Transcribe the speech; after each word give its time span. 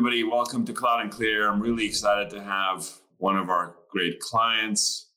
everybody. 0.00 0.24
Welcome 0.24 0.64
to 0.64 0.72
Cloud 0.72 1.02
and 1.02 1.10
Clear. 1.10 1.46
I'm 1.46 1.60
really 1.60 1.84
excited 1.84 2.30
to 2.30 2.42
have 2.42 2.88
one 3.18 3.36
of 3.36 3.50
our 3.50 3.74
great 3.90 4.18
clients 4.18 5.10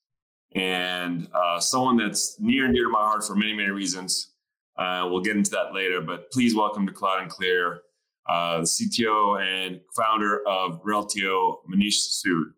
and 0.56 1.26
uh, 1.34 1.58
someone 1.62 1.96
that's 1.96 2.36
near 2.38 2.66
and 2.66 2.76
dear 2.76 2.84
to 2.84 2.90
my 2.90 3.00
heart 3.00 3.24
for 3.24 3.34
many, 3.34 3.54
many 3.54 3.70
reasons. 3.70 4.34
Uh, 4.78 5.08
we'll 5.10 5.22
get 5.22 5.38
into 5.38 5.52
that 5.52 5.74
later, 5.74 6.02
but 6.02 6.30
please 6.32 6.54
welcome 6.54 6.86
to 6.86 6.92
Cloud 6.92 7.22
and 7.22 7.32
Clear, 7.32 7.80
uh, 8.28 8.58
the 8.58 8.64
CTO 8.66 9.42
and 9.42 9.80
founder 9.96 10.46
of 10.46 10.84
Reltio, 10.84 11.60
Manish 11.74 12.22
Sood. 12.22 12.52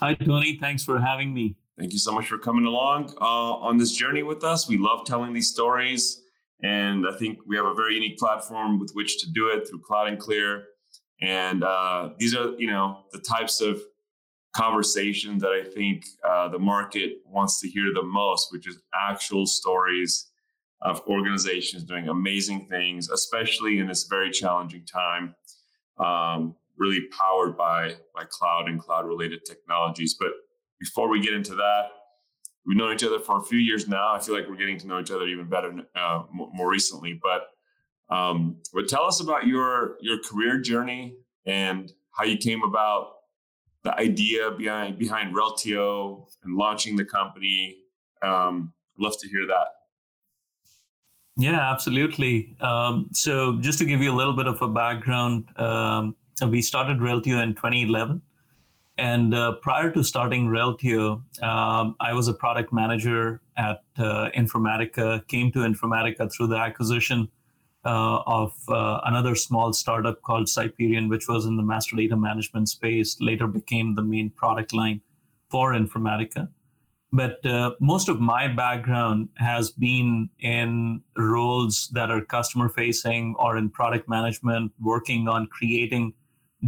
Hi, 0.00 0.14
Tony. 0.14 0.58
Thanks 0.60 0.82
for 0.82 0.98
having 0.98 1.32
me. 1.32 1.54
Thank 1.78 1.92
you 1.92 2.00
so 2.00 2.10
much 2.10 2.26
for 2.26 2.36
coming 2.36 2.64
along 2.64 3.14
uh, 3.20 3.24
on 3.24 3.78
this 3.78 3.92
journey 3.92 4.24
with 4.24 4.42
us. 4.42 4.68
We 4.68 4.76
love 4.76 5.06
telling 5.06 5.34
these 5.34 5.52
stories. 5.52 6.20
And 6.64 7.06
I 7.06 7.16
think 7.16 7.38
we 7.46 7.54
have 7.54 7.66
a 7.66 7.74
very 7.74 7.94
unique 7.94 8.18
platform 8.18 8.80
with 8.80 8.90
which 8.94 9.20
to 9.20 9.30
do 9.30 9.50
it 9.50 9.68
through 9.68 9.82
Cloud 9.82 10.08
and 10.08 10.18
Clear. 10.18 10.64
And 11.22 11.62
uh, 11.62 12.10
these 12.18 12.34
are, 12.34 12.52
you 12.58 12.66
know, 12.66 13.04
the 13.12 13.18
types 13.18 13.60
of 13.60 13.80
conversations 14.52 15.42
that 15.42 15.52
I 15.52 15.62
think 15.68 16.06
uh, 16.26 16.48
the 16.48 16.58
market 16.58 17.18
wants 17.26 17.60
to 17.60 17.68
hear 17.68 17.92
the 17.94 18.02
most, 18.02 18.52
which 18.52 18.66
is 18.66 18.78
actual 18.94 19.46
stories 19.46 20.26
of 20.82 21.02
organizations 21.06 21.84
doing 21.84 22.08
amazing 22.08 22.66
things, 22.66 23.10
especially 23.10 23.78
in 23.78 23.86
this 23.86 24.04
very 24.04 24.30
challenging 24.30 24.84
time. 24.86 25.34
Um, 25.98 26.56
really 26.80 27.06
powered 27.16 27.56
by 27.56 27.94
by 28.14 28.24
cloud 28.28 28.68
and 28.68 28.80
cloud 28.80 29.06
related 29.06 29.44
technologies. 29.44 30.16
But 30.18 30.30
before 30.80 31.08
we 31.08 31.20
get 31.20 31.34
into 31.34 31.54
that, 31.56 31.90
we've 32.66 32.76
known 32.76 32.94
each 32.94 33.04
other 33.04 33.20
for 33.20 33.38
a 33.38 33.42
few 33.42 33.58
years 33.58 33.86
now. 33.86 34.14
I 34.14 34.18
feel 34.18 34.34
like 34.34 34.48
we're 34.48 34.56
getting 34.56 34.78
to 34.78 34.86
know 34.86 34.98
each 34.98 35.10
other 35.10 35.26
even 35.26 35.48
better 35.48 35.72
uh, 35.94 36.22
more 36.32 36.70
recently. 36.70 37.20
But 37.22 37.48
um, 38.10 38.56
but 38.72 38.88
tell 38.88 39.04
us 39.04 39.20
about 39.20 39.46
your 39.46 39.96
your 40.00 40.18
career 40.18 40.58
journey 40.60 41.14
and 41.46 41.92
how 42.12 42.24
you 42.24 42.36
came 42.36 42.62
about 42.62 43.12
the 43.84 43.94
idea 43.98 44.50
behind 44.50 44.98
behind 44.98 45.34
Reltio 45.34 46.26
and 46.44 46.56
launching 46.56 46.96
the 46.96 47.04
company. 47.04 47.76
Um, 48.22 48.72
love 48.98 49.14
to 49.20 49.28
hear 49.28 49.46
that. 49.46 49.68
Yeah, 51.36 51.70
absolutely. 51.72 52.54
Um, 52.60 53.08
so 53.12 53.56
just 53.60 53.78
to 53.78 53.86
give 53.86 54.02
you 54.02 54.12
a 54.12 54.16
little 54.16 54.34
bit 54.34 54.46
of 54.46 54.60
a 54.60 54.68
background, 54.68 55.48
um, 55.58 56.14
we 56.46 56.60
started 56.60 56.98
Reltio 56.98 57.42
in 57.42 57.54
2011. 57.54 58.20
And 58.98 59.34
uh, 59.34 59.52
prior 59.62 59.90
to 59.92 60.04
starting 60.04 60.48
Reltio, 60.48 61.22
um, 61.42 61.96
I 61.98 62.12
was 62.12 62.28
a 62.28 62.34
product 62.34 62.74
manager 62.74 63.40
at 63.56 63.82
uh, 63.96 64.28
Informatica, 64.36 65.26
came 65.28 65.50
to 65.52 65.60
Informatica 65.60 66.30
through 66.30 66.48
the 66.48 66.56
acquisition 66.56 67.28
uh, 67.84 68.22
of 68.26 68.52
uh, 68.68 69.00
another 69.04 69.34
small 69.34 69.72
startup 69.72 70.22
called 70.22 70.46
Siperian, 70.46 71.08
which 71.08 71.28
was 71.28 71.46
in 71.46 71.56
the 71.56 71.62
master 71.62 71.96
data 71.96 72.16
management 72.16 72.68
space, 72.68 73.16
later 73.20 73.46
became 73.46 73.94
the 73.94 74.02
main 74.02 74.30
product 74.30 74.72
line 74.72 75.00
for 75.50 75.72
Informatica. 75.72 76.48
But 77.12 77.44
uh, 77.44 77.72
most 77.80 78.08
of 78.08 78.20
my 78.20 78.46
background 78.46 79.30
has 79.36 79.70
been 79.72 80.30
in 80.38 81.02
roles 81.16 81.88
that 81.92 82.10
are 82.10 82.24
customer 82.24 82.68
facing 82.68 83.34
or 83.38 83.56
in 83.56 83.68
product 83.68 84.08
management, 84.08 84.72
working 84.80 85.26
on 85.26 85.48
creating 85.48 86.14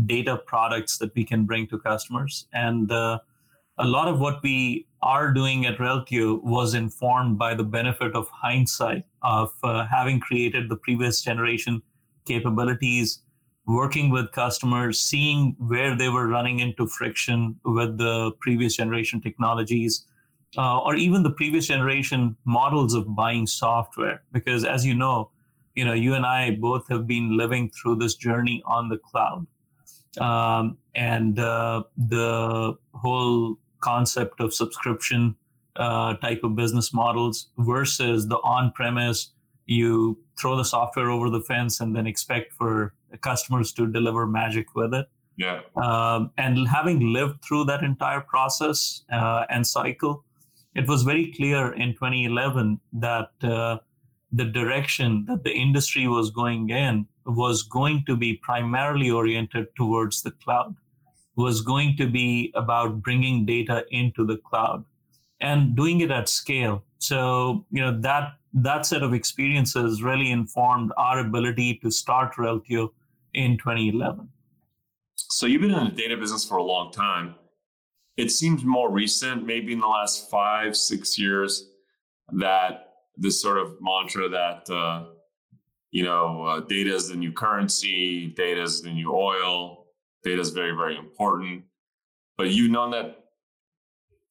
data 0.07 0.39
products 0.47 0.99
that 0.99 1.15
we 1.15 1.25
can 1.25 1.45
bring 1.45 1.69
to 1.69 1.79
customers. 1.79 2.49
And 2.53 2.91
uh, 2.91 3.21
a 3.79 3.87
lot 3.87 4.09
of 4.09 4.21
what 4.21 4.43
we 4.43 4.87
are 5.03 5.33
doing 5.33 5.67
at 5.67 5.79
Reltio 5.79 6.43
was 6.43 6.75
informed 6.75 7.39
by 7.39 7.55
the 7.55 7.65
benefit 7.65 8.15
of 8.15 8.29
hindsight 8.29 9.05
of 9.23 9.53
uh, 9.63 9.87
having 9.87 10.21
created 10.21 10.69
the 10.69 10.77
previous 10.77 11.23
generation 11.23 11.83
capabilities, 12.27 13.21
working 13.67 14.11
with 14.11 14.31
customers, 14.33 15.01
seeing 15.01 15.57
where 15.59 15.97
they 15.97 16.09
were 16.09 16.29
running 16.29 16.61
into 16.61 16.87
friction 16.87 17.59
with 17.65 17.99
the 17.99 18.33
previous 18.41 18.77
generation 18.77 19.21
technologies, 19.21 20.05
uh, 20.59 20.79
or 20.81 20.95
even 20.95 21.23
the 21.23 21.31
previous 21.31 21.67
generation 21.67 22.37
models 22.45 22.95
of 22.95 23.17
buying 23.17 23.47
software. 23.47 24.23
Because 24.33 24.65
as 24.65 24.85
you 24.85 24.95
know, 24.95 25.31
you 25.75 25.85
know, 25.85 25.95
you 25.95 26.15
and 26.15 26.27
I 26.27 26.51
both 26.51 26.87
have 26.89 27.07
been 27.07 27.37
living 27.37 27.71
through 27.71 27.97
this 27.97 28.15
journey 28.15 28.63
on 28.67 28.89
the 28.91 28.99
cloud 28.99 29.47
um, 30.21 30.77
and 30.95 31.39
uh, 31.39 31.85
the 31.97 32.77
whole 32.95 33.59
concept 33.83 34.41
of 34.41 34.55
subscription 34.55 35.37
uh, 35.77 36.15
type 36.17 36.41
of 36.45 36.55
business 36.55 36.93
models 36.93 37.49
versus 37.59 38.29
the 38.29 38.37
on-premise 38.39 39.31
you 39.67 40.19
throw 40.39 40.57
the 40.57 40.65
software 40.65 41.11
over 41.11 41.31
the 41.31 41.41
fence 41.41 41.81
and 41.81 41.95
then 41.97 42.07
expect 42.07 42.53
for 42.53 42.93
customers 43.21 43.73
to 43.73 43.87
deliver 43.87 44.27
magic 44.27 44.75
with 44.75 44.93
it. 44.93 45.07
Yeah. 45.37 45.61
Um, 45.77 46.31
and 46.37 46.69
having 46.69 47.13
lived 47.13 47.43
through 47.45 47.65
that 47.67 47.83
entire 47.83 48.21
process 48.21 49.05
uh, 49.11 49.45
and 49.49 49.67
cycle 49.67 50.25
it 50.75 50.89
was 50.89 51.03
very 51.03 51.33
clear 51.33 51.73
in 51.75 51.93
2011 51.93 52.81
that 52.95 53.31
uh, 53.43 53.79
the 54.33 54.45
direction 54.45 55.27
that 55.29 55.45
the 55.45 55.53
industry 55.53 56.09
was 56.09 56.31
going 56.31 56.71
in 56.71 57.07
was 57.27 57.63
going 57.63 58.05
to 58.07 58.17
be 58.17 58.41
primarily 58.43 59.11
oriented 59.11 59.67
towards 59.77 60.23
the 60.23 60.31
cloud, 60.31 60.75
was 61.37 61.61
going 61.61 61.97
to 61.97 62.07
be 62.07 62.53
about 62.55 63.03
bringing 63.03 63.47
data 63.47 63.85
into 63.91 64.27
the 64.27 64.37
cloud 64.37 64.85
and 65.41 65.75
doing 65.75 66.01
it 66.01 66.11
at 66.11 66.29
scale. 66.29 66.85
So, 66.99 67.65
you 67.71 67.81
know, 67.81 67.99
that 68.01 68.35
that 68.55 68.85
set 68.85 69.03
of 69.03 69.15
experiences 69.15 70.03
really 70.03 70.31
informed 70.31 70.93
our 70.99 71.21
ability 71.21 71.81
to 71.83 71.91
start 71.91 72.35
Reltio 72.35 72.91
in 73.33 73.57
2011. 73.57 74.29
So 75.17 75.47
you've 75.47 75.63
been 75.63 75.71
in 75.71 75.85
the 75.85 75.91
data 75.91 76.17
business 76.19 76.45
for 76.45 76.59
a 76.59 76.63
long 76.63 76.93
time. 76.93 77.35
It 78.19 78.31
seems 78.31 78.63
more 78.63 78.91
recent, 78.91 79.47
maybe 79.47 79.73
in 79.73 79.81
the 79.81 79.87
last 79.87 80.29
five, 80.31 80.77
six 80.77 81.19
years, 81.19 81.71
that 82.33 82.89
this 83.17 83.41
sort 83.41 83.57
of 83.57 83.77
mantra 83.81 84.29
that 84.29 84.69
uh, 84.69 85.05
you 85.93 86.03
know, 86.03 86.43
uh, 86.43 86.61
data 86.61 86.93
is 86.93 87.09
the 87.09 87.15
new 87.15 87.33
currency, 87.33 88.29
data 88.29 88.63
is 88.63 88.81
the 88.81 88.91
new 88.91 89.15
oil, 89.15 89.82
data 90.23 90.41
is 90.41 90.51
very, 90.51 90.73
very 90.73 90.97
important. 90.97 91.65
But 92.37 92.51
you've 92.51 92.71
known 92.71 92.91
that 92.93 93.25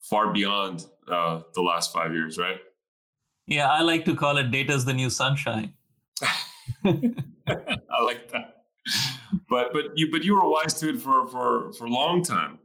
far 0.02 0.34
beyond 0.34 0.86
uh, 1.08 1.42
the 1.54 1.62
last 1.62 1.94
five 1.94 2.14
years, 2.14 2.38
right? 2.38 2.60
Yeah, 3.48 3.70
I 3.70 3.82
like 3.82 4.06
to 4.06 4.16
call 4.16 4.38
it 4.38 4.52
data 4.52 4.74
is 4.74 4.86
the 4.86 4.94
new 4.94 5.10
sunshine. 5.10 5.74
I 6.86 8.02
like 8.04 8.32
that. 8.32 8.64
But 9.50 9.74
but 9.74 9.98
you 9.98 10.10
but 10.10 10.24
you 10.24 10.36
were 10.36 10.50
wise 10.50 10.74
to 10.76 10.90
it 10.90 11.00
for 11.00 11.28
for 11.28 11.74
for 11.74 11.86
a 11.86 11.90
long 11.90 12.24
time. 12.24 12.60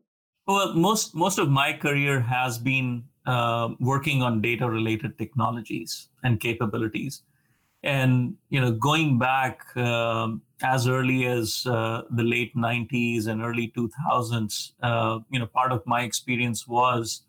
Well, 0.47 0.75
most 0.75 1.15
most 1.15 1.39
of 1.39 1.51
my 1.51 1.73
career 1.73 2.21
has 2.21 2.59
been 2.59 3.05
uh, 3.27 3.71
working 3.81 4.23
on 4.23 4.41
data 4.41 4.71
related 4.71 5.19
technologies 5.19 6.09
and 6.23 6.39
capabilities 6.39 7.23
and 7.87 8.35
you 8.51 8.61
know 8.61 8.73
going 8.73 9.19
back 9.19 9.65
um, 9.77 10.43
as 10.63 10.89
early 10.89 11.25
as 11.27 11.65
uh, 11.67 12.03
the 12.11 12.23
late 12.23 12.55
90s 12.57 13.29
and 13.29 13.41
early 13.43 13.73
2000s 13.77 14.73
uh, 14.83 15.21
you 15.31 15.39
know 15.39 15.47
part 15.47 15.73
of 15.73 15.87
my 15.87 16.03
experience 16.03 16.67
was 16.67 17.23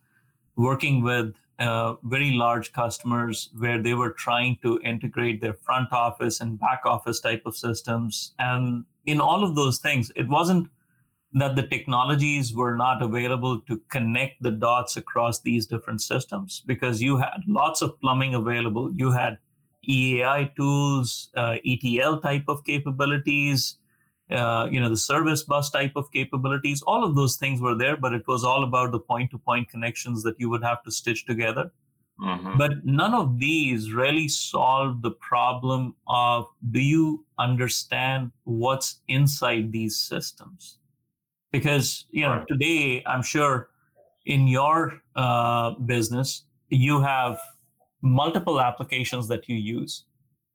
working 0.56 1.03
with 1.03 1.34
uh, 1.59 1.94
very 2.03 2.31
large 2.31 2.72
customers 2.73 3.50
where 3.57 3.81
they 3.81 3.94
were 3.94 4.12
trying 4.12 4.57
to 4.62 4.79
integrate 4.84 5.41
their 5.41 5.53
front 5.53 5.91
office 5.91 6.41
and 6.41 6.59
back 6.59 6.81
office 6.85 7.19
type 7.19 7.41
of 7.45 7.56
systems. 7.56 8.34
And 8.38 8.85
in 9.06 9.19
all 9.19 9.44
of 9.44 9.56
those 9.56 9.79
things 9.79 10.12
it 10.16 10.28
wasn't 10.28 10.68
that 11.34 11.56
the 11.56 11.68
technologies 11.68 12.53
were 12.53 12.75
not 12.75 13.01
available 13.01 13.59
to 13.62 13.79
connect 13.89 14.41
the 14.41 14.51
dots 14.51 14.97
across 14.97 15.42
these 15.42 15.68
different 15.68 16.01
systems 16.01 16.63
because 16.65 17.01
you 17.01 17.18
had 17.18 17.42
lots 17.48 17.81
of 17.81 18.00
plumbing 18.01 18.33
available. 18.33 18.92
You 18.95 19.12
had 19.12 19.38
EAI 19.88 20.56
tools, 20.56 21.30
uh, 21.36 21.57
ETL 21.66 22.19
type 22.19 22.45
of 22.48 22.63
capabilities, 22.63 23.78
uh, 24.30 24.68
you 24.69 24.80
know, 24.80 24.89
the 24.89 24.98
service 24.98 25.44
bus 25.44 25.69
type 25.69 25.94
of 25.95 26.12
capabilities. 26.12 26.81
All 26.81 27.04
of 27.04 27.16
those 27.16 27.38
things 27.38 27.62
were 27.62 27.75
there, 27.75 27.95
but 27.95 28.13
it 28.13 28.28
was 28.28 28.44
all 28.44 28.63
about 28.63 28.92
the 28.92 29.00
point-to-point 29.00 29.69
connections 29.69 30.24
that 30.24 30.36
you 30.39 30.50
would 30.50 30.63
have 30.63 30.84
to 30.84 30.92
stitch 30.92 31.25
together. 31.25 31.72
Mm-hmm. 32.19 32.57
But 32.57 32.86
none 32.86 33.13
of 33.13 33.39
these 33.39 33.94
really 33.94 34.28
solve 34.28 35.01
the 35.01 35.12
problem 35.12 35.95
of 36.07 36.48
do 36.72 36.81
you 36.81 37.25
understand 37.38 38.31
what's 38.44 39.01
inside 39.07 39.72
these 39.72 39.98
systems? 39.98 40.80
Because 41.51 42.06
you 42.10 42.24
know, 42.24 42.38
right. 42.38 42.48
today 42.48 43.04
I'm 43.06 43.22
sure 43.22 43.69
in 44.25 44.48
your 44.48 45.01
uh, 45.16 45.72
business 45.72 46.44
you 46.69 47.01
have 47.01 47.39
multiple 48.02 48.60
applications 48.60 49.28
that 49.28 49.48
you 49.50 49.56
use 49.56 50.06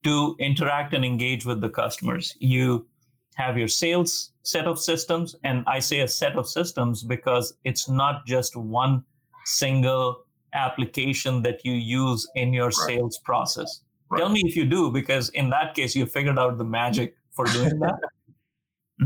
to 0.04 0.36
interact 0.38 0.94
and 0.94 1.04
engage 1.04 1.44
with 1.46 1.60
the 1.60 1.68
customers. 1.68 2.36
You 2.40 2.86
have 3.34 3.56
your 3.56 3.68
sales 3.68 4.32
set 4.42 4.66
of 4.66 4.78
systems, 4.78 5.36
and 5.44 5.64
I 5.66 5.78
say 5.78 6.00
a 6.00 6.08
set 6.08 6.36
of 6.36 6.48
systems 6.48 7.02
because 7.02 7.54
it's 7.64 7.88
not 7.88 8.26
just 8.26 8.56
one 8.56 9.04
single 9.44 10.24
application 10.54 11.42
that 11.42 11.64
you 11.64 11.72
use 11.72 12.28
in 12.34 12.52
your 12.52 12.66
right. 12.66 12.74
sales 12.74 13.18
process. 13.18 13.82
Right. 14.10 14.18
Tell 14.18 14.28
me 14.28 14.42
if 14.44 14.56
you 14.56 14.64
do, 14.64 14.90
because 14.90 15.30
in 15.30 15.50
that 15.50 15.74
case, 15.74 15.96
you 15.96 16.04
figured 16.06 16.38
out 16.38 16.58
the 16.58 16.64
magic 16.64 17.16
for 17.30 17.46
doing 17.46 17.78
that. 17.78 17.98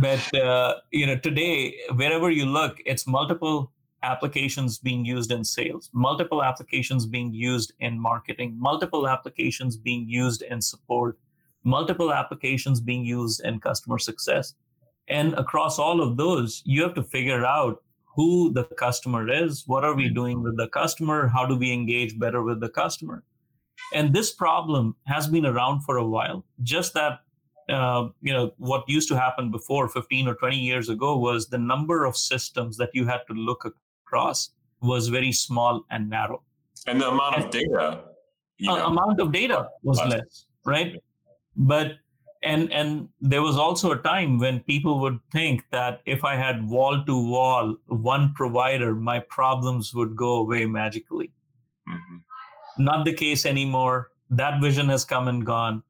but 0.01 0.35
uh, 0.35 0.75
you 0.91 1.07
know 1.07 1.17
today 1.17 1.75
wherever 1.95 2.31
you 2.31 2.47
look 2.47 2.79
it's 2.85 3.07
multiple 3.07 3.73
applications 4.03 4.79
being 4.79 5.05
used 5.05 5.33
in 5.33 5.43
sales 5.43 5.91
multiple 5.93 6.43
applications 6.43 7.07
being 7.07 7.33
used 7.33 7.73
in 7.81 7.99
marketing 7.99 8.55
multiple 8.59 9.09
applications 9.09 9.77
being 9.77 10.09
used 10.09 10.43
in 10.43 10.61
support 10.61 11.19
multiple 11.65 12.13
applications 12.13 12.81
being 12.81 13.05
used 13.05 13.45
in 13.45 13.59
customer 13.59 13.99
success. 13.99 14.55
And 15.09 15.35
across 15.35 15.79
all 15.79 16.01
of 16.01 16.17
those 16.17 16.63
you 16.65 16.83
have 16.83 16.95
to 16.95 17.03
figure 17.03 17.45
out 17.45 17.83
who 18.15 18.53
the 18.53 18.65
customer 18.65 19.29
is 19.29 19.65
what 19.67 19.85
are 19.85 19.95
we 19.95 20.09
doing 20.09 20.43
with 20.43 20.57
the 20.57 20.69
customer 20.69 21.29
how 21.29 21.45
do 21.47 21.57
we 21.57 21.73
engage 21.73 22.19
better 22.19 22.43
with 22.43 22.61
the 22.61 22.69
customer. 22.69 23.25
And 23.93 24.15
this 24.15 24.33
problem 24.33 24.97
has 25.07 25.27
been 25.29 25.47
around 25.47 25.83
for 25.83 25.99
a 25.99 26.07
while. 26.07 26.45
Just 26.63 26.95
that 26.95 27.21
uh, 27.69 28.09
you 28.23 28.33
know 28.33 28.53
what 28.59 28.89
used 28.89 29.09
to 29.09 29.17
happen 29.17 29.51
before 29.51 29.89
15 29.89 30.29
or 30.29 30.35
20 30.35 30.57
years 30.57 30.89
ago 30.89 31.19
was 31.19 31.49
the 31.49 31.59
number 31.59 32.05
of 32.05 32.17
systems 32.17 32.77
that 32.77 32.91
you 32.95 33.07
had 33.07 33.23
to 33.27 33.35
look 33.35 33.65
across 34.17 34.51
was 34.81 35.09
very 35.09 35.33
small 35.33 35.85
and 35.91 36.09
narrow. 36.11 36.43
And 36.87 37.01
the 37.01 37.09
amount 37.09 37.37
of 37.37 37.51
data 37.51 38.05
you 38.59 38.69
know, 38.69 38.87
amount 38.87 39.21
of 39.21 39.33
data 39.33 39.69
was 39.83 39.99
less, 39.99 40.11
less 40.11 40.47
right? 40.65 40.97
But 41.57 41.93
and 42.43 42.73
and 42.73 43.09
there 43.21 43.43
was 43.43 43.57
also 43.57 43.93
a 43.93 43.99
time 43.99 44.39
when 44.39 44.61
people 44.61 45.01
would 45.01 45.19
think 45.33 45.65
that 45.73 46.01
if 46.05 46.23
i 46.23 46.37
had 46.37 46.69
wall 46.69 47.03
to 47.07 47.17
wall 47.31 47.75
one 47.87 48.35
provider 48.35 48.95
my 48.95 49.19
problems 49.21 49.95
would 49.95 50.15
go 50.17 50.37
away 50.37 50.67
magically. 50.67 51.33
Mm-hmm. 51.89 52.85
not 52.85 53.05
the 53.05 53.13
case 53.13 53.47
anymore. 53.47 54.11
That 54.29 54.61
vision 54.61 54.89
has 54.89 55.05
come 55.05 55.29
and 55.29 55.47
gone. 55.47 55.83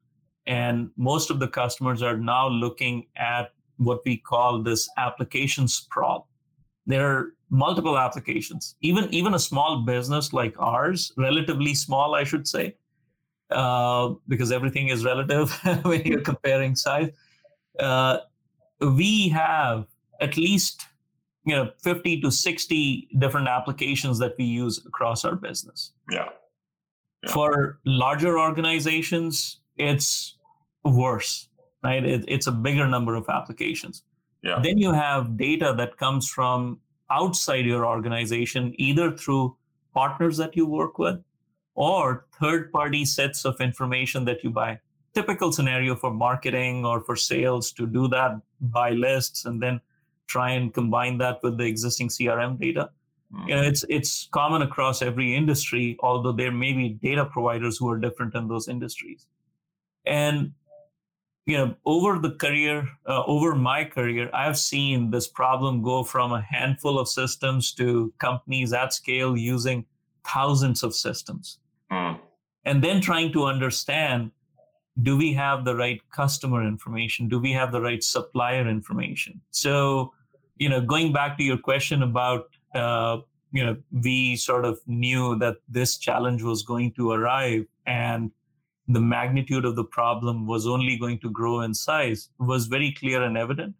And 0.45 0.91
most 0.95 1.31
of 1.31 1.39
the 1.39 1.47
customers 1.47 2.03
are 2.03 2.17
now 2.17 2.47
looking 2.47 3.07
at 3.15 3.51
what 3.77 4.05
we 4.05 4.17
call 4.17 4.61
this 4.61 4.87
application 4.97 5.67
sprawl. 5.67 6.29
There 6.85 7.07
are 7.07 7.33
multiple 7.49 7.97
applications. 7.97 8.75
Even 8.81 9.13
even 9.13 9.33
a 9.33 9.39
small 9.39 9.81
business 9.81 10.33
like 10.33 10.55
ours, 10.59 11.11
relatively 11.17 11.73
small, 11.73 12.15
I 12.15 12.23
should 12.23 12.47
say, 12.47 12.75
uh, 13.51 14.13
because 14.27 14.51
everything 14.51 14.89
is 14.89 15.05
relative 15.05 15.51
when 15.83 16.01
you're 16.05 16.21
comparing 16.21 16.75
size. 16.75 17.09
Uh, 17.79 18.19
we 18.81 19.29
have 19.29 19.85
at 20.21 20.37
least 20.37 20.85
you 21.45 21.55
know 21.55 21.71
50 21.81 22.21
to 22.21 22.31
60 22.31 23.07
different 23.19 23.47
applications 23.47 24.19
that 24.19 24.35
we 24.37 24.45
use 24.45 24.85
across 24.85 25.25
our 25.25 25.35
business. 25.35 25.91
Yeah. 26.11 26.29
yeah. 27.23 27.31
For 27.31 27.79
larger 27.85 28.37
organizations, 28.39 29.59
it's 29.77 30.35
worse, 30.83 31.49
right? 31.83 32.03
It, 32.03 32.25
it's 32.27 32.47
a 32.47 32.51
bigger 32.51 32.87
number 32.87 33.15
of 33.15 33.29
applications. 33.29 34.03
Yeah. 34.43 34.59
Then 34.61 34.77
you 34.77 34.91
have 34.93 35.37
data 35.37 35.73
that 35.77 35.97
comes 35.97 36.29
from 36.29 36.79
outside 37.09 37.65
your 37.65 37.85
organization, 37.85 38.73
either 38.77 39.11
through 39.11 39.55
partners 39.93 40.37
that 40.37 40.55
you 40.55 40.65
work 40.65 40.99
with 40.99 41.19
or 41.75 42.25
third 42.39 42.71
party 42.71 43.05
sets 43.05 43.45
of 43.45 43.59
information 43.61 44.25
that 44.25 44.43
you 44.43 44.49
buy. 44.49 44.79
Typical 45.13 45.51
scenario 45.51 45.95
for 45.95 46.11
marketing 46.11 46.85
or 46.85 47.01
for 47.01 47.15
sales 47.15 47.71
to 47.71 47.87
do 47.87 48.07
that 48.07 48.39
buy 48.61 48.91
lists 48.91 49.45
and 49.45 49.61
then 49.61 49.79
try 50.27 50.51
and 50.51 50.73
combine 50.73 51.17
that 51.17 51.39
with 51.41 51.57
the 51.57 51.63
existing 51.63 52.09
CRM 52.09 52.59
data. 52.59 52.89
Mm-hmm. 53.33 53.49
You 53.49 53.55
know, 53.55 53.63
it's 53.63 53.85
it's 53.89 54.29
common 54.31 54.61
across 54.61 55.01
every 55.01 55.35
industry, 55.35 55.97
although 55.99 56.31
there 56.31 56.51
may 56.51 56.73
be 56.73 56.89
data 56.89 57.25
providers 57.25 57.77
who 57.77 57.89
are 57.89 57.97
different 57.97 58.35
in 58.35 58.47
those 58.47 58.67
industries. 58.67 59.25
And 60.05 60.53
you 61.47 61.57
know 61.57 61.73
over 61.85 62.19
the 62.19 62.31
career 62.31 62.87
uh, 63.07 63.23
over 63.25 63.55
my 63.55 63.83
career 63.83 64.29
i've 64.33 64.57
seen 64.57 65.09
this 65.09 65.27
problem 65.27 65.81
go 65.81 66.03
from 66.03 66.33
a 66.33 66.41
handful 66.41 66.99
of 66.99 67.07
systems 67.07 67.73
to 67.73 68.13
companies 68.19 68.73
at 68.73 68.93
scale 68.93 69.35
using 69.35 69.85
thousands 70.27 70.83
of 70.83 70.93
systems. 70.93 71.59
Mm. 71.91 72.19
and 72.65 72.83
then 72.83 72.99
trying 72.99 73.31
to 73.31 73.45
understand 73.45 74.31
do 75.03 75.15
we 75.15 75.31
have 75.33 75.63
the 75.63 75.75
right 75.75 76.01
customer 76.11 76.67
information? 76.67 77.27
Do 77.27 77.39
we 77.39 77.51
have 77.51 77.71
the 77.71 77.81
right 77.81 78.03
supplier 78.03 78.67
information? 78.67 79.41
So 79.51 80.13
you 80.57 80.69
know 80.69 80.81
going 80.81 81.13
back 81.13 81.37
to 81.37 81.43
your 81.43 81.57
question 81.57 82.03
about 82.03 82.49
uh, 82.75 83.17
you 83.51 83.65
know 83.65 83.77
we 83.91 84.35
sort 84.35 84.65
of 84.65 84.79
knew 84.87 85.37
that 85.37 85.57
this 85.69 85.97
challenge 85.97 86.43
was 86.43 86.63
going 86.63 86.93
to 86.93 87.11
arrive 87.11 87.65
and 87.85 88.31
the 88.87 89.01
magnitude 89.01 89.65
of 89.65 89.75
the 89.75 89.83
problem 89.83 90.47
was 90.47 90.65
only 90.65 90.97
going 90.97 91.19
to 91.19 91.29
grow 91.29 91.61
in 91.61 91.73
size 91.73 92.29
was 92.39 92.67
very 92.67 92.93
clear 92.93 93.21
and 93.21 93.37
evident. 93.37 93.75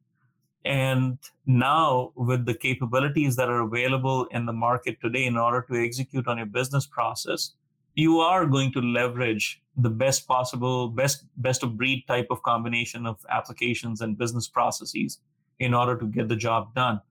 And 0.66 1.18
now, 1.46 2.12
with 2.16 2.46
the 2.46 2.54
capabilities 2.54 3.38
that 3.38 3.50
are 3.50 3.62
available 3.62 4.26
in 4.32 4.46
the 4.46 4.54
market 4.54 5.00
today, 5.00 5.26
in 5.26 5.38
order 5.38 5.66
to 5.70 5.82
execute 5.82 6.28
on 6.28 6.38
your 6.38 6.46
business 6.46 6.86
process, 6.86 7.54
you 7.96 8.20
are 8.20 8.46
going 8.46 8.74
to 8.74 8.82
leverage 8.82 9.62
the 9.78 9.90
best 9.90 10.28
possible, 10.28 10.90
best 10.90 11.24
best 11.38 11.64
of 11.64 11.78
breed 11.78 12.04
type 12.08 12.28
of 12.30 12.44
combination 12.44 13.06
of 13.06 13.26
applications 13.30 14.02
and 14.02 14.18
business 14.18 14.48
processes 14.50 15.20
in 15.60 15.74
order 15.74 15.96
to 15.98 16.06
get 16.06 16.28
the 16.28 16.36
job 16.36 16.76
done 16.76 17.02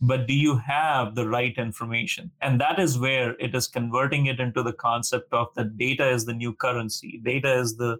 but 0.00 0.26
do 0.26 0.34
you 0.34 0.56
have 0.56 1.14
the 1.14 1.28
right 1.28 1.56
information? 1.56 2.30
And 2.40 2.60
that 2.60 2.78
is 2.78 2.98
where 2.98 3.34
it 3.40 3.54
is 3.54 3.66
converting 3.66 4.26
it 4.26 4.38
into 4.40 4.62
the 4.62 4.72
concept 4.72 5.32
of 5.32 5.48
that 5.56 5.76
data 5.76 6.08
is 6.08 6.24
the 6.24 6.34
new 6.34 6.52
currency 6.52 7.20
data 7.24 7.52
is 7.52 7.76
the 7.76 7.98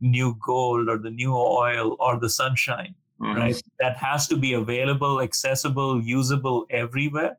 new 0.00 0.36
gold 0.44 0.88
or 0.88 0.98
the 0.98 1.10
new 1.10 1.34
oil 1.34 1.96
or 1.98 2.20
the 2.20 2.30
sunshine 2.30 2.94
mm-hmm. 3.20 3.38
right? 3.38 3.62
That 3.80 3.96
has 3.96 4.26
to 4.28 4.36
be 4.36 4.52
available 4.52 5.20
accessible 5.20 6.00
usable 6.00 6.66
everywhere. 6.70 7.36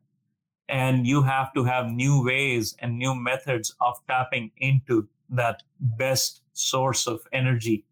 And 0.68 1.06
you 1.06 1.22
have 1.22 1.52
to 1.54 1.64
have 1.64 1.90
new 1.90 2.24
ways 2.24 2.76
and 2.78 2.96
new 2.96 3.14
methods 3.14 3.74
of 3.80 3.96
tapping 4.06 4.52
into 4.58 5.08
that 5.30 5.62
best 5.80 6.42
source 6.52 7.06
of 7.08 7.20
energy 7.32 7.84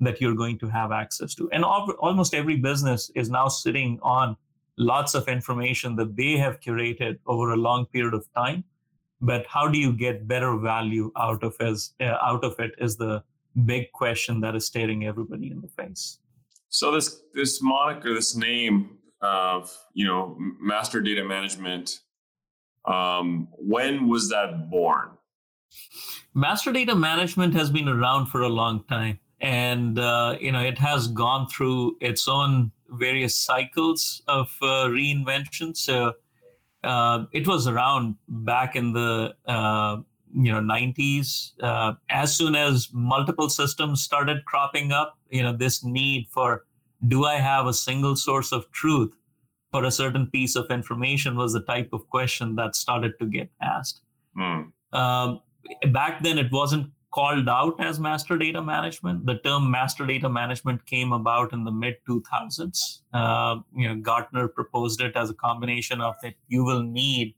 that 0.00 0.20
you're 0.20 0.34
going 0.34 0.58
to 0.58 0.68
have 0.68 0.92
access 0.92 1.34
to. 1.36 1.48
And 1.50 1.64
almost 1.64 2.34
every 2.34 2.56
business 2.56 3.10
is 3.14 3.30
now 3.30 3.48
sitting 3.48 3.98
on 4.02 4.36
lots 4.76 5.14
of 5.14 5.28
information 5.28 5.96
that 5.96 6.16
they 6.16 6.32
have 6.32 6.60
curated 6.60 7.18
over 7.26 7.52
a 7.52 7.56
long 7.56 7.86
period 7.86 8.14
of 8.14 8.26
time. 8.34 8.64
But 9.20 9.46
how 9.46 9.68
do 9.68 9.78
you 9.78 9.92
get 9.92 10.28
better 10.28 10.56
value 10.56 11.10
out 11.16 11.42
of 11.42 11.56
as 11.60 11.92
uh, 12.00 12.16
out 12.22 12.44
of 12.44 12.58
it 12.60 12.72
is 12.78 12.96
the 12.96 13.22
big 13.64 13.90
question 13.92 14.40
that 14.40 14.54
is 14.54 14.66
staring 14.66 15.06
everybody 15.06 15.50
in 15.50 15.60
the 15.60 15.68
face. 15.68 16.18
So 16.68 16.92
this 16.92 17.22
this 17.32 17.62
moniker 17.62 18.12
this 18.12 18.36
name 18.36 18.98
of 19.22 19.74
you 19.94 20.06
know 20.06 20.36
master 20.60 21.00
data 21.00 21.24
management 21.24 22.00
um, 22.84 23.48
when 23.52 24.08
was 24.08 24.28
that 24.28 24.70
born? 24.70 25.10
Master 26.34 26.72
data 26.72 26.94
management 26.94 27.54
has 27.54 27.70
been 27.70 27.88
around 27.88 28.26
for 28.26 28.42
a 28.42 28.48
long 28.48 28.84
time. 28.84 29.18
And 29.40 29.98
uh, 29.98 30.36
you 30.40 30.52
know 30.52 30.60
it 30.60 30.78
has 30.78 31.08
gone 31.08 31.48
through 31.48 31.96
its 32.00 32.28
own 32.28 32.72
various 32.90 33.36
cycles 33.36 34.22
of 34.28 34.48
uh, 34.62 34.86
reinvention. 34.88 35.76
So 35.76 36.14
uh, 36.84 37.24
it 37.32 37.46
was 37.46 37.66
around 37.66 38.16
back 38.28 38.76
in 38.76 38.92
the 38.92 39.34
uh, 39.46 39.98
you 40.34 40.52
know 40.52 40.60
90s. 40.60 41.52
Uh, 41.60 41.94
as 42.10 42.36
soon 42.36 42.54
as 42.54 42.88
multiple 42.92 43.48
systems 43.48 44.02
started 44.02 44.44
cropping 44.44 44.92
up, 44.92 45.18
you 45.30 45.42
know 45.42 45.56
this 45.56 45.84
need 45.84 46.28
for 46.30 46.64
do 47.08 47.24
I 47.24 47.34
have 47.36 47.66
a 47.66 47.74
single 47.74 48.16
source 48.16 48.52
of 48.52 48.70
truth 48.72 49.12
for 49.70 49.84
a 49.84 49.90
certain 49.90 50.26
piece 50.28 50.56
of 50.56 50.70
information 50.70 51.36
was 51.36 51.52
the 51.52 51.60
type 51.60 51.90
of 51.92 52.08
question 52.08 52.54
that 52.56 52.74
started 52.74 53.18
to 53.18 53.26
get 53.26 53.50
asked. 53.60 54.00
Mm. 54.36 54.72
Um, 54.92 55.40
back 55.92 56.22
then, 56.22 56.38
it 56.38 56.50
wasn't 56.50 56.90
called 57.16 57.48
out 57.48 57.80
as 57.80 57.98
master 57.98 58.36
data 58.36 58.60
management. 58.60 59.24
The 59.24 59.38
term 59.38 59.70
master 59.70 60.04
data 60.04 60.28
management 60.28 60.84
came 60.84 61.14
about 61.14 61.54
in 61.54 61.64
the 61.64 61.70
mid 61.70 61.94
2000s. 62.06 62.98
Uh, 63.14 63.56
you 63.74 63.88
know, 63.88 63.96
Gartner 63.96 64.48
proposed 64.48 65.00
it 65.00 65.16
as 65.16 65.30
a 65.30 65.34
combination 65.34 66.02
of 66.02 66.14
that 66.22 66.34
you 66.48 66.62
will 66.62 66.82
need 66.82 67.34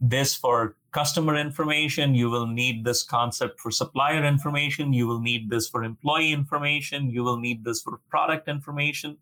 this 0.00 0.36
for 0.36 0.76
customer 0.92 1.34
information, 1.34 2.14
you 2.14 2.30
will 2.30 2.46
need 2.46 2.84
this 2.84 3.02
concept 3.02 3.58
for 3.58 3.72
supplier 3.72 4.24
information, 4.24 4.92
you 4.92 5.08
will 5.08 5.20
need 5.20 5.50
this 5.50 5.68
for 5.68 5.82
employee 5.82 6.32
information, 6.32 7.10
you 7.10 7.24
will 7.24 7.40
need 7.40 7.64
this 7.64 7.82
for 7.82 7.98
product 8.08 8.48
information, 8.48 9.16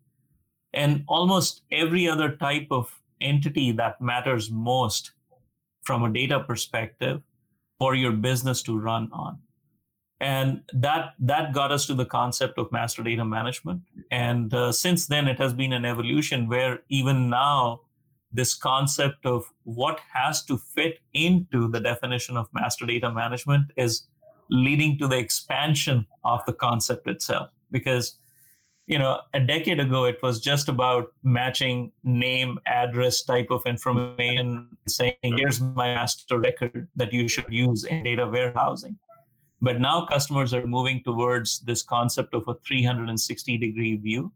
and 0.73 1.03
almost 1.07 1.63
every 1.71 2.07
other 2.07 2.35
type 2.35 2.67
of 2.69 3.01
entity 3.19 3.71
that 3.71 3.99
matters 3.99 4.51
most 4.51 5.13
from 5.81 6.03
a 6.03 6.13
data 6.13 6.39
perspective 6.39 7.23
for 7.79 7.95
your 7.95 8.11
business 8.11 8.61
to 8.61 8.77
run 8.77 9.09
on 9.11 9.39
and 10.19 10.61
that 10.73 11.13
that 11.19 11.53
got 11.53 11.71
us 11.71 11.85
to 11.85 11.93
the 11.93 12.05
concept 12.05 12.57
of 12.57 12.71
master 12.71 13.03
data 13.03 13.23
management 13.23 13.81
and 14.09 14.53
uh, 14.53 14.71
since 14.71 15.07
then 15.07 15.27
it 15.27 15.37
has 15.37 15.53
been 15.53 15.73
an 15.73 15.85
evolution 15.85 16.47
where 16.47 16.79
even 16.89 17.29
now 17.29 17.81
this 18.31 18.55
concept 18.55 19.25
of 19.25 19.45
what 19.63 19.99
has 20.11 20.43
to 20.43 20.57
fit 20.57 20.99
into 21.13 21.67
the 21.69 21.79
definition 21.79 22.35
of 22.35 22.47
master 22.51 22.85
data 22.85 23.11
management 23.11 23.71
is 23.75 24.07
leading 24.49 24.97
to 24.97 25.07
the 25.07 25.17
expansion 25.17 26.05
of 26.23 26.43
the 26.45 26.53
concept 26.53 27.07
itself 27.07 27.49
because 27.71 28.17
you 28.87 28.97
know, 28.97 29.19
a 29.33 29.39
decade 29.41 29.81
ago, 29.81 30.05
it 30.05 30.17
was 30.23 30.39
just 30.39 30.69
about 30.69 31.11
matching 31.21 31.91
name, 32.05 32.57
address 32.65 33.21
type 33.21 33.47
of 33.51 33.61
information, 33.65 34.69
saying, 34.87 35.15
here's 35.21 35.59
my 35.59 35.93
master 35.93 36.39
record 36.39 36.87
that 36.95 37.11
you 37.11 37.27
should 37.27 37.45
use 37.49 37.83
in 37.83 38.03
data 38.03 38.25
warehousing. 38.25 38.97
But 39.61 39.81
now 39.81 40.05
customers 40.05 40.53
are 40.53 40.67
moving 40.67 41.01
towards 41.03 41.59
this 41.59 41.81
concept 41.81 42.33
of 42.33 42.47
a 42.47 42.55
360 42.65 43.57
degree 43.57 43.95
view 43.95 44.31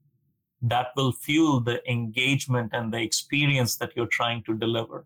that 0.63 0.87
will 0.95 1.11
fuel 1.11 1.59
the 1.59 1.81
engagement 1.89 2.71
and 2.73 2.93
the 2.93 3.01
experience 3.01 3.75
that 3.77 3.91
you're 3.95 4.07
trying 4.07 4.43
to 4.43 4.55
deliver. 4.55 5.05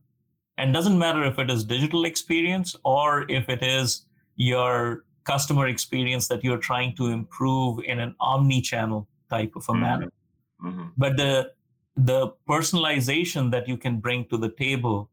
And 0.57 0.73
doesn't 0.73 0.97
matter 0.97 1.23
if 1.23 1.37
it 1.37 1.49
is 1.49 1.63
digital 1.63 2.05
experience 2.05 2.75
or 2.83 3.29
if 3.29 3.49
it 3.49 3.61
is 3.61 4.05
your 4.35 5.03
customer 5.25 5.67
experience 5.67 6.27
that 6.27 6.43
you're 6.43 6.57
trying 6.57 6.95
to 6.95 7.07
improve 7.07 7.79
in 7.83 7.99
an 7.99 8.15
omni-channel 8.19 9.07
type 9.29 9.53
of 9.55 9.63
a 9.67 9.71
mm-hmm. 9.71 9.81
manner. 9.81 10.11
Mm-hmm. 10.63 10.87
But 10.97 11.17
the 11.17 11.51
the 11.97 12.33
personalization 12.47 13.51
that 13.51 13.67
you 13.69 13.77
can 13.77 13.99
bring 13.99 14.25
to 14.25 14.37
the 14.37 14.49
table 14.49 15.09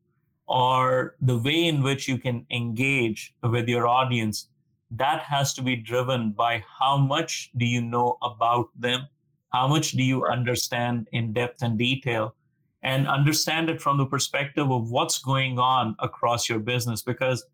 or 0.46 1.14
the 1.20 1.38
way 1.38 1.66
in 1.66 1.80
which 1.80 2.08
you 2.08 2.18
can 2.18 2.44
engage 2.50 3.34
with 3.42 3.68
your 3.68 3.86
audience 3.86 4.48
that 4.96 5.22
has 5.22 5.54
to 5.54 5.62
be 5.62 5.76
driven 5.76 6.32
by 6.32 6.62
how 6.78 6.96
much 6.96 7.50
do 7.56 7.64
you 7.64 7.80
know 7.80 8.18
about 8.22 8.68
them 8.78 9.06
how 9.52 9.68
much 9.68 9.92
do 9.92 10.02
you 10.02 10.24
understand 10.24 11.08
in 11.12 11.32
depth 11.32 11.62
and 11.62 11.78
detail 11.78 12.34
and 12.82 13.06
understand 13.06 13.70
it 13.70 13.80
from 13.80 13.98
the 13.98 14.06
perspective 14.06 14.70
of 14.70 14.90
what's 14.90 15.18
going 15.18 15.58
on 15.58 15.94
across 15.98 16.48
your 16.48 16.58
business 16.58 17.02
because 17.02 17.44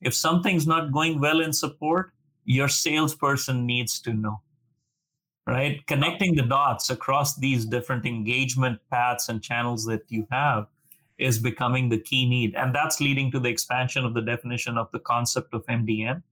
if 0.00 0.14
something's 0.14 0.66
not 0.66 0.92
going 0.92 1.20
well 1.20 1.40
in 1.40 1.52
support 1.52 2.12
your 2.44 2.68
salesperson 2.68 3.66
needs 3.66 4.00
to 4.00 4.12
know 4.12 4.40
right? 5.48 5.84
Connecting 5.86 6.36
the 6.36 6.42
dots 6.42 6.90
across 6.90 7.36
these 7.36 7.64
different 7.64 8.04
engagement 8.04 8.78
paths 8.90 9.30
and 9.30 9.42
channels 9.42 9.86
that 9.86 10.02
you 10.08 10.26
have 10.30 10.66
is 11.16 11.38
becoming 11.38 11.88
the 11.88 11.98
key 11.98 12.28
need. 12.28 12.54
And 12.54 12.74
that's 12.74 13.00
leading 13.00 13.30
to 13.32 13.40
the 13.40 13.48
expansion 13.48 14.04
of 14.04 14.12
the 14.12 14.20
definition 14.20 14.76
of 14.76 14.90
the 14.92 14.98
concept 14.98 15.54
of 15.54 15.64
MDM, 15.64 16.22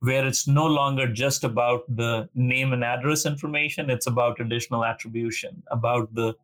where 0.00 0.26
it's 0.26 0.46
no 0.48 0.66
longer 0.66 1.06
just 1.06 1.44
about 1.44 1.82
the 1.94 2.28
name 2.34 2.72
and 2.72 2.82
address 2.82 3.26
information, 3.26 3.90
it's 3.90 4.06
about 4.06 4.40
additional 4.40 4.84
attribution, 4.84 5.62
about 5.70 6.14
the 6.14 6.34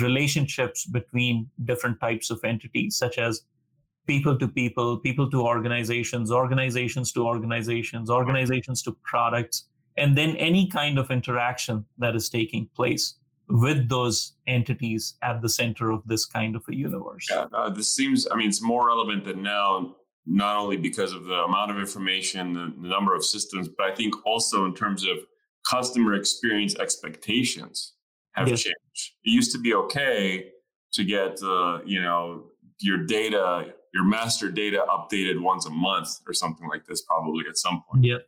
relationships 0.00 0.84
between 0.84 1.48
different 1.64 2.00
types 2.00 2.30
of 2.30 2.42
entities, 2.44 2.96
such 2.96 3.18
as 3.18 3.42
people 4.06 4.36
to 4.38 4.48
people, 4.48 4.98
people 4.98 5.30
to 5.30 5.42
organizations, 5.42 6.32
organizations 6.32 7.12
to 7.12 7.24
organizations, 7.24 8.10
organizations 8.10 8.82
to 8.82 8.96
products 9.04 9.66
and 9.96 10.16
then 10.16 10.36
any 10.36 10.68
kind 10.68 10.98
of 10.98 11.10
interaction 11.10 11.84
that 11.98 12.14
is 12.14 12.28
taking 12.28 12.68
place 12.74 13.14
with 13.48 13.88
those 13.88 14.34
entities 14.46 15.14
at 15.22 15.40
the 15.40 15.48
center 15.48 15.90
of 15.90 16.02
this 16.06 16.24
kind 16.24 16.56
of 16.56 16.62
a 16.68 16.74
universe. 16.74 17.26
Yeah, 17.30 17.46
uh, 17.52 17.70
this 17.70 17.94
seems, 17.94 18.26
I 18.30 18.36
mean, 18.36 18.48
it's 18.48 18.62
more 18.62 18.88
relevant 18.88 19.24
than 19.24 19.42
now, 19.42 19.94
not 20.26 20.56
only 20.56 20.76
because 20.76 21.12
of 21.12 21.24
the 21.24 21.34
amount 21.34 21.70
of 21.70 21.78
information, 21.78 22.52
the, 22.52 22.72
the 22.80 22.88
number 22.88 23.14
of 23.14 23.24
systems, 23.24 23.68
but 23.68 23.86
I 23.90 23.94
think 23.94 24.14
also 24.26 24.64
in 24.64 24.74
terms 24.74 25.04
of 25.04 25.18
customer 25.68 26.14
experience 26.14 26.76
expectations 26.76 27.94
have 28.32 28.48
yes. 28.48 28.62
changed. 28.62 29.14
It 29.24 29.30
used 29.30 29.52
to 29.52 29.58
be 29.58 29.74
okay 29.74 30.50
to 30.92 31.04
get, 31.04 31.42
uh, 31.42 31.80
you 31.84 32.02
know, 32.02 32.44
your 32.80 32.98
data, 33.06 33.74
your 33.94 34.04
master 34.04 34.50
data 34.50 34.84
updated 34.88 35.40
once 35.40 35.66
a 35.66 35.70
month 35.70 36.08
or 36.26 36.32
something 36.32 36.68
like 36.68 36.86
this, 36.86 37.02
probably 37.02 37.44
at 37.48 37.56
some 37.56 37.82
point. 37.88 38.04
Yep 38.04 38.22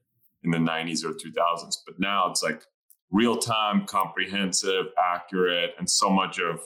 in 0.45 0.51
the 0.51 0.59
90s 0.59 1.05
or 1.05 1.13
2000s. 1.13 1.79
But 1.87 1.99
now 1.99 2.31
it's 2.31 2.43
like 2.43 2.63
real 3.11 3.37
time, 3.37 3.87
comprehensive, 3.87 4.87
accurate, 4.99 5.75
and 5.79 5.89
so 5.89 6.11
much 6.11 6.39
of 6.39 6.61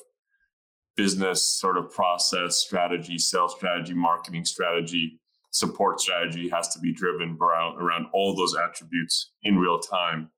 business 0.96 1.42
sort 1.60 1.78
of 1.78 1.90
process 1.90 2.56
strategy, 2.56 3.18
sales 3.18 3.54
strategy, 3.56 3.94
marketing 3.94 4.44
strategy, 4.44 5.20
support 5.52 6.00
strategy 6.00 6.48
has 6.48 6.68
to 6.74 6.80
be 6.80 6.92
driven 6.92 7.38
around, 7.40 7.80
around 7.80 8.06
all 8.12 8.34
those 8.34 8.56
attributes 8.56 9.32
in 9.44 9.58
real 9.58 9.78
time. 9.78 10.30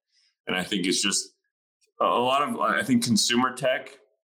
And 0.47 0.55
I 0.55 0.63
think 0.63 0.87
it's 0.87 1.03
just 1.03 1.31
a 2.01 2.05
lot 2.05 2.47
of, 2.47 2.61
I 2.61 2.83
think 2.83 3.03
consumer 3.03 3.55
tech 3.55 3.91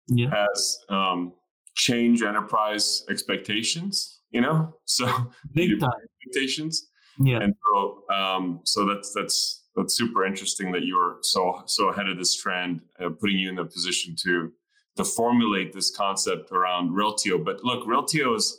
yeah. 0.07 0.29
has 0.31 0.79
um, 0.89 1.33
changed 1.75 2.23
enterprise 2.23 3.05
expectations, 3.09 4.21
you 4.31 4.41
know? 4.41 4.73
So 4.85 5.05
big 5.53 5.79
time 5.79 5.89
expectations 6.03 6.89
yeah. 7.19 7.39
And 7.41 7.53
so, 7.65 8.03
um, 8.13 8.61
so 8.63 8.85
that's 8.85 9.13
that's 9.13 9.65
that's 9.75 9.95
super 9.95 10.25
interesting 10.25 10.71
that 10.71 10.85
you're 10.85 11.17
so 11.21 11.63
so 11.65 11.89
ahead 11.89 12.07
of 12.07 12.17
this 12.17 12.35
trend, 12.35 12.81
uh, 12.99 13.09
putting 13.09 13.37
you 13.37 13.49
in 13.49 13.55
the 13.55 13.65
position 13.65 14.15
to 14.23 14.51
to 14.95 15.03
formulate 15.03 15.73
this 15.73 15.91
concept 15.95 16.51
around 16.51 16.91
Reltio. 16.91 17.43
But 17.43 17.63
look, 17.63 17.85
Reltio 17.85 18.35
is 18.35 18.57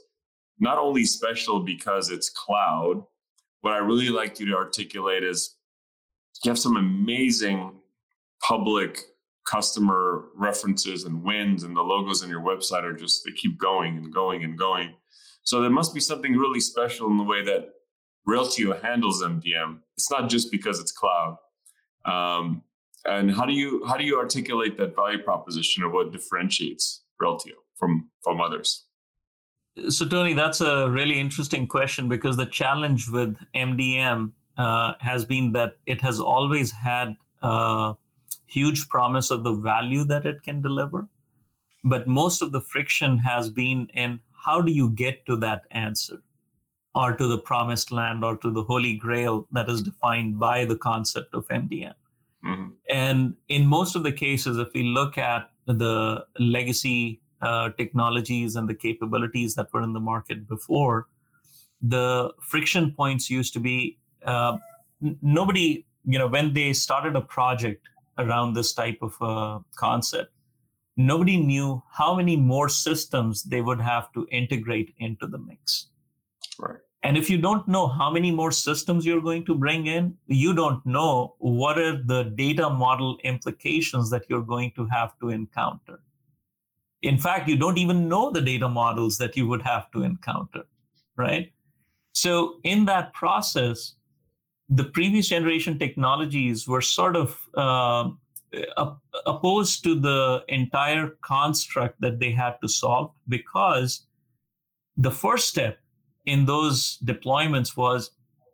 not 0.60 0.78
only 0.78 1.04
special 1.04 1.60
because 1.60 2.10
it's 2.10 2.28
cloud. 2.28 3.02
What 3.62 3.72
I 3.72 3.78
really 3.78 4.10
like 4.10 4.38
you 4.38 4.46
to 4.46 4.54
articulate 4.54 5.24
is 5.24 5.56
you 6.44 6.50
have 6.50 6.58
some 6.58 6.76
amazing 6.76 7.72
public 8.40 9.00
customer 9.46 10.26
references 10.36 11.04
and 11.04 11.22
wins, 11.22 11.64
and 11.64 11.76
the 11.76 11.82
logos 11.82 12.22
on 12.22 12.28
your 12.28 12.40
website 12.40 12.84
are 12.84 12.92
just 12.92 13.24
they 13.24 13.32
keep 13.32 13.58
going 13.58 13.96
and 13.96 14.12
going 14.12 14.44
and 14.44 14.56
going. 14.56 14.94
So 15.42 15.60
there 15.60 15.70
must 15.70 15.94
be 15.94 16.00
something 16.00 16.36
really 16.36 16.60
special 16.60 17.10
in 17.10 17.16
the 17.16 17.24
way 17.24 17.42
that 17.44 17.70
Reltio 18.28 18.80
handles 18.80 19.22
MDM. 19.22 19.78
It's 19.96 20.10
not 20.10 20.28
just 20.28 20.50
because 20.50 20.78
it's 20.78 20.92
cloud. 20.92 21.38
Um, 22.04 22.62
and 23.06 23.30
how 23.30 23.46
do 23.46 23.52
you 23.52 23.82
how 23.86 23.96
do 23.96 24.04
you 24.04 24.18
articulate 24.18 24.76
that 24.76 24.94
value 24.94 25.22
proposition 25.22 25.82
of 25.82 25.92
what 25.92 26.12
differentiates 26.12 27.02
Reltio 27.20 27.56
from 27.76 28.10
from 28.22 28.40
others? 28.40 28.86
So 29.88 30.06
Tony, 30.06 30.34
that's 30.34 30.60
a 30.60 30.90
really 30.90 31.18
interesting 31.18 31.66
question 31.66 32.08
because 32.08 32.36
the 32.36 32.46
challenge 32.46 33.08
with 33.08 33.36
MDM 33.54 34.32
uh, 34.58 34.94
has 35.00 35.24
been 35.24 35.52
that 35.52 35.76
it 35.86 36.00
has 36.00 36.20
always 36.20 36.70
had 36.70 37.16
a 37.42 37.94
huge 38.46 38.88
promise 38.88 39.30
of 39.30 39.44
the 39.44 39.54
value 39.54 40.04
that 40.04 40.26
it 40.26 40.42
can 40.42 40.60
deliver, 40.60 41.08
but 41.84 42.06
most 42.06 42.42
of 42.42 42.52
the 42.52 42.60
friction 42.60 43.18
has 43.18 43.48
been 43.48 43.88
in 43.94 44.20
how 44.32 44.60
do 44.60 44.72
you 44.72 44.90
get 44.90 45.24
to 45.26 45.36
that 45.36 45.62
answer 45.70 46.22
or 46.94 47.14
to 47.14 47.26
the 47.26 47.38
promised 47.38 47.92
land 47.92 48.24
or 48.24 48.36
to 48.38 48.50
the 48.50 48.64
holy 48.64 48.94
grail 48.94 49.46
that 49.52 49.68
is 49.68 49.82
defined 49.82 50.38
by 50.38 50.64
the 50.64 50.76
concept 50.76 51.34
of 51.34 51.46
MDM. 51.48 51.94
Mm-hmm. 52.44 52.68
And 52.88 53.34
in 53.48 53.66
most 53.66 53.94
of 53.94 54.02
the 54.02 54.12
cases, 54.12 54.58
if 54.58 54.68
we 54.74 54.82
look 54.82 55.18
at 55.18 55.50
the 55.66 56.24
legacy 56.38 57.20
uh, 57.42 57.70
technologies 57.76 58.56
and 58.56 58.68
the 58.68 58.74
capabilities 58.74 59.54
that 59.54 59.72
were 59.72 59.82
in 59.82 59.92
the 59.92 60.00
market 60.00 60.46
before, 60.48 61.06
the 61.82 62.32
friction 62.40 62.92
points 62.92 63.30
used 63.30 63.52
to 63.54 63.60
be 63.60 63.98
uh, 64.26 64.56
n- 65.02 65.18
nobody, 65.22 65.84
you 66.04 66.18
know, 66.18 66.26
when 66.26 66.52
they 66.52 66.72
started 66.72 67.16
a 67.16 67.20
project 67.20 67.88
around 68.18 68.54
this 68.54 68.72
type 68.72 68.98
of 69.00 69.16
uh, 69.22 69.58
concept, 69.76 70.32
nobody 70.96 71.36
knew 71.38 71.82
how 71.90 72.14
many 72.14 72.36
more 72.36 72.68
systems 72.68 73.42
they 73.42 73.62
would 73.62 73.80
have 73.80 74.12
to 74.12 74.26
integrate 74.30 74.94
into 74.98 75.26
the 75.26 75.38
mix. 75.38 75.88
Right. 76.58 76.80
And 77.02 77.16
if 77.16 77.30
you 77.30 77.38
don't 77.38 77.66
know 77.66 77.86
how 77.86 78.10
many 78.10 78.30
more 78.30 78.52
systems 78.52 79.06
you're 79.06 79.22
going 79.22 79.46
to 79.46 79.54
bring 79.54 79.86
in, 79.86 80.14
you 80.26 80.52
don't 80.52 80.84
know 80.84 81.34
what 81.38 81.78
are 81.78 82.02
the 82.02 82.24
data 82.24 82.68
model 82.68 83.16
implications 83.24 84.10
that 84.10 84.24
you're 84.28 84.42
going 84.42 84.72
to 84.72 84.86
have 84.86 85.18
to 85.20 85.30
encounter. 85.30 86.00
In 87.02 87.18
fact, 87.18 87.48
you 87.48 87.56
don't 87.56 87.78
even 87.78 88.08
know 88.08 88.30
the 88.30 88.40
data 88.40 88.68
models 88.68 89.18
that 89.18 89.36
you 89.36 89.46
would 89.48 89.62
have 89.62 89.90
to 89.92 90.02
encounter, 90.02 90.64
right? 91.16 91.50
So, 92.12 92.56
in 92.64 92.84
that 92.86 93.14
process, 93.14 93.94
the 94.68 94.84
previous 94.84 95.28
generation 95.28 95.78
technologies 95.78 96.68
were 96.68 96.80
sort 96.80 97.16
of 97.16 97.38
uh, 97.56 98.10
opposed 99.26 99.84
to 99.84 99.98
the 99.98 100.44
entire 100.48 101.16
construct 101.22 102.00
that 102.00 102.18
they 102.18 102.32
had 102.32 102.56
to 102.62 102.68
solve 102.68 103.12
because 103.28 104.06
the 104.96 105.10
first 105.10 105.48
step 105.48 105.78
in 106.26 106.46
those 106.46 106.98
deployments 107.04 107.76
was 107.76 108.10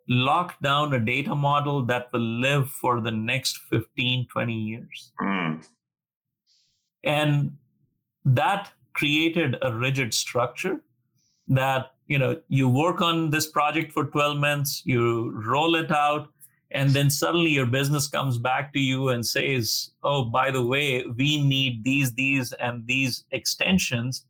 lock 0.09 0.59
down 0.61 0.93
a 0.95 1.01
data 1.01 1.35
model 1.35 1.83
that 1.85 2.09
will 2.13 2.21
live 2.21 2.71
for 2.71 3.01
the 3.01 3.11
next 3.11 3.59
15 3.71 4.27
20 4.31 4.53
years 4.55 5.13
mm. 5.21 5.67
and 7.03 7.57
that 8.27 8.73
created 8.93 9.57
a 9.63 9.73
rigid 9.73 10.13
structure 10.13 10.81
that 11.49 11.93
you 12.09 12.19
know 12.19 12.41
you 12.49 12.69
work 12.69 13.01
on 13.01 13.31
this 13.31 13.47
project 13.47 13.93
for 13.93 14.05
12 14.05 14.37
months 14.37 14.83
you 14.85 15.31
roll 15.31 15.77
it 15.77 15.93
out 15.93 16.29
and 16.73 16.91
then 16.91 17.09
suddenly 17.09 17.51
your 17.51 17.67
business 17.67 18.09
comes 18.09 18.37
back 18.37 18.73
to 18.73 18.81
you 18.81 19.11
and 19.11 19.25
says 19.25 19.91
oh 20.03 20.25
by 20.25 20.51
the 20.51 20.63
way 20.63 21.05
we 21.17 21.41
need 21.41 21.85
these 21.85 22.13
these 22.13 22.53
and 22.55 22.87
these 22.87 23.25
extensions. 23.31 24.25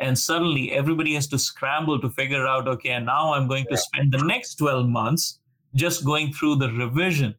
And 0.00 0.18
suddenly 0.18 0.72
everybody 0.72 1.14
has 1.14 1.28
to 1.28 1.38
scramble 1.38 2.00
to 2.00 2.10
figure 2.10 2.46
out 2.48 2.66
okay 2.66 2.90
and 2.90 3.06
now 3.06 3.32
i'm 3.32 3.46
going 3.46 3.66
to 3.70 3.76
spend 3.76 4.12
the 4.12 4.24
next 4.24 4.56
12 4.56 4.88
months 4.88 5.38
just 5.74 6.04
going 6.04 6.32
through 6.32 6.56
the 6.56 6.72
revision 6.72 7.36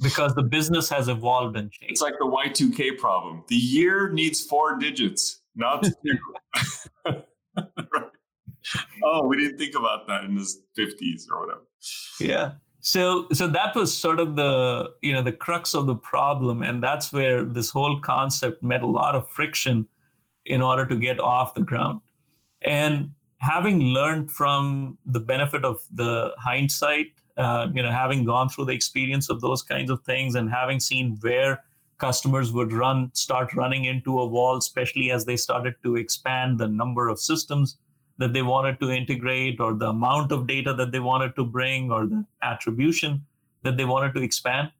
because 0.00 0.34
the 0.34 0.42
business 0.42 0.88
has 0.88 1.08
evolved 1.08 1.56
and 1.56 1.70
changed. 1.70 1.92
It's 1.92 2.00
like 2.00 2.14
the 2.18 2.26
Y2K 2.26 2.98
problem. 2.98 3.44
The 3.48 3.56
year 3.56 4.10
needs 4.10 4.44
four 4.44 4.78
digits, 4.78 5.40
not 5.56 5.84
two. 5.84 7.14
Oh, 9.02 9.26
we 9.26 9.36
didn't 9.36 9.58
think 9.58 9.74
about 9.74 10.06
that 10.08 10.24
in 10.24 10.34
the 10.34 10.46
50s 10.78 11.22
or 11.30 11.40
whatever. 11.40 11.62
Yeah. 12.20 12.52
So 12.80 13.26
so 13.32 13.48
that 13.48 13.74
was 13.74 13.96
sort 13.96 14.20
of 14.20 14.36
the 14.36 14.90
you 15.02 15.12
know 15.12 15.22
the 15.22 15.32
crux 15.32 15.74
of 15.74 15.86
the 15.86 15.94
problem 15.94 16.62
and 16.62 16.82
that's 16.82 17.12
where 17.12 17.44
this 17.44 17.70
whole 17.70 18.00
concept 18.00 18.62
met 18.62 18.82
a 18.82 18.86
lot 18.86 19.14
of 19.14 19.28
friction 19.30 19.86
in 20.46 20.62
order 20.62 20.86
to 20.86 20.96
get 20.96 21.18
off 21.18 21.54
the 21.54 21.62
ground. 21.62 22.00
And 22.62 23.10
having 23.38 23.80
learned 23.80 24.30
from 24.30 24.98
the 25.06 25.20
benefit 25.20 25.64
of 25.64 25.80
the 25.92 26.32
hindsight 26.38 27.08
uh, 27.38 27.68
you 27.72 27.82
know, 27.82 27.90
having 27.90 28.24
gone 28.24 28.48
through 28.48 28.64
the 28.64 28.72
experience 28.72 29.30
of 29.30 29.40
those 29.40 29.62
kinds 29.62 29.90
of 29.90 30.02
things 30.02 30.34
and 30.34 30.50
having 30.50 30.80
seen 30.80 31.16
where 31.20 31.62
customers 31.98 32.52
would 32.52 32.72
run, 32.72 33.10
start 33.14 33.54
running 33.54 33.84
into 33.84 34.18
a 34.18 34.26
wall, 34.26 34.56
especially 34.56 35.10
as 35.10 35.24
they 35.24 35.36
started 35.36 35.74
to 35.82 35.96
expand 35.96 36.58
the 36.58 36.66
number 36.66 37.08
of 37.08 37.18
systems 37.20 37.78
that 38.18 38.32
they 38.32 38.42
wanted 38.42 38.80
to 38.80 38.90
integrate, 38.90 39.60
or 39.60 39.74
the 39.74 39.88
amount 39.88 40.32
of 40.32 40.48
data 40.48 40.74
that 40.74 40.90
they 40.90 40.98
wanted 40.98 41.36
to 41.36 41.44
bring, 41.44 41.92
or 41.92 42.06
the 42.06 42.24
attribution 42.42 43.24
that 43.62 43.76
they 43.76 43.84
wanted 43.84 44.12
to 44.12 44.20
expand. 44.20 44.70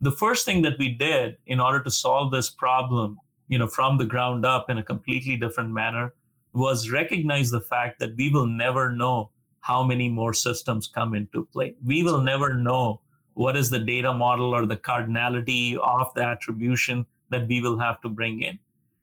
The 0.00 0.10
first 0.10 0.44
thing 0.44 0.62
that 0.62 0.78
we 0.78 0.88
did 0.88 1.36
in 1.46 1.60
order 1.60 1.80
to 1.82 1.90
solve 1.90 2.32
this 2.32 2.50
problem, 2.50 3.18
you 3.46 3.58
know, 3.58 3.68
from 3.68 3.98
the 3.98 4.04
ground 4.04 4.44
up 4.44 4.68
in 4.68 4.78
a 4.78 4.82
completely 4.82 5.36
different 5.36 5.70
manner, 5.70 6.12
was 6.52 6.90
recognize 6.90 7.50
the 7.50 7.60
fact 7.60 8.00
that 8.00 8.16
we 8.16 8.30
will 8.30 8.46
never 8.46 8.90
know 8.90 9.30
how 9.60 9.82
many 9.82 10.08
more 10.08 10.32
systems 10.32 10.86
come 10.86 11.14
into 11.14 11.46
play. 11.46 11.74
We 11.84 12.02
will 12.02 12.20
never 12.20 12.54
know 12.54 13.00
what 13.34 13.56
is 13.56 13.70
the 13.70 13.78
data 13.78 14.12
model 14.12 14.54
or 14.54 14.66
the 14.66 14.76
cardinality 14.76 15.76
of 15.76 16.12
the 16.14 16.24
attribution 16.24 17.06
that 17.30 17.46
we 17.46 17.60
will 17.60 17.78
have 17.78 18.00
to 18.00 18.08
bring 18.08 18.42
in. 18.42 18.58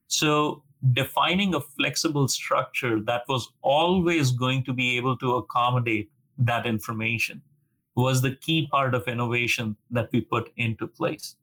So, 0.07 0.63
defining 0.93 1.55
a 1.55 1.61
flexible 1.61 2.27
structure 2.27 2.99
that 3.01 3.23
was 3.27 3.49
always 3.61 4.31
going 4.31 4.63
to 4.65 4.73
be 4.73 4.97
able 4.97 5.17
to 5.17 5.35
accommodate 5.35 6.11
that 6.37 6.65
information 6.65 7.41
was 7.95 8.21
the 8.21 8.35
key 8.35 8.67
part 8.67 8.93
of 8.93 9.07
innovation 9.07 9.75
that 9.89 10.09
we 10.11 10.21
put 10.21 10.51
into 10.57 10.85
place. 10.85 11.37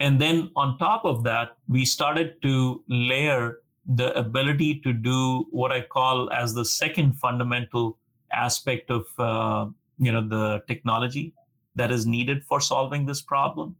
And 0.00 0.20
then 0.20 0.50
on 0.54 0.78
top 0.78 1.04
of 1.04 1.24
that, 1.24 1.56
we 1.66 1.84
started 1.84 2.40
to 2.42 2.82
layer 2.88 3.58
the 3.84 4.16
ability 4.16 4.80
to 4.80 4.92
do 4.92 5.46
what 5.50 5.72
I 5.72 5.80
call 5.80 6.30
as 6.32 6.54
the 6.54 6.64
second 6.64 7.18
fundamental 7.18 7.98
aspect 8.32 8.90
of 8.90 9.06
uh, 9.18 9.66
you 9.98 10.12
know 10.12 10.26
the 10.26 10.62
technology 10.66 11.32
that 11.74 11.90
is 11.90 12.06
needed 12.06 12.44
for 12.44 12.60
solving 12.60 13.06
this 13.06 13.22
problem? 13.22 13.76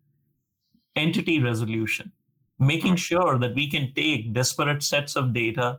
Entity 0.97 1.41
resolution. 1.41 2.13
Making 2.59 2.97
sure 2.97 3.39
that 3.39 3.55
we 3.55 3.71
can 3.71 3.93
take 3.95 4.33
disparate 4.33 4.83
sets 4.83 5.15
of 5.17 5.33
data 5.33 5.79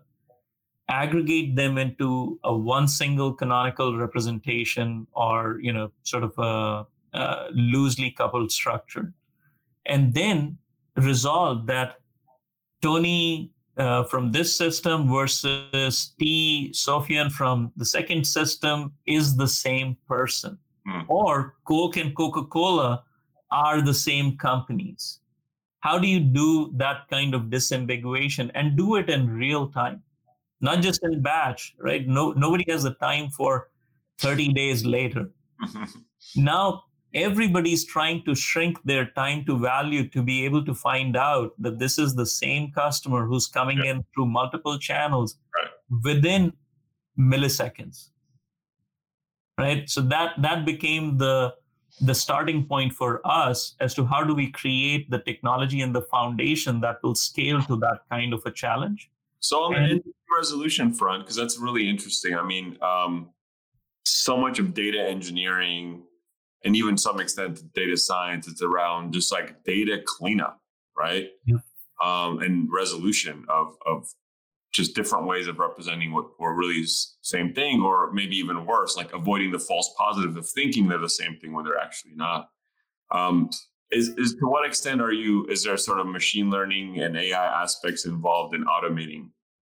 aggregate 0.89 1.55
them 1.55 1.77
into 1.77 2.39
a 2.43 2.55
one 2.55 2.87
single 2.87 3.31
canonical 3.31 3.95
representation 3.95 5.05
or 5.13 5.59
you 5.61 5.71
know 5.71 5.91
sort 6.03 6.23
of 6.23 6.33
a, 6.37 6.85
a 7.13 7.47
loosely 7.53 8.11
coupled 8.11 8.51
structure 8.51 9.13
and 9.85 10.13
then 10.15 10.57
resolve 10.97 11.67
that 11.67 11.99
tony 12.81 13.51
uh, 13.79 14.03
from 14.03 14.31
this 14.31 14.53
system 14.53 15.09
versus 15.09 16.13
T. 16.19 16.71
Safoian 16.73 17.31
from 17.31 17.71
the 17.77 17.85
second 17.85 18.27
system 18.27 18.91
is 19.05 19.35
the 19.35 19.47
same 19.47 19.97
person. 20.07 20.57
Mm. 20.87 21.05
Or 21.07 21.55
Coke 21.65 21.97
and 21.97 22.15
Coca 22.15 22.43
Cola 22.43 23.03
are 23.51 23.81
the 23.81 23.93
same 23.93 24.37
companies. 24.37 25.21
How 25.79 25.97
do 25.97 26.07
you 26.07 26.19
do 26.19 26.73
that 26.75 27.07
kind 27.09 27.33
of 27.33 27.43
disambiguation 27.43 28.51
and 28.53 28.75
do 28.75 28.97
it 28.97 29.09
in 29.09 29.29
real 29.29 29.69
time? 29.69 30.03
Not 30.59 30.81
just 30.81 31.01
in 31.03 31.21
batch, 31.21 31.73
right? 31.79 32.05
No, 32.05 32.31
nobody 32.33 32.65
has 32.69 32.83
the 32.83 32.95
time 32.95 33.29
for 33.29 33.69
30 34.17 34.51
days 34.51 34.85
later. 34.85 35.29
now 36.35 36.83
everybody's 37.13 37.85
trying 37.85 38.23
to 38.23 38.35
shrink 38.35 38.77
their 38.83 39.05
time 39.11 39.43
to 39.45 39.57
value 39.57 40.07
to 40.09 40.21
be 40.21 40.45
able 40.45 40.63
to 40.63 40.73
find 40.73 41.17
out 41.17 41.53
that 41.57 41.79
this 41.79 41.97
is 41.97 42.15
the 42.15 42.25
same 42.25 42.71
customer 42.71 43.25
who's 43.25 43.47
coming 43.47 43.79
yeah. 43.79 43.91
in 43.91 44.05
through 44.13 44.27
multiple 44.27 44.77
channels 44.77 45.37
right. 45.55 45.71
within 46.03 46.53
milliseconds 47.17 48.09
right 49.59 49.89
so 49.89 50.01
that 50.01 50.33
that 50.41 50.65
became 50.65 51.17
the 51.17 51.53
the 52.01 52.13
starting 52.13 52.63
point 52.65 52.93
for 52.93 53.19
us 53.25 53.75
as 53.79 53.93
to 53.93 54.05
how 54.05 54.23
do 54.23 54.35
we 54.35 54.51
create 54.51 55.09
the 55.09 55.19
technology 55.19 55.81
and 55.81 55.93
the 55.93 56.03
foundation 56.03 56.79
that 56.79 56.97
will 57.03 57.15
scale 57.15 57.61
to 57.63 57.75
that 57.75 58.01
kind 58.09 58.33
of 58.33 58.41
a 58.45 58.51
challenge 58.51 59.09
so 59.39 59.63
on 59.63 59.75
and, 59.75 60.03
the 60.03 60.13
resolution 60.37 60.93
front 60.93 61.23
because 61.23 61.35
that's 61.35 61.57
really 61.57 61.89
interesting 61.89 62.35
i 62.35 62.43
mean 62.43 62.77
um, 62.81 63.29
so 64.05 64.37
much 64.37 64.59
of 64.59 64.73
data 64.73 65.01
engineering 65.01 66.03
and 66.63 66.75
even 66.75 66.97
some 66.97 67.19
extent 67.19 67.61
data 67.73 67.95
science 67.97 68.47
it's 68.47 68.61
around 68.61 69.13
just 69.13 69.31
like 69.31 69.63
data 69.63 69.99
cleanup 70.05 70.59
right? 70.99 71.29
Yeah. 71.45 71.57
um, 72.03 72.39
and 72.39 72.69
resolution 72.71 73.45
of 73.49 73.75
of 73.85 74.07
just 74.71 74.95
different 74.95 75.25
ways 75.25 75.47
of 75.47 75.57
representing 75.57 76.13
what 76.13 76.25
or 76.37 76.53
really 76.55 76.81
the 76.81 76.91
same 77.21 77.53
thing 77.53 77.81
or 77.81 78.11
maybe 78.11 78.35
even 78.35 78.67
worse 78.67 78.95
like 78.95 79.11
avoiding 79.13 79.51
the 79.51 79.57
false 79.57 79.91
positive 79.97 80.37
of 80.37 80.47
thinking 80.47 80.87
they're 80.87 80.99
the 80.99 81.09
same 81.09 81.37
thing 81.39 81.53
when 81.53 81.65
they're 81.65 81.79
actually 81.79 82.13
not. 82.15 82.49
Um, 83.11 83.49
is, 83.91 84.09
is 84.09 84.35
to 84.35 84.45
what 84.45 84.67
extent 84.67 85.01
are 85.01 85.11
you 85.11 85.47
is 85.47 85.63
there 85.63 85.75
sort 85.77 85.99
of 85.99 86.05
machine 86.05 86.51
learning 86.51 86.99
and 86.99 87.17
ai 87.17 87.63
aspects 87.63 88.05
involved 88.05 88.53
in 88.53 88.63
automating 88.65 89.29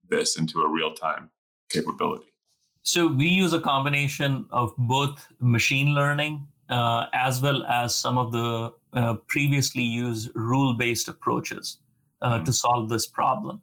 this 0.10 0.40
into 0.40 0.62
a 0.62 0.70
real-time 0.70 1.30
capability? 1.70 2.34
So 2.82 3.06
we 3.06 3.28
use 3.28 3.54
a 3.54 3.60
combination 3.60 4.48
of 4.50 4.74
both 4.78 5.28
machine 5.40 5.94
learning 5.94 6.48
uh, 6.70 7.06
as 7.14 7.42
well 7.42 7.64
as 7.66 7.96
some 7.96 8.18
of 8.18 8.32
the 8.32 8.74
uh, 8.94 9.16
previously 9.28 9.84
used 9.84 10.30
rule 10.36 10.74
based 10.74 11.08
approaches 11.08 11.80
uh, 12.22 12.36
mm-hmm. 12.36 12.44
to 12.46 12.54
solve 12.54 12.90
this 12.90 13.06
problem. 13.06 13.62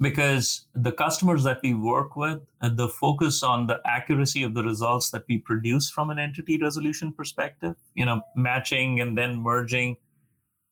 Because 0.00 0.66
the 0.74 0.90
customers 0.90 1.44
that 1.44 1.60
we 1.62 1.72
work 1.72 2.16
with, 2.16 2.40
uh, 2.60 2.68
the 2.68 2.88
focus 2.88 3.42
on 3.42 3.66
the 3.68 3.80
accuracy 3.86 4.42
of 4.42 4.52
the 4.52 4.62
results 4.62 5.10
that 5.10 5.22
we 5.28 5.38
produce 5.38 5.88
from 5.88 6.10
an 6.10 6.18
entity 6.18 6.58
resolution 6.58 7.12
perspective, 7.12 7.76
you 7.94 8.04
know, 8.04 8.20
matching 8.34 9.00
and 9.00 9.16
then 9.16 9.36
merging 9.36 9.96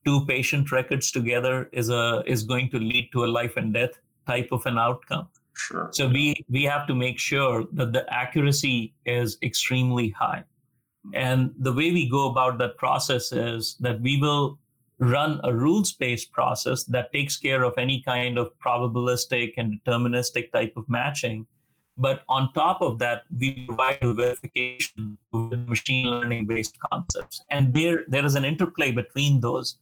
two 0.04 0.26
patient 0.26 0.72
records 0.72 1.12
together 1.12 1.70
is 1.72 1.88
a 1.88 2.22
is 2.26 2.42
going 2.42 2.68
to 2.70 2.78
lead 2.78 3.10
to 3.12 3.24
a 3.24 3.26
life 3.26 3.56
and 3.56 3.72
death 3.72 4.00
type 4.26 4.48
of 4.50 4.66
an 4.66 4.78
outcome. 4.78 5.28
Sure. 5.54 5.88
So 5.92 6.08
we 6.08 6.34
we 6.48 6.64
have 6.64 6.86
to 6.88 6.94
make 6.94 7.18
sure 7.18 7.64
that 7.72 7.92
the 7.92 8.04
accuracy 8.12 8.94
is 9.06 9.38
extremely 9.42 10.10
high. 10.10 10.44
And 11.14 11.52
the 11.58 11.72
way 11.72 11.90
we 11.90 12.08
go 12.08 12.30
about 12.30 12.58
that 12.58 12.76
process 12.76 13.32
is 13.32 13.76
that 13.80 14.00
we 14.00 14.20
will 14.20 14.58
run 14.98 15.40
a 15.42 15.52
rules 15.52 15.92
based 15.92 16.30
process 16.32 16.84
that 16.84 17.12
takes 17.12 17.36
care 17.36 17.64
of 17.64 17.74
any 17.76 18.02
kind 18.02 18.38
of 18.38 18.52
probabilistic 18.64 19.54
and 19.56 19.80
deterministic 19.80 20.52
type 20.52 20.74
of 20.76 20.88
matching. 20.88 21.46
But 21.98 22.22
on 22.28 22.52
top 22.52 22.80
of 22.80 22.98
that, 23.00 23.24
we 23.36 23.66
provide 23.66 23.98
verification 24.00 25.18
with 25.32 25.68
machine 25.68 26.06
learning 26.06 26.46
based 26.46 26.78
concepts. 26.90 27.42
And 27.50 27.74
there, 27.74 28.04
there 28.08 28.24
is 28.24 28.34
an 28.34 28.44
interplay 28.44 28.92
between 28.92 29.40
those 29.40 29.78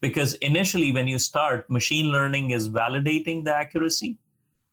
because 0.00 0.34
initially, 0.34 0.92
when 0.92 1.06
you 1.06 1.18
start, 1.18 1.68
machine 1.70 2.06
learning 2.06 2.50
is 2.50 2.68
validating 2.68 3.44
the 3.44 3.54
accuracy 3.54 4.18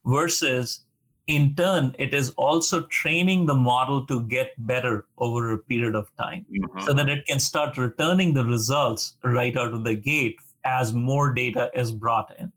versus 0.04 0.84
in 1.30 1.54
turn, 1.54 1.94
it 1.98 2.12
is 2.12 2.30
also 2.30 2.82
training 2.86 3.46
the 3.46 3.54
model 3.54 4.04
to 4.06 4.22
get 4.22 4.52
better 4.66 5.06
over 5.18 5.52
a 5.52 5.58
period 5.58 5.94
of 5.94 6.10
time 6.16 6.44
mm-hmm. 6.50 6.80
so 6.80 6.92
that 6.92 7.08
it 7.08 7.24
can 7.26 7.38
start 7.38 7.78
returning 7.78 8.34
the 8.34 8.44
results 8.44 9.14
right 9.22 9.56
out 9.56 9.72
of 9.72 9.84
the 9.84 9.94
gate 9.94 10.36
as 10.64 10.92
more 10.92 11.32
data 11.32 11.70
is 11.72 11.92
brought 11.92 12.34
in. 12.40 12.52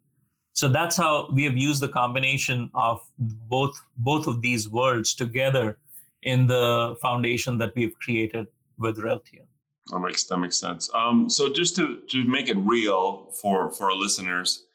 So 0.54 0.68
that's 0.68 0.98
how 0.98 1.30
we 1.32 1.44
have 1.44 1.56
used 1.56 1.82
the 1.82 1.88
combination 1.88 2.70
of 2.74 3.02
both 3.20 3.80
both 3.98 4.28
of 4.28 4.42
these 4.42 4.68
worlds 4.70 5.14
together 5.14 5.78
in 6.24 6.48
the 6.48 6.96
foundation 7.02 7.58
that 7.60 7.76
we've 7.76 7.98
created 8.00 8.48
with 8.78 8.98
Reltio. 8.98 9.46
That 9.92 10.00
makes 10.00 10.24
that 10.26 10.38
makes 10.38 10.58
sense. 10.58 10.90
Um, 10.94 11.30
so 11.30 11.52
just 11.52 11.76
to 11.76 12.02
to 12.10 12.24
make 12.24 12.50
it 12.50 12.58
real 12.58 13.32
for 13.40 13.72
for 13.72 13.92
our 13.92 13.98
listeners, 13.98 14.66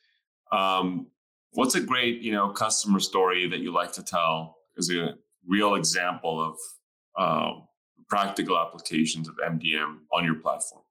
um, 0.52 1.06
What's 1.52 1.74
a 1.74 1.80
great, 1.80 2.20
you 2.20 2.32
know, 2.32 2.50
customer 2.50 3.00
story 3.00 3.48
that 3.48 3.60
you 3.60 3.72
like 3.72 3.92
to 3.92 4.02
tell 4.02 4.58
as 4.76 4.90
a 4.90 5.14
real 5.46 5.74
example 5.74 6.40
of 6.42 6.56
um, 7.18 7.68
practical 8.08 8.58
applications 8.58 9.28
of 9.28 9.36
MDM 9.36 9.98
on 10.12 10.24
your 10.24 10.36
platform? 10.36 10.82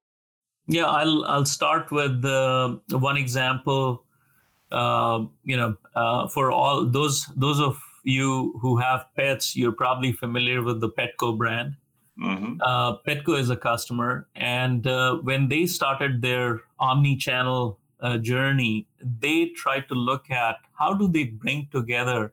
Yeah, 0.66 0.84
I'll 0.84 1.24
I'll 1.24 1.46
start 1.46 1.90
with 1.90 2.20
the 2.20 2.80
one 2.90 3.16
example. 3.16 4.04
Uh, 4.70 5.24
you 5.44 5.56
know, 5.56 5.76
uh, 5.94 6.28
for 6.28 6.52
all 6.52 6.84
those 6.84 7.26
those 7.36 7.58
of 7.58 7.80
you 8.04 8.58
who 8.60 8.76
have 8.76 9.06
pets, 9.16 9.56
you're 9.56 9.72
probably 9.72 10.12
familiar 10.12 10.62
with 10.62 10.80
the 10.80 10.90
Petco 10.90 11.36
brand. 11.36 11.74
Mm-hmm. 12.20 12.60
Uh, 12.60 12.98
Petco 12.98 13.38
is 13.38 13.48
a 13.48 13.56
customer, 13.56 14.28
and 14.34 14.86
uh, 14.86 15.16
when 15.16 15.48
they 15.48 15.66
started 15.66 16.20
their 16.20 16.60
omni-channel 16.80 17.78
uh, 18.00 18.18
journey, 18.18 18.86
they 19.00 19.46
try 19.56 19.80
to 19.80 19.94
look 19.94 20.30
at 20.30 20.56
how 20.78 20.94
do 20.94 21.08
they 21.08 21.24
bring 21.24 21.68
together 21.72 22.32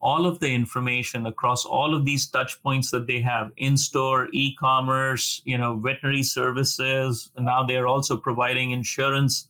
all 0.00 0.26
of 0.26 0.38
the 0.40 0.52
information 0.52 1.26
across 1.26 1.64
all 1.64 1.94
of 1.94 2.04
these 2.04 2.26
touch 2.26 2.62
points 2.62 2.90
that 2.90 3.06
they 3.06 3.20
have 3.20 3.50
in-store, 3.56 4.28
e-commerce, 4.32 5.40
you 5.44 5.56
know, 5.56 5.76
veterinary 5.76 6.22
services. 6.22 7.30
Now 7.38 7.64
they're 7.64 7.86
also 7.86 8.16
providing 8.16 8.70
insurance. 8.70 9.48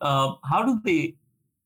Uh, 0.00 0.34
how 0.44 0.62
do 0.62 0.80
they 0.84 1.16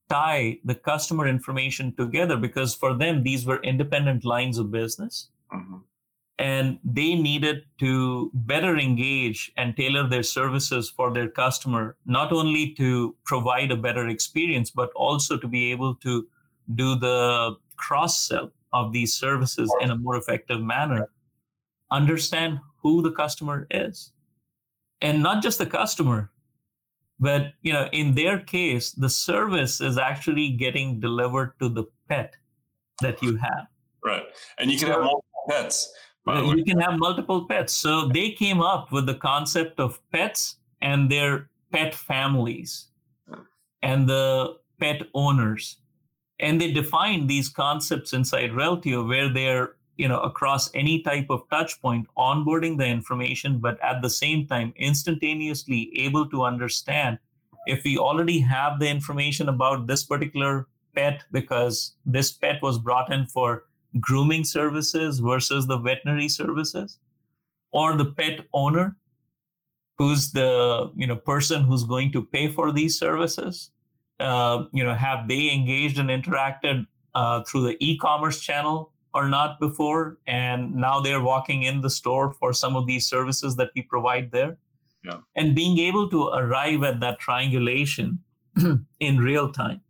tie 0.09 0.59
the 0.65 0.75
customer 0.75 1.27
information 1.27 1.95
together? 1.97 2.37
Because 2.37 2.75
for 2.75 2.95
them, 2.95 3.25
these 3.25 3.45
were 3.45 3.61
independent 3.63 4.25
lines 4.25 4.59
of 4.59 4.71
business. 4.71 5.29
Mm-hmm 5.53 5.79
and 6.39 6.79
they 6.83 7.15
needed 7.15 7.63
to 7.79 8.31
better 8.35 8.77
engage 8.77 9.53
and 9.57 9.77
tailor 9.77 10.09
their 10.09 10.23
services 10.23 10.91
for 10.91 11.13
their 11.13 11.29
customer 11.29 11.97
not 12.07 12.33
only 12.33 12.75
to 12.75 13.15
provide 13.25 13.71
a 13.71 13.77
better 13.77 14.09
experience 14.09 14.71
but 14.71 14.91
also 14.97 15.37
to 15.37 15.47
be 15.47 15.71
able 15.71 15.95
to 15.95 16.27
do 16.75 16.97
the 16.97 17.57
cross 17.77 18.21
sell 18.21 18.51
of 18.73 18.93
these 18.93 19.15
services 19.15 19.73
in 19.81 19.91
a 19.91 19.97
more 19.97 20.17
effective 20.17 20.61
manner. 20.61 21.09
Understand 21.93 22.59
who 22.83 23.03
the 23.03 23.13
customer 23.13 23.69
is 23.71 24.11
and 25.01 25.23
not 25.23 25.43
just 25.43 25.59
the 25.59 25.67
customer 25.67 26.33
but 27.21 27.53
you 27.63 27.73
know 27.73 27.89
in 27.93 28.15
their 28.15 28.41
case 28.41 28.91
the 28.91 29.09
service 29.09 29.81
is 29.81 29.99
actually 29.99 30.51
getting 30.51 30.99
delivered 30.99 31.53
to 31.61 31.69
the 31.69 31.85
pet 32.09 32.35
that 33.01 33.23
you 33.23 33.37
have. 33.37 33.69
Right. 34.05 34.25
And 34.59 34.71
you 34.71 34.79
can 34.79 34.89
have 34.89 35.01
multiple 35.01 35.45
pets 35.49 35.93
you 36.27 36.65
can 36.65 36.81
have 36.81 36.99
multiple 36.99 37.47
pets. 37.47 37.75
So 37.75 38.09
they 38.09 38.31
came 38.31 38.61
up 38.61 38.93
with 38.93 39.07
the 39.07 39.15
concept 39.15 39.79
of 39.79 40.01
pets 40.11 40.57
and 40.81 41.11
their 41.11 41.49
pet 41.71 41.95
families 41.95 42.87
and 43.83 44.09
the 44.09 44.57
pet 44.81 45.03
owners. 45.15 45.79
And 46.41 46.61
they 46.61 46.73
defined 46.73 47.29
these 47.29 47.49
concepts 47.49 48.13
inside 48.13 48.51
Reltio 48.51 49.07
where 49.07 49.29
they're, 49.29 49.77
you 49.97 50.09
know, 50.09 50.21
across 50.21 50.71
any 50.75 51.03
type 51.03 51.27
of 51.31 51.49
touch 51.51 51.81
point, 51.81 52.09
onboarding 52.17 52.77
the 52.79 52.87
information, 52.87 53.59
but 53.59 53.79
at 53.83 54.03
the 54.03 54.11
same 54.11 54.47
time, 54.47 54.73
instantaneously 54.77 55.93
able 55.97 56.29
to 56.31 56.43
understand 56.43 57.19
if 57.67 57.85
we 57.85 57.97
already 57.97 58.41
have 58.41 58.79
the 58.79 58.89
information 58.89 59.49
about 59.49 59.87
this 59.87 60.05
particular 60.05 60.67
pet 60.95 61.25
because 61.33 61.95
this 62.05 62.33
pet 62.33 62.61
was 62.63 62.79
brought 62.79 63.13
in 63.13 63.27
for 63.27 63.65
grooming 64.01 64.45
services 64.45 65.19
versus 65.19 65.67
the 65.67 65.79
veterinary 65.79 66.29
services 66.29 66.99
or 67.73 67.97
the 67.97 68.07
pet 68.07 68.41
owner 68.53 68.97
who's 69.99 70.33
the 70.33 70.91
you 70.97 71.07
know 71.07 71.17
person 71.17 71.63
who's 71.63 71.85
going 71.85 72.11
to 72.13 72.25
pay 72.25 72.49
for 72.49 72.73
these 72.73 72.99
services 72.99 73.71
uh, 74.21 74.65
you 74.73 74.83
know 74.83 74.95
have 74.95 75.29
they 75.29 75.51
engaged 75.51 75.99
and 75.99 76.09
interacted 76.09 76.87
uh, 77.15 77.43
through 77.45 77.63
the 77.63 77.77
e-commerce 77.81 78.41
channel 78.41 78.93
or 79.13 79.29
not 79.29 79.61
before 79.61 80.19
and 80.27 80.75
now 80.75 81.01
they're 81.01 81.23
walking 81.23 81.63
in 81.63 81.81
the 81.81 81.91
store 81.91 82.33
for 82.33 82.53
some 82.53 82.75
of 82.75 82.87
these 82.87 83.07
services 83.07 83.55
that 83.57 83.71
we 83.77 83.83
provide 83.83 84.31
there 84.33 84.57
yeah. 85.05 85.19
and 85.37 85.55
being 85.55 85.79
able 85.79 86.09
to 86.09 86.29
arrive 86.29 86.83
at 86.83 86.99
that 87.01 87.19
triangulation 87.21 88.19
in 89.01 89.19
real 89.19 89.53
time 89.53 89.81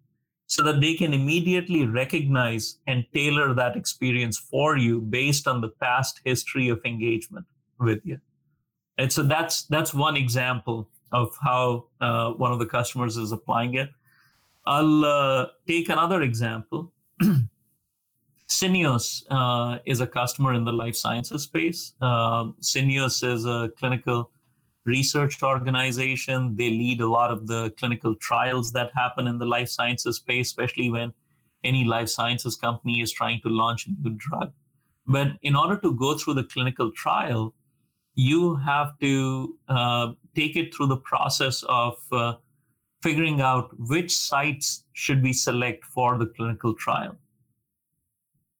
so 0.54 0.62
that 0.62 0.80
they 0.80 0.94
can 0.94 1.12
immediately 1.12 1.84
recognize 1.84 2.78
and 2.86 3.04
tailor 3.12 3.54
that 3.54 3.74
experience 3.74 4.38
for 4.38 4.76
you 4.76 5.00
based 5.00 5.48
on 5.48 5.60
the 5.60 5.68
past 5.68 6.20
history 6.24 6.68
of 6.68 6.80
engagement 6.84 7.44
with 7.80 8.00
you. 8.04 8.20
And 8.96 9.12
so 9.12 9.24
that's 9.24 9.64
that's 9.64 9.92
one 9.92 10.16
example 10.16 10.88
of 11.10 11.36
how 11.42 11.86
uh, 12.00 12.30
one 12.44 12.52
of 12.52 12.60
the 12.60 12.66
customers 12.66 13.16
is 13.16 13.32
applying 13.32 13.74
it. 13.74 13.90
I'll 14.64 15.04
uh, 15.04 15.46
take 15.66 15.88
another 15.88 16.22
example. 16.22 16.92
Syneos 18.48 19.24
uh, 19.30 19.80
is 19.84 20.00
a 20.00 20.06
customer 20.06 20.54
in 20.54 20.64
the 20.64 20.72
life 20.72 20.94
sciences 20.94 21.42
space. 21.42 21.94
Uh, 22.00 22.44
Syneos 22.60 23.24
is 23.28 23.44
a 23.44 23.72
clinical 23.76 24.30
research 24.84 25.42
organization. 25.42 26.56
They 26.56 26.70
lead 26.70 27.00
a 27.00 27.08
lot 27.08 27.30
of 27.30 27.46
the 27.46 27.70
clinical 27.78 28.14
trials 28.16 28.72
that 28.72 28.90
happen 28.94 29.26
in 29.26 29.38
the 29.38 29.46
life 29.46 29.68
sciences 29.68 30.16
space, 30.16 30.48
especially 30.48 30.90
when 30.90 31.12
any 31.62 31.84
life 31.84 32.08
sciences 32.08 32.56
company 32.56 33.00
is 33.00 33.12
trying 33.12 33.40
to 33.42 33.48
launch 33.48 33.86
a 33.86 33.90
new 34.02 34.16
drug. 34.16 34.52
But 35.06 35.32
in 35.42 35.56
order 35.56 35.76
to 35.78 35.94
go 35.94 36.16
through 36.16 36.34
the 36.34 36.44
clinical 36.44 36.90
trial, 36.92 37.54
you 38.14 38.56
have 38.56 38.98
to 39.00 39.58
uh, 39.68 40.12
take 40.34 40.56
it 40.56 40.74
through 40.74 40.86
the 40.86 40.96
process 40.96 41.62
of 41.68 41.96
uh, 42.12 42.34
figuring 43.02 43.40
out 43.40 43.70
which 43.78 44.16
sites 44.16 44.84
should 44.92 45.22
we 45.22 45.32
select 45.32 45.84
for 45.84 46.16
the 46.18 46.26
clinical 46.26 46.74
trial 46.74 47.16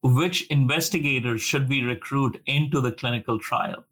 which 0.04 0.46
investigators 0.48 1.40
should 1.40 1.66
we 1.66 1.82
recruit 1.82 2.38
into 2.44 2.78
the 2.78 2.92
clinical 2.92 3.38
trial 3.38 3.82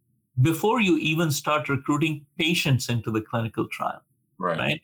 before 0.41 0.81
you 0.81 0.97
even 0.99 1.31
start 1.31 1.69
recruiting 1.69 2.25
patients 2.39 2.89
into 2.89 3.11
the 3.11 3.21
clinical 3.21 3.69
trial. 3.69 4.03
Right. 4.39 4.59
right? 4.59 4.81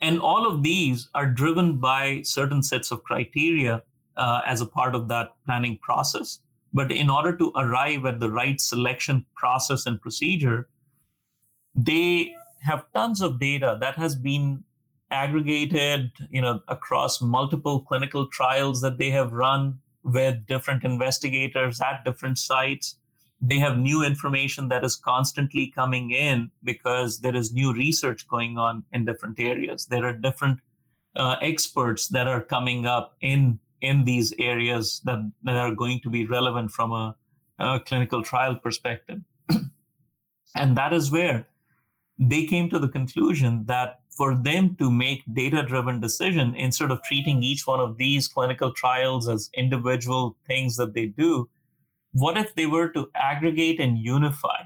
And 0.00 0.20
all 0.20 0.46
of 0.46 0.62
these 0.62 1.08
are 1.14 1.26
driven 1.26 1.78
by 1.78 2.22
certain 2.22 2.62
sets 2.62 2.90
of 2.90 3.02
criteria 3.02 3.82
uh, 4.16 4.42
as 4.46 4.60
a 4.60 4.66
part 4.66 4.94
of 4.94 5.08
that 5.08 5.30
planning 5.44 5.78
process. 5.78 6.40
But 6.72 6.92
in 6.92 7.08
order 7.08 7.36
to 7.36 7.52
arrive 7.56 8.04
at 8.04 8.20
the 8.20 8.30
right 8.30 8.60
selection 8.60 9.24
process 9.34 9.86
and 9.86 10.00
procedure, 10.00 10.68
they 11.74 12.34
have 12.60 12.84
tons 12.92 13.20
of 13.20 13.40
data 13.40 13.78
that 13.80 13.96
has 13.96 14.14
been 14.14 14.64
aggregated 15.10 16.10
you 16.30 16.42
know 16.42 16.60
across 16.66 17.22
multiple 17.22 17.80
clinical 17.80 18.26
trials 18.26 18.80
that 18.80 18.98
they 18.98 19.10
have 19.10 19.32
run 19.32 19.78
with 20.02 20.44
different 20.46 20.82
investigators 20.82 21.80
at 21.80 22.04
different 22.04 22.38
sites 22.38 22.96
they 23.40 23.58
have 23.58 23.78
new 23.78 24.02
information 24.04 24.68
that 24.68 24.84
is 24.84 24.96
constantly 24.96 25.70
coming 25.74 26.10
in 26.10 26.50
because 26.64 27.20
there 27.20 27.36
is 27.36 27.52
new 27.52 27.72
research 27.72 28.26
going 28.28 28.56
on 28.56 28.84
in 28.92 29.04
different 29.04 29.38
areas. 29.38 29.86
There 29.86 30.04
are 30.06 30.12
different 30.12 30.60
uh, 31.14 31.36
experts 31.42 32.08
that 32.08 32.26
are 32.26 32.42
coming 32.42 32.86
up 32.86 33.16
in 33.20 33.58
in 33.82 34.04
these 34.04 34.32
areas 34.38 35.00
that, 35.04 35.30
that 35.42 35.56
are 35.56 35.74
going 35.74 36.00
to 36.00 36.10
be 36.10 36.26
relevant 36.26 36.70
from 36.70 36.92
a, 36.92 37.14
a 37.58 37.78
clinical 37.80 38.22
trial 38.22 38.56
perspective. 38.56 39.20
And 40.54 40.76
that 40.78 40.94
is 40.94 41.10
where 41.10 41.46
they 42.18 42.46
came 42.46 42.70
to 42.70 42.78
the 42.78 42.88
conclusion 42.88 43.64
that 43.66 44.00
for 44.08 44.34
them 44.34 44.74
to 44.76 44.90
make 44.90 45.22
data 45.34 45.62
driven 45.62 46.00
decision 46.00 46.54
instead 46.54 46.90
of 46.90 47.02
treating 47.02 47.42
each 47.42 47.66
one 47.66 47.78
of 47.78 47.98
these 47.98 48.26
clinical 48.26 48.72
trials 48.72 49.28
as 49.28 49.50
individual 49.54 50.36
things 50.46 50.76
that 50.76 50.94
they 50.94 51.06
do 51.06 51.46
what 52.18 52.38
if 52.38 52.54
they 52.54 52.66
were 52.66 52.88
to 52.88 53.10
aggregate 53.14 53.78
and 53.78 53.98
unify 53.98 54.62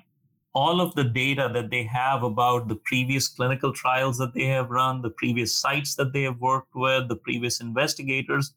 all 0.52 0.80
of 0.80 0.94
the 0.94 1.04
data 1.04 1.50
that 1.52 1.70
they 1.70 1.84
have 1.84 2.22
about 2.22 2.68
the 2.68 2.76
previous 2.76 3.26
clinical 3.28 3.72
trials 3.72 4.18
that 4.18 4.34
they 4.34 4.46
have 4.46 4.70
run, 4.70 5.02
the 5.02 5.10
previous 5.10 5.54
sites 5.54 5.94
that 5.96 6.12
they 6.12 6.22
have 6.22 6.40
worked 6.40 6.74
with, 6.74 7.08
the 7.08 7.16
previous 7.16 7.60
investigators, 7.60 8.52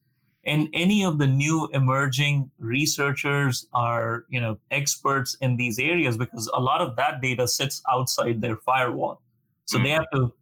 and 0.45 0.67
any 0.73 1.03
of 1.05 1.17
the 1.17 1.27
new 1.27 1.69
emerging 1.73 2.51
researchers 2.59 3.65
are, 3.73 4.25
you 4.29 4.41
know, 4.41 4.57
experts 4.71 5.37
in 5.41 5.55
these 5.57 5.79
areas 5.79 6.17
because 6.17 6.49
a 6.53 6.59
lot 6.59 6.81
of 6.81 6.95
that 6.97 7.21
data 7.21 7.47
sits 7.47 7.81
outside 7.89 8.41
their 8.41 8.57
firewall. 8.57 9.21
So 9.65 9.77
mm-hmm. 9.77 9.85
they 9.85 9.91
have 9.91 10.09
to 10.13 10.33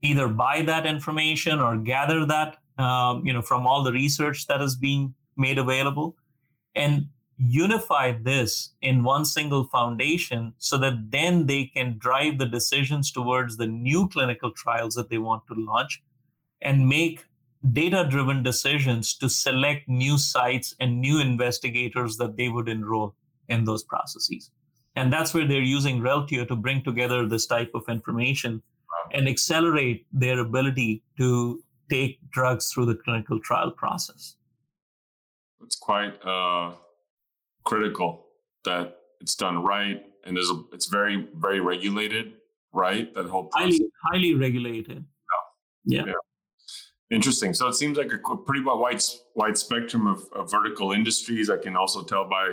either 0.00 0.28
buy 0.28 0.62
that 0.62 0.86
information 0.86 1.60
or 1.60 1.76
gather 1.76 2.24
that, 2.26 2.56
um, 2.78 3.24
you 3.26 3.32
know, 3.32 3.42
from 3.42 3.66
all 3.66 3.84
the 3.84 3.92
research 3.92 4.46
that 4.46 4.60
is 4.60 4.74
being 4.74 5.14
made 5.36 5.58
available. 5.58 6.16
And 6.74 7.08
unify 7.48 8.12
this 8.12 8.70
in 8.82 9.02
one 9.02 9.24
single 9.24 9.64
foundation 9.64 10.54
so 10.58 10.78
that 10.78 11.10
then 11.10 11.46
they 11.46 11.64
can 11.64 11.98
drive 11.98 12.38
the 12.38 12.46
decisions 12.46 13.10
towards 13.10 13.56
the 13.56 13.66
new 13.66 14.08
clinical 14.08 14.52
trials 14.52 14.94
that 14.94 15.10
they 15.10 15.18
want 15.18 15.42
to 15.48 15.54
launch 15.54 16.02
and 16.60 16.88
make 16.88 17.24
data 17.72 18.06
driven 18.08 18.42
decisions 18.42 19.14
to 19.14 19.28
select 19.28 19.88
new 19.88 20.18
sites 20.18 20.74
and 20.78 21.00
new 21.00 21.20
investigators 21.20 22.16
that 22.16 22.36
they 22.36 22.48
would 22.48 22.68
enroll 22.68 23.14
in 23.48 23.64
those 23.64 23.82
processes. 23.82 24.50
And 24.94 25.12
that's 25.12 25.34
where 25.34 25.46
they're 25.46 25.60
using 25.60 26.00
Reltio 26.00 26.46
to 26.46 26.56
bring 26.56 26.82
together 26.82 27.26
this 27.26 27.46
type 27.46 27.70
of 27.74 27.84
information 27.88 28.62
and 29.12 29.28
accelerate 29.28 30.06
their 30.12 30.38
ability 30.38 31.02
to 31.18 31.62
take 31.90 32.18
drugs 32.30 32.70
through 32.70 32.86
the 32.86 32.94
clinical 32.94 33.40
trial 33.40 33.70
process. 33.70 34.36
It's 35.62 35.76
quite 35.76 36.14
uh, 36.24 36.72
critical 37.64 38.26
that 38.64 38.96
it's 39.20 39.34
done 39.34 39.62
right 39.62 40.02
and 40.24 40.36
there's 40.36 40.50
a, 40.50 40.62
it's 40.72 40.86
very 40.86 41.28
very 41.36 41.60
regulated 41.60 42.34
right 42.72 43.14
that 43.14 43.26
whole 43.26 43.44
process. 43.44 43.78
highly 43.78 43.90
highly 44.10 44.34
regulated 44.34 45.04
yeah. 45.84 46.00
yeah. 46.00 46.06
yeah. 46.06 46.12
Interesting. 47.10 47.52
So 47.52 47.68
it 47.68 47.74
seems 47.74 47.98
like 47.98 48.10
a 48.10 48.36
pretty 48.36 48.62
wide 48.64 49.02
wide 49.34 49.58
spectrum 49.58 50.06
of, 50.06 50.22
of 50.34 50.50
vertical 50.50 50.92
industries. 50.92 51.50
I 51.50 51.58
can 51.58 51.76
also 51.76 52.02
tell 52.02 52.26
by 52.26 52.52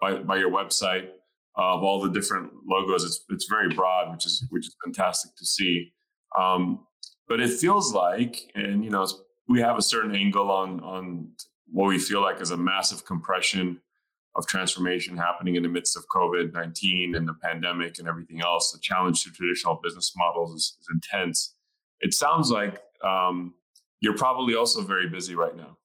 by, 0.00 0.18
by 0.18 0.36
your 0.36 0.50
website. 0.50 1.08
of 1.56 1.82
all 1.82 2.00
the 2.00 2.10
different 2.10 2.50
logos. 2.68 3.04
It's 3.04 3.24
it's 3.30 3.46
very 3.48 3.74
broad, 3.74 4.12
which 4.12 4.26
is 4.26 4.44
which 4.50 4.66
is 4.66 4.76
fantastic 4.84 5.34
to 5.36 5.46
see. 5.46 5.92
Um, 6.38 6.86
but 7.28 7.40
it 7.40 7.50
feels 7.50 7.92
like, 7.92 8.50
and 8.54 8.84
you 8.84 8.90
know, 8.90 9.08
we 9.48 9.60
have 9.60 9.78
a 9.78 9.82
certain 9.82 10.14
angle 10.14 10.50
on 10.50 10.80
on 10.80 11.28
what 11.72 11.88
we 11.88 11.98
feel 11.98 12.20
like 12.20 12.40
is 12.40 12.50
a 12.50 12.56
massive 12.56 13.04
compression 13.04 13.80
of 14.36 14.46
transformation 14.46 15.16
happening 15.16 15.56
in 15.56 15.62
the 15.62 15.68
midst 15.68 15.96
of 15.96 16.04
COVID 16.14 16.52
nineteen 16.52 17.14
and 17.14 17.26
the 17.26 17.34
pandemic 17.42 17.98
and 17.98 18.06
everything 18.08 18.40
else. 18.40 18.72
The 18.72 18.78
challenge 18.80 19.24
to 19.24 19.30
traditional 19.30 19.80
business 19.82 20.12
models 20.16 20.54
is, 20.54 20.76
is 20.80 20.88
intense. 20.92 21.54
It 22.00 22.12
sounds 22.14 22.50
like 22.50 22.80
um, 23.02 23.54
you're 24.00 24.16
probably 24.16 24.54
also 24.54 24.82
very 24.82 25.08
busy 25.08 25.34
right 25.34 25.54
now. 25.56 25.78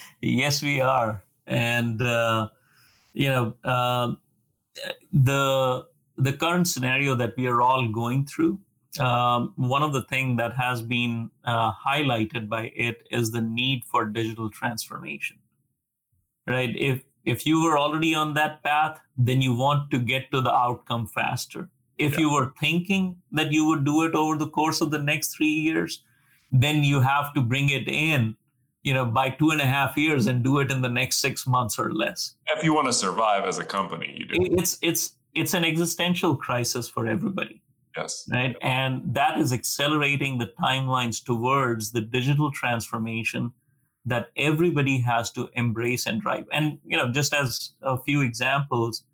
yes, 0.20 0.62
we 0.62 0.80
are, 0.80 1.22
and 1.46 2.00
uh, 2.00 2.48
you 3.12 3.28
know 3.28 3.54
uh, 3.64 4.12
the 5.12 5.86
the 6.16 6.32
current 6.32 6.68
scenario 6.68 7.14
that 7.14 7.34
we 7.36 7.46
are 7.46 7.60
all 7.60 7.88
going 7.88 8.26
through. 8.26 8.58
Um, 9.00 9.52
one 9.56 9.82
of 9.82 9.92
the 9.92 10.02
things 10.02 10.38
that 10.38 10.54
has 10.54 10.80
been 10.80 11.30
uh, 11.44 11.72
highlighted 11.72 12.48
by 12.48 12.70
it 12.76 13.02
is 13.10 13.32
the 13.32 13.40
need 13.40 13.84
for 13.84 14.04
digital 14.04 14.48
transformation. 14.50 15.38
Right? 16.46 16.74
If 16.76 17.02
if 17.24 17.46
you 17.46 17.62
were 17.62 17.78
already 17.78 18.14
on 18.14 18.34
that 18.34 18.62
path, 18.62 19.00
then 19.16 19.40
you 19.40 19.54
want 19.54 19.90
to 19.90 19.98
get 19.98 20.30
to 20.32 20.40
the 20.40 20.52
outcome 20.52 21.06
faster. 21.06 21.68
If 21.96 22.14
yeah. 22.14 22.20
you 22.20 22.32
were 22.32 22.52
thinking 22.60 23.16
that 23.32 23.52
you 23.52 23.66
would 23.66 23.84
do 23.84 24.04
it 24.04 24.14
over 24.14 24.36
the 24.36 24.48
course 24.48 24.80
of 24.80 24.90
the 24.90 24.98
next 24.98 25.36
three 25.36 25.46
years, 25.46 26.02
then 26.52 26.84
you 26.84 27.00
have 27.00 27.32
to 27.34 27.40
bring 27.40 27.70
it 27.70 27.88
in 27.88 28.36
you 28.84 28.94
know 28.94 29.04
by 29.04 29.30
two 29.30 29.50
and 29.50 29.60
a 29.60 29.66
half 29.66 29.96
years 29.96 30.26
and 30.26 30.44
do 30.44 30.60
it 30.60 30.70
in 30.70 30.80
the 30.80 30.88
next 30.88 31.16
six 31.16 31.46
months 31.46 31.78
or 31.78 31.92
less 31.92 32.34
if 32.48 32.62
you 32.62 32.72
want 32.72 32.86
to 32.86 32.92
survive 32.92 33.44
as 33.44 33.58
a 33.58 33.64
company 33.64 34.14
you 34.16 34.26
do 34.26 34.34
it's 34.58 34.78
it's 34.82 35.16
it's 35.34 35.54
an 35.54 35.64
existential 35.64 36.36
crisis 36.36 36.88
for 36.88 37.06
everybody 37.06 37.60
yes 37.96 38.28
right 38.30 38.56
and 38.60 39.02
that 39.12 39.38
is 39.38 39.52
accelerating 39.52 40.38
the 40.38 40.52
timelines 40.62 41.24
towards 41.24 41.90
the 41.90 42.00
digital 42.00 42.52
transformation 42.52 43.50
that 44.06 44.30
everybody 44.36 45.00
has 45.00 45.30
to 45.30 45.48
embrace 45.54 46.06
and 46.06 46.20
drive 46.20 46.44
and 46.52 46.78
you 46.84 46.96
know 46.96 47.10
just 47.10 47.32
as 47.34 47.70
a 47.82 47.98
few 47.98 48.20
examples 48.20 49.04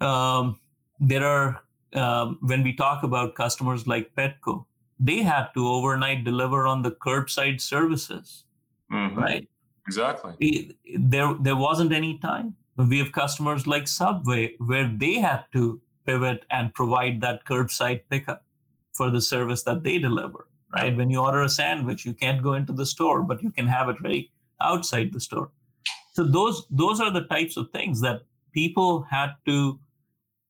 um, 0.00 0.58
there 1.00 1.24
are 1.24 1.60
um, 1.94 2.38
when 2.40 2.62
we 2.62 2.72
talk 2.72 3.02
about 3.02 3.34
customers 3.34 3.86
like 3.86 4.14
petco 4.14 4.64
they 4.98 5.22
had 5.22 5.48
to 5.54 5.66
overnight 5.66 6.24
deliver 6.24 6.66
on 6.66 6.82
the 6.82 6.92
curbside 6.92 7.60
services, 7.60 8.44
mm-hmm. 8.92 9.18
right? 9.18 9.48
Exactly. 9.86 10.76
there, 10.96 11.34
there 11.40 11.56
wasn't 11.56 11.92
any 11.92 12.18
time. 12.18 12.56
We 12.76 12.98
have 12.98 13.12
customers 13.12 13.66
like 13.66 13.86
Subway 13.86 14.54
where 14.58 14.90
they 14.96 15.14
had 15.14 15.44
to 15.52 15.80
pivot 16.06 16.44
and 16.50 16.72
provide 16.74 17.20
that 17.20 17.44
curbside 17.44 18.02
pickup 18.10 18.44
for 18.92 19.10
the 19.10 19.20
service 19.20 19.62
that 19.64 19.82
they 19.82 19.98
deliver, 19.98 20.48
right? 20.74 20.96
When 20.96 21.10
you 21.10 21.20
order 21.20 21.42
a 21.42 21.48
sandwich, 21.48 22.04
you 22.04 22.14
can't 22.14 22.42
go 22.42 22.54
into 22.54 22.72
the 22.72 22.86
store, 22.86 23.22
but 23.22 23.42
you 23.42 23.50
can 23.50 23.66
have 23.66 23.88
it 23.88 24.00
ready 24.02 24.32
outside 24.60 25.12
the 25.12 25.20
store. 25.20 25.50
So 26.12 26.24
those 26.24 26.66
those 26.70 27.00
are 27.00 27.10
the 27.10 27.22
types 27.22 27.56
of 27.56 27.70
things 27.70 28.00
that 28.00 28.22
people 28.52 29.02
had 29.10 29.32
to 29.46 29.78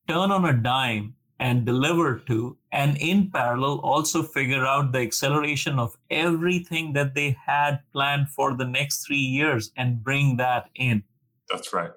turn 0.09 0.31
on 0.31 0.45
a 0.45 0.53
dime 0.53 1.15
and 1.41 1.65
deliver 1.65 2.19
to, 2.21 2.57
and 2.71 2.97
in 2.99 3.31
parallel, 3.31 3.81
also 3.81 4.23
figure 4.23 4.65
out 4.65 4.93
the 4.93 5.01
acceleration 5.01 5.79
of 5.79 5.97
everything 6.11 6.93
that 6.93 7.15
they 7.15 7.37
had 7.47 7.81
planned 7.93 8.29
for 8.29 8.55
the 8.55 8.65
next 8.65 9.07
three 9.07 9.17
years 9.17 9.73
and 9.77 10.03
bring 10.03 10.37
that 10.37 10.71
in. 10.75 11.03
That's 11.51 11.73
right. 11.73 11.91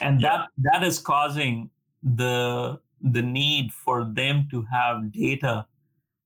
And 0.00 0.20
yeah. 0.20 0.28
that 0.28 0.48
that 0.72 0.82
is 0.82 0.98
causing 0.98 1.70
the 2.02 2.80
the 3.00 3.22
need 3.22 3.72
for 3.72 4.04
them 4.04 4.48
to 4.50 4.64
have 4.72 5.12
data 5.12 5.66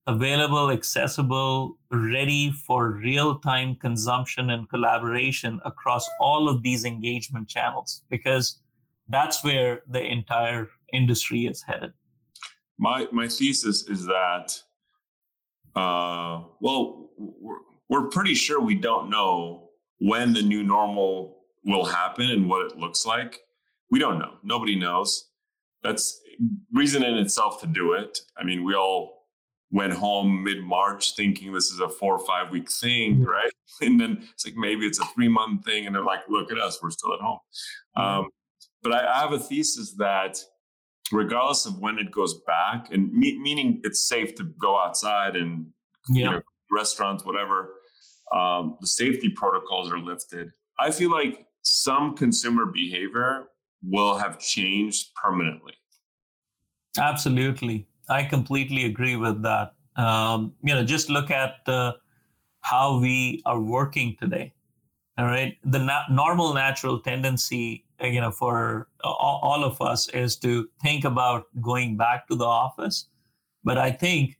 available, 0.06 0.70
accessible, 0.70 1.78
ready 1.90 2.52
for 2.52 2.92
real 2.92 3.38
time 3.38 3.76
consumption 3.76 4.50
and 4.50 4.68
collaboration 4.68 5.60
across 5.64 6.08
all 6.20 6.48
of 6.48 6.62
these 6.62 6.84
engagement 6.84 7.48
channels, 7.48 8.02
because 8.10 8.58
that's 9.08 9.44
where 9.44 9.82
the 9.88 10.02
entire 10.02 10.68
industry 10.92 11.46
is 11.46 11.62
headed. 11.62 11.92
My 12.78 13.06
my 13.12 13.28
thesis 13.28 13.88
is 13.88 14.06
that 14.06 14.58
uh, 15.76 16.44
well 16.60 17.10
we're, 17.18 17.58
we're 17.88 18.08
pretty 18.08 18.34
sure 18.34 18.60
we 18.60 18.74
don't 18.74 19.10
know 19.10 19.68
when 19.98 20.32
the 20.32 20.42
new 20.42 20.62
normal 20.62 21.42
will 21.64 21.84
happen 21.84 22.30
and 22.30 22.48
what 22.48 22.66
it 22.66 22.78
looks 22.78 23.04
like. 23.04 23.40
We 23.90 23.98
don't 23.98 24.18
know. 24.18 24.34
Nobody 24.42 24.76
knows. 24.76 25.28
That's 25.82 26.20
reason 26.72 27.02
in 27.02 27.18
itself 27.18 27.60
to 27.60 27.66
do 27.66 27.92
it. 27.92 28.18
I 28.36 28.44
mean 28.44 28.64
we 28.64 28.74
all 28.74 29.19
went 29.70 29.92
home 29.92 30.42
mid-march 30.42 31.14
thinking 31.14 31.52
this 31.52 31.70
is 31.70 31.80
a 31.80 31.88
four 31.88 32.14
or 32.16 32.26
five 32.26 32.50
week 32.50 32.70
thing 32.70 33.16
mm-hmm. 33.16 33.24
right 33.24 33.52
and 33.80 34.00
then 34.00 34.18
it's 34.32 34.44
like 34.44 34.56
maybe 34.56 34.86
it's 34.86 34.98
a 34.98 35.04
three 35.14 35.28
month 35.28 35.64
thing 35.64 35.86
and 35.86 35.94
they're 35.94 36.04
like 36.04 36.20
look 36.28 36.50
at 36.50 36.58
us 36.58 36.82
we're 36.82 36.90
still 36.90 37.12
at 37.14 37.20
home 37.20 37.38
mm-hmm. 37.96 38.20
um, 38.20 38.28
but 38.82 38.92
I, 38.92 39.06
I 39.06 39.20
have 39.20 39.32
a 39.32 39.38
thesis 39.38 39.94
that 39.98 40.38
regardless 41.12 41.66
of 41.66 41.78
when 41.78 41.98
it 41.98 42.10
goes 42.10 42.40
back, 42.46 42.92
and 42.92 43.12
me- 43.12 43.38
meaning 43.38 43.80
it's 43.84 44.06
safe 44.08 44.34
to 44.36 44.44
go 44.44 44.78
outside 44.78 45.36
and 45.36 45.66
yeah. 46.08 46.24
you 46.24 46.30
know, 46.30 46.42
restaurants, 46.70 47.24
whatever, 47.24 47.74
um, 48.32 48.76
the 48.80 48.86
safety 48.86 49.30
protocols 49.30 49.92
are 49.92 49.98
lifted. 49.98 50.50
I 50.78 50.90
feel 50.90 51.10
like 51.10 51.46
some 51.62 52.16
consumer 52.16 52.66
behavior 52.66 53.48
will 53.82 54.16
have 54.16 54.38
changed 54.38 55.14
permanently. 55.14 55.74
Absolutely, 56.98 57.86
I 58.10 58.24
completely 58.24 58.84
agree 58.84 59.16
with 59.16 59.42
that. 59.42 59.74
Um, 59.96 60.52
you 60.62 60.74
know, 60.74 60.84
just 60.84 61.10
look 61.10 61.30
at 61.30 61.56
uh, 61.66 61.92
how 62.60 62.98
we 62.98 63.42
are 63.46 63.60
working 63.60 64.16
today. 64.20 64.52
All 65.18 65.26
right, 65.26 65.56
the 65.64 65.78
na- 65.78 66.08
normal 66.10 66.54
natural 66.54 66.98
tendency 67.00 67.84
uh, 68.02 68.06
you 68.06 68.20
know 68.20 68.30
for 68.30 68.88
all 69.04 69.62
of 69.64 69.80
us 69.80 70.08
is 70.08 70.36
to 70.36 70.68
think 70.82 71.04
about 71.04 71.46
going 71.60 71.96
back 71.96 72.26
to 72.28 72.34
the 72.34 72.44
office 72.44 73.06
but 73.64 73.76
i 73.78 73.90
think 73.90 74.38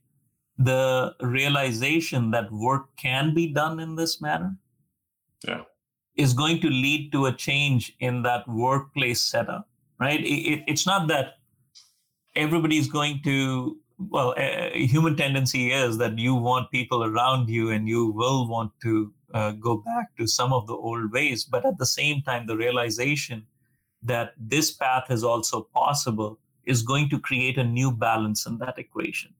the 0.57 1.13
realization 1.21 2.31
that 2.31 2.51
work 2.51 2.95
can 2.97 3.33
be 3.33 3.47
done 3.47 3.79
in 3.79 3.95
this 3.95 4.21
manner 4.21 4.55
yeah. 5.47 5.61
is 6.15 6.33
going 6.33 6.59
to 6.59 6.69
lead 6.69 7.11
to 7.11 7.25
a 7.25 7.33
change 7.33 7.95
in 7.99 8.21
that 8.23 8.47
workplace 8.47 9.21
setup 9.21 9.67
right 9.99 10.21
it, 10.21 10.41
it, 10.53 10.63
it's 10.67 10.85
not 10.85 11.07
that 11.07 11.37
everybody's 12.35 12.87
going 12.87 13.21
to 13.23 13.77
well 14.09 14.33
a, 14.37 14.71
human 14.85 15.15
tendency 15.15 15.71
is 15.71 15.97
that 15.97 16.17
you 16.17 16.33
want 16.33 16.71
people 16.71 17.03
around 17.03 17.49
you 17.49 17.69
and 17.69 17.87
you 17.87 18.11
will 18.11 18.47
want 18.47 18.71
to 18.81 19.13
uh, 19.33 19.51
go 19.51 19.77
back 19.77 20.15
to 20.17 20.27
some 20.27 20.51
of 20.51 20.65
the 20.67 20.73
old 20.73 21.11
ways 21.11 21.45
but 21.45 21.65
at 21.65 21.77
the 21.77 21.85
same 21.85 22.21
time 22.23 22.47
the 22.47 22.57
realization 22.57 23.45
that 24.03 24.33
this 24.37 24.71
path 24.71 25.05
is 25.09 25.23
also 25.23 25.61
possible 25.73 26.39
is 26.65 26.81
going 26.81 27.09
to 27.09 27.19
create 27.19 27.57
a 27.57 27.63
new 27.63 27.91
balance 27.91 28.45
in 28.45 28.57
that 28.59 28.77
equation. 28.77 29.33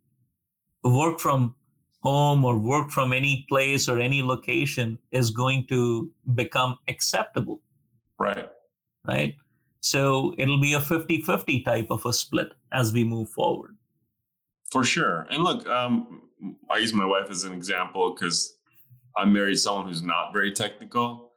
Work 0.83 1.19
from 1.19 1.55
home 2.01 2.43
or 2.43 2.57
work 2.57 2.89
from 2.89 3.13
any 3.13 3.45
place 3.47 3.87
or 3.87 3.99
any 3.99 4.23
location 4.23 4.97
is 5.11 5.29
going 5.29 5.67
to 5.67 6.11
become 6.33 6.77
acceptable. 6.87 7.61
Right. 8.19 8.49
Right. 9.07 9.35
So 9.81 10.33
it'll 10.37 10.61
be 10.61 10.73
a 10.73 10.81
50 10.81 11.21
50 11.21 11.61
type 11.61 11.87
of 11.89 12.05
a 12.05 12.13
split 12.13 12.53
as 12.71 12.93
we 12.93 13.03
move 13.03 13.29
forward. 13.29 13.75
For 14.71 14.83
sure. 14.83 15.27
And 15.29 15.43
look, 15.43 15.67
um, 15.67 16.21
I 16.69 16.77
use 16.77 16.93
my 16.93 17.05
wife 17.05 17.29
as 17.29 17.43
an 17.43 17.53
example 17.53 18.13
because 18.13 18.57
I'm 19.17 19.33
married 19.33 19.55
to 19.55 19.59
someone 19.59 19.87
who's 19.87 20.03
not 20.03 20.31
very 20.33 20.51
technical 20.53 21.31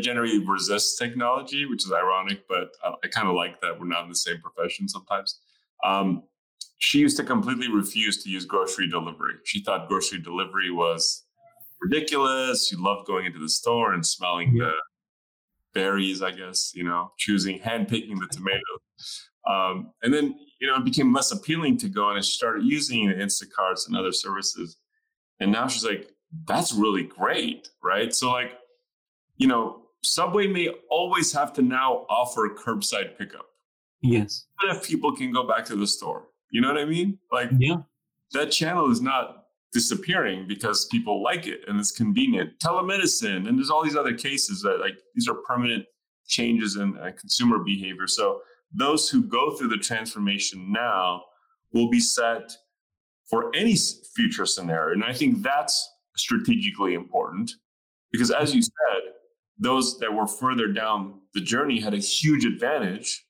generally 0.00 0.44
resists 0.44 0.98
technology, 0.98 1.66
which 1.66 1.84
is 1.84 1.92
ironic, 1.92 2.46
but 2.48 2.70
I, 2.84 2.92
I 3.04 3.08
kind 3.08 3.28
of 3.28 3.34
like 3.34 3.60
that 3.60 3.78
we're 3.78 3.86
not 3.86 4.04
in 4.04 4.08
the 4.08 4.16
same 4.16 4.40
profession 4.40 4.88
sometimes. 4.88 5.40
Um, 5.84 6.24
she 6.78 6.98
used 6.98 7.16
to 7.16 7.24
completely 7.24 7.68
refuse 7.68 8.22
to 8.22 8.30
use 8.30 8.44
grocery 8.44 8.88
delivery. 8.88 9.34
She 9.44 9.62
thought 9.62 9.88
grocery 9.88 10.20
delivery 10.20 10.70
was 10.70 11.24
ridiculous. 11.80 12.68
She 12.68 12.76
loved 12.76 13.06
going 13.06 13.26
into 13.26 13.40
the 13.40 13.48
store 13.48 13.94
and 13.94 14.06
smelling 14.06 14.54
yeah. 14.54 14.66
the 14.66 14.72
berries, 15.74 16.22
I 16.22 16.30
guess, 16.32 16.72
you 16.74 16.84
know, 16.84 17.12
choosing, 17.18 17.58
hand 17.58 17.88
picking 17.88 18.18
the 18.18 18.26
tomatoes. 18.26 19.28
Um, 19.48 19.92
and 20.02 20.12
then, 20.12 20.34
you 20.60 20.66
know, 20.66 20.76
it 20.76 20.84
became 20.84 21.12
less 21.12 21.32
appealing 21.32 21.78
to 21.78 21.88
go 21.88 22.10
and 22.10 22.24
she 22.24 22.32
started 22.32 22.64
using 22.64 23.08
the 23.08 23.14
Instacarts 23.14 23.86
and 23.86 23.96
other 23.96 24.12
services. 24.12 24.76
And 25.40 25.52
now 25.52 25.68
she's 25.68 25.84
like, 25.84 26.10
that's 26.46 26.72
really 26.72 27.04
great, 27.04 27.70
right? 27.82 28.14
So, 28.14 28.30
like, 28.30 28.52
you 29.36 29.46
know, 29.46 29.82
Subway 30.02 30.46
may 30.46 30.68
always 30.90 31.32
have 31.32 31.52
to 31.54 31.62
now 31.62 32.06
offer 32.08 32.48
curbside 32.54 33.16
pickup. 33.16 33.46
Yes. 34.00 34.46
But 34.60 34.76
if 34.76 34.84
people 34.84 35.14
can 35.14 35.32
go 35.32 35.46
back 35.46 35.64
to 35.66 35.76
the 35.76 35.86
store, 35.86 36.28
you 36.50 36.60
know 36.60 36.68
what 36.68 36.80
I 36.80 36.84
mean? 36.84 37.18
Like, 37.32 37.50
yeah, 37.58 37.78
that 38.32 38.50
channel 38.50 38.90
is 38.90 39.00
not 39.00 39.47
disappearing 39.72 40.46
because 40.48 40.86
people 40.86 41.22
like 41.22 41.46
it 41.46 41.60
and 41.68 41.78
it's 41.78 41.92
convenient. 41.92 42.58
Telemedicine, 42.58 43.48
and 43.48 43.58
there's 43.58 43.70
all 43.70 43.82
these 43.82 43.96
other 43.96 44.14
cases 44.14 44.62
that 44.62 44.80
like 44.80 44.98
these 45.14 45.28
are 45.28 45.34
permanent 45.46 45.84
changes 46.26 46.76
in 46.76 46.96
uh, 46.98 47.10
consumer 47.18 47.58
behavior. 47.58 48.06
So 48.06 48.40
those 48.72 49.08
who 49.08 49.22
go 49.22 49.56
through 49.56 49.68
the 49.68 49.78
transformation 49.78 50.72
now 50.72 51.22
will 51.72 51.88
be 51.88 52.00
set 52.00 52.52
for 53.28 53.54
any 53.54 53.76
future 54.14 54.46
scenario. 54.46 54.94
And 54.94 55.04
I 55.04 55.12
think 55.12 55.42
that's 55.42 55.90
strategically 56.16 56.94
important 56.94 57.50
because, 58.10 58.30
as 58.30 58.54
you 58.54 58.62
said, 58.62 59.12
those 59.58 59.98
that 59.98 60.12
were 60.12 60.26
further 60.26 60.68
down 60.68 61.20
the 61.34 61.40
journey 61.40 61.80
had 61.80 61.94
a 61.94 61.98
huge 61.98 62.44
advantage. 62.44 63.24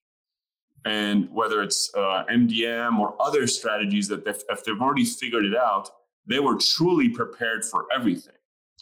And 0.85 1.29
whether 1.31 1.63
it's 1.63 1.91
uh, 1.97 2.25
MDM 2.31 2.99
or 2.99 3.21
other 3.21 3.47
strategies 3.47 4.09
that 4.09 4.25
they've, 4.25 4.41
if 4.49 4.65
they've 4.65 4.81
already 4.81 5.05
figured 5.05 5.45
it 5.45 5.57
out, 5.57 5.91
they 6.29 6.41
were 6.41 6.57
truly 6.57 7.09
prepared 7.09 7.65
for 7.65 7.87
everything 7.95 8.35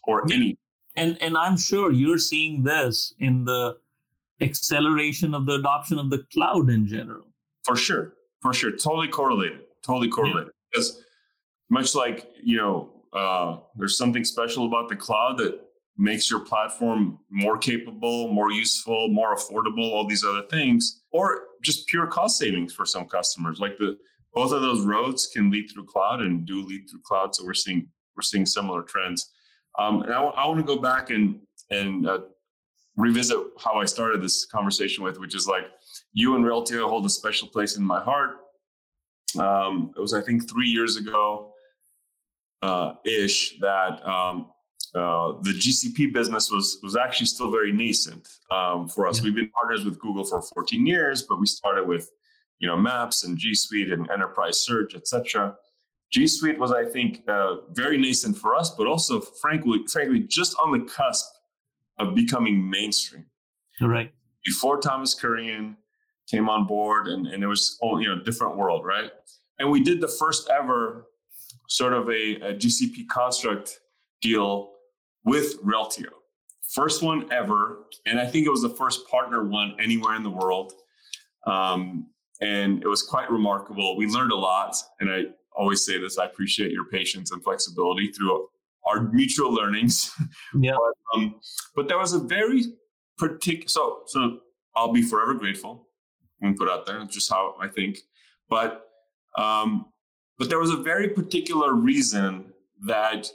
or 0.06 0.24
yeah. 0.28 0.36
anything. 0.36 0.58
And 0.96 1.18
and 1.20 1.36
I'm 1.36 1.56
sure 1.56 1.92
you're 1.92 2.18
seeing 2.18 2.62
this 2.62 3.14
in 3.18 3.44
the 3.44 3.76
acceleration 4.40 5.34
of 5.34 5.46
the 5.46 5.54
adoption 5.54 5.98
of 5.98 6.10
the 6.10 6.24
cloud 6.32 6.70
in 6.70 6.86
general. 6.86 7.26
For 7.64 7.76
sure, 7.76 8.14
for 8.40 8.52
sure, 8.52 8.72
totally 8.72 9.08
correlated, 9.08 9.60
totally 9.82 10.08
correlated. 10.08 10.48
Yeah. 10.48 10.52
Because 10.72 11.02
much 11.70 11.94
like 11.94 12.30
you 12.42 12.56
know, 12.56 12.90
uh, 13.12 13.58
there's 13.76 13.98
something 13.98 14.24
special 14.24 14.66
about 14.66 14.88
the 14.88 14.96
cloud 14.96 15.38
that 15.38 15.60
makes 15.98 16.30
your 16.30 16.40
platform 16.40 17.18
more 17.30 17.56
capable, 17.56 18.28
more 18.28 18.52
useful, 18.52 19.08
more 19.08 19.34
affordable, 19.34 19.92
all 19.92 20.06
these 20.06 20.24
other 20.24 20.42
things, 20.50 21.02
or 21.10 21.44
just 21.62 21.86
pure 21.88 22.06
cost 22.06 22.38
savings 22.38 22.72
for 22.72 22.84
some 22.84 23.06
customers. 23.06 23.58
Like 23.60 23.78
the 23.78 23.98
both 24.36 24.52
of 24.52 24.60
those 24.60 24.84
roads 24.84 25.26
can 25.26 25.50
lead 25.50 25.70
through 25.72 25.86
cloud 25.86 26.20
and 26.20 26.44
do 26.44 26.62
lead 26.62 26.88
through 26.88 27.00
cloud. 27.00 27.34
So 27.34 27.44
we're 27.44 27.54
seeing 27.54 27.88
we're 28.14 28.22
seeing 28.22 28.46
similar 28.46 28.82
trends. 28.82 29.32
Um, 29.78 30.02
and 30.02 30.12
I, 30.12 30.22
I 30.22 30.46
want 30.46 30.58
to 30.58 30.74
go 30.74 30.80
back 30.80 31.10
and 31.10 31.40
and 31.70 32.06
uh, 32.06 32.20
revisit 32.96 33.38
how 33.58 33.80
I 33.80 33.86
started 33.86 34.22
this 34.22 34.44
conversation 34.44 35.02
with, 35.02 35.18
which 35.18 35.34
is 35.34 35.48
like 35.48 35.64
you 36.12 36.36
and 36.36 36.44
Reltio 36.44 36.86
hold 36.86 37.06
a 37.06 37.08
special 37.08 37.48
place 37.48 37.78
in 37.78 37.82
my 37.82 38.00
heart. 38.00 38.36
Um, 39.38 39.92
it 39.96 40.00
was 40.00 40.12
I 40.12 40.20
think 40.20 40.48
three 40.48 40.68
years 40.68 40.98
ago 40.98 41.52
uh, 42.60 42.92
ish 43.06 43.58
that 43.60 44.06
um, 44.06 44.50
uh, 44.94 45.32
the 45.40 45.52
GCP 45.52 46.12
business 46.12 46.50
was 46.50 46.78
was 46.82 46.94
actually 46.94 47.26
still 47.26 47.50
very 47.50 47.72
nascent 47.72 48.28
um, 48.50 48.86
for 48.86 49.06
us. 49.06 49.18
Yeah. 49.18 49.24
We've 49.24 49.34
been 49.36 49.50
partners 49.50 49.86
with 49.86 49.98
Google 49.98 50.24
for 50.24 50.42
14 50.42 50.86
years, 50.86 51.22
but 51.22 51.40
we 51.40 51.46
started 51.46 51.88
with 51.88 52.10
you 52.58 52.68
know 52.68 52.76
Maps 52.76 53.24
and 53.24 53.36
G 53.36 53.54
Suite 53.54 53.92
and 53.92 54.10
Enterprise 54.10 54.60
Search, 54.60 54.94
etc. 54.94 55.56
G 56.12 56.26
Suite 56.26 56.58
was, 56.58 56.72
I 56.72 56.84
think, 56.84 57.22
uh, 57.28 57.56
very 57.72 57.98
nascent 57.98 58.38
for 58.38 58.54
us, 58.54 58.70
but 58.70 58.86
also, 58.86 59.20
frankly, 59.20 59.84
frankly, 59.88 60.20
just 60.20 60.56
on 60.62 60.70
the 60.70 60.84
cusp 60.84 61.26
of 61.98 62.14
becoming 62.14 62.68
mainstream. 62.68 63.26
Right. 63.80 64.12
Before 64.44 64.78
Thomas 64.78 65.14
Kurian 65.20 65.76
came 66.30 66.48
on 66.48 66.66
board, 66.66 67.08
and, 67.08 67.26
and 67.26 67.42
it 67.42 67.46
was 67.46 67.76
all, 67.80 68.00
you 68.00 68.08
know 68.08 68.22
different 68.22 68.56
world, 68.56 68.84
right? 68.84 69.10
And 69.58 69.70
we 69.70 69.82
did 69.82 70.00
the 70.00 70.08
first 70.08 70.48
ever 70.48 71.06
sort 71.68 71.92
of 71.92 72.08
a, 72.08 72.34
a 72.36 72.54
GCP 72.54 73.08
construct 73.08 73.80
deal 74.20 74.72
with 75.24 75.62
Reltio. 75.62 76.10
First 76.72 77.02
one 77.02 77.30
ever. 77.32 77.86
And 78.06 78.20
I 78.20 78.26
think 78.26 78.46
it 78.46 78.50
was 78.50 78.62
the 78.62 78.70
first 78.70 79.08
partner 79.08 79.44
one 79.44 79.76
anywhere 79.80 80.14
in 80.14 80.22
the 80.22 80.30
world. 80.30 80.72
Um, 81.46 82.08
and 82.40 82.82
it 82.82 82.88
was 82.88 83.02
quite 83.02 83.30
remarkable. 83.30 83.96
We 83.96 84.06
learned 84.06 84.32
a 84.32 84.36
lot. 84.36 84.76
And 85.00 85.10
I 85.10 85.22
always 85.54 85.84
say 85.84 85.98
this 85.98 86.18
I 86.18 86.26
appreciate 86.26 86.70
your 86.70 86.84
patience 86.86 87.32
and 87.32 87.42
flexibility 87.42 88.12
through 88.12 88.48
our 88.84 89.02
mutual 89.12 89.52
learnings. 89.52 90.10
Yeah. 90.58 90.72
but, 90.72 91.18
um, 91.18 91.34
but 91.74 91.88
there 91.88 91.98
was 91.98 92.12
a 92.12 92.18
very 92.18 92.62
particular, 93.18 93.68
so, 93.68 94.02
so 94.06 94.38
I'll 94.74 94.92
be 94.92 95.02
forever 95.02 95.34
grateful 95.34 95.88
and 96.40 96.56
put 96.56 96.68
out 96.68 96.86
there. 96.86 97.04
just 97.04 97.30
how 97.30 97.54
I 97.60 97.68
think. 97.68 97.98
But, 98.48 98.86
um, 99.36 99.86
but 100.38 100.48
there 100.48 100.58
was 100.58 100.70
a 100.70 100.76
very 100.76 101.08
particular 101.08 101.74
reason 101.74 102.52
that 102.86 103.30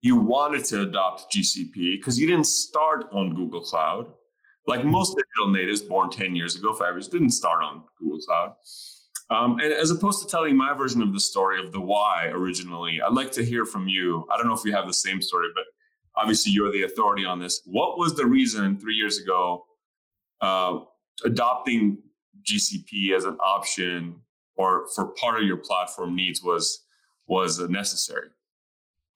you 0.00 0.16
wanted 0.16 0.64
to 0.66 0.82
adopt 0.82 1.32
GCP 1.32 1.96
because 1.98 2.18
you 2.18 2.26
didn't 2.26 2.46
start 2.46 3.06
on 3.12 3.34
Google 3.34 3.62
Cloud. 3.62 4.12
Like 4.66 4.84
most 4.84 5.16
digital 5.16 5.52
natives 5.52 5.82
born 5.82 6.10
10 6.10 6.34
years 6.34 6.56
ago, 6.56 6.72
five 6.72 6.94
didn't 7.10 7.30
start 7.30 7.62
on 7.62 7.82
Google 7.98 8.18
Cloud. 8.20 8.54
Um, 9.30 9.58
and 9.60 9.72
as 9.72 9.90
opposed 9.90 10.22
to 10.22 10.28
telling 10.28 10.56
my 10.56 10.74
version 10.74 11.02
of 11.02 11.12
the 11.12 11.20
story 11.20 11.62
of 11.62 11.72
the 11.72 11.80
why 11.80 12.28
originally, 12.28 13.00
I'd 13.00 13.12
like 13.12 13.32
to 13.32 13.44
hear 13.44 13.64
from 13.64 13.88
you. 13.88 14.26
I 14.32 14.36
don't 14.36 14.46
know 14.46 14.54
if 14.54 14.64
you 14.64 14.72
have 14.72 14.86
the 14.86 14.94
same 14.94 15.20
story, 15.22 15.48
but 15.54 15.64
obviously 16.16 16.52
you're 16.52 16.72
the 16.72 16.84
authority 16.84 17.24
on 17.24 17.40
this. 17.40 17.62
What 17.64 17.98
was 17.98 18.14
the 18.14 18.26
reason 18.26 18.78
three 18.78 18.94
years 18.94 19.18
ago 19.18 19.64
uh, 20.40 20.80
adopting 21.24 21.98
GCP 22.42 23.16
as 23.16 23.24
an 23.24 23.36
option 23.40 24.16
or 24.56 24.86
for 24.94 25.06
part 25.06 25.40
of 25.40 25.46
your 25.46 25.56
platform 25.56 26.14
needs 26.14 26.42
was 26.42 26.84
was 27.26 27.58
necessary? 27.58 28.28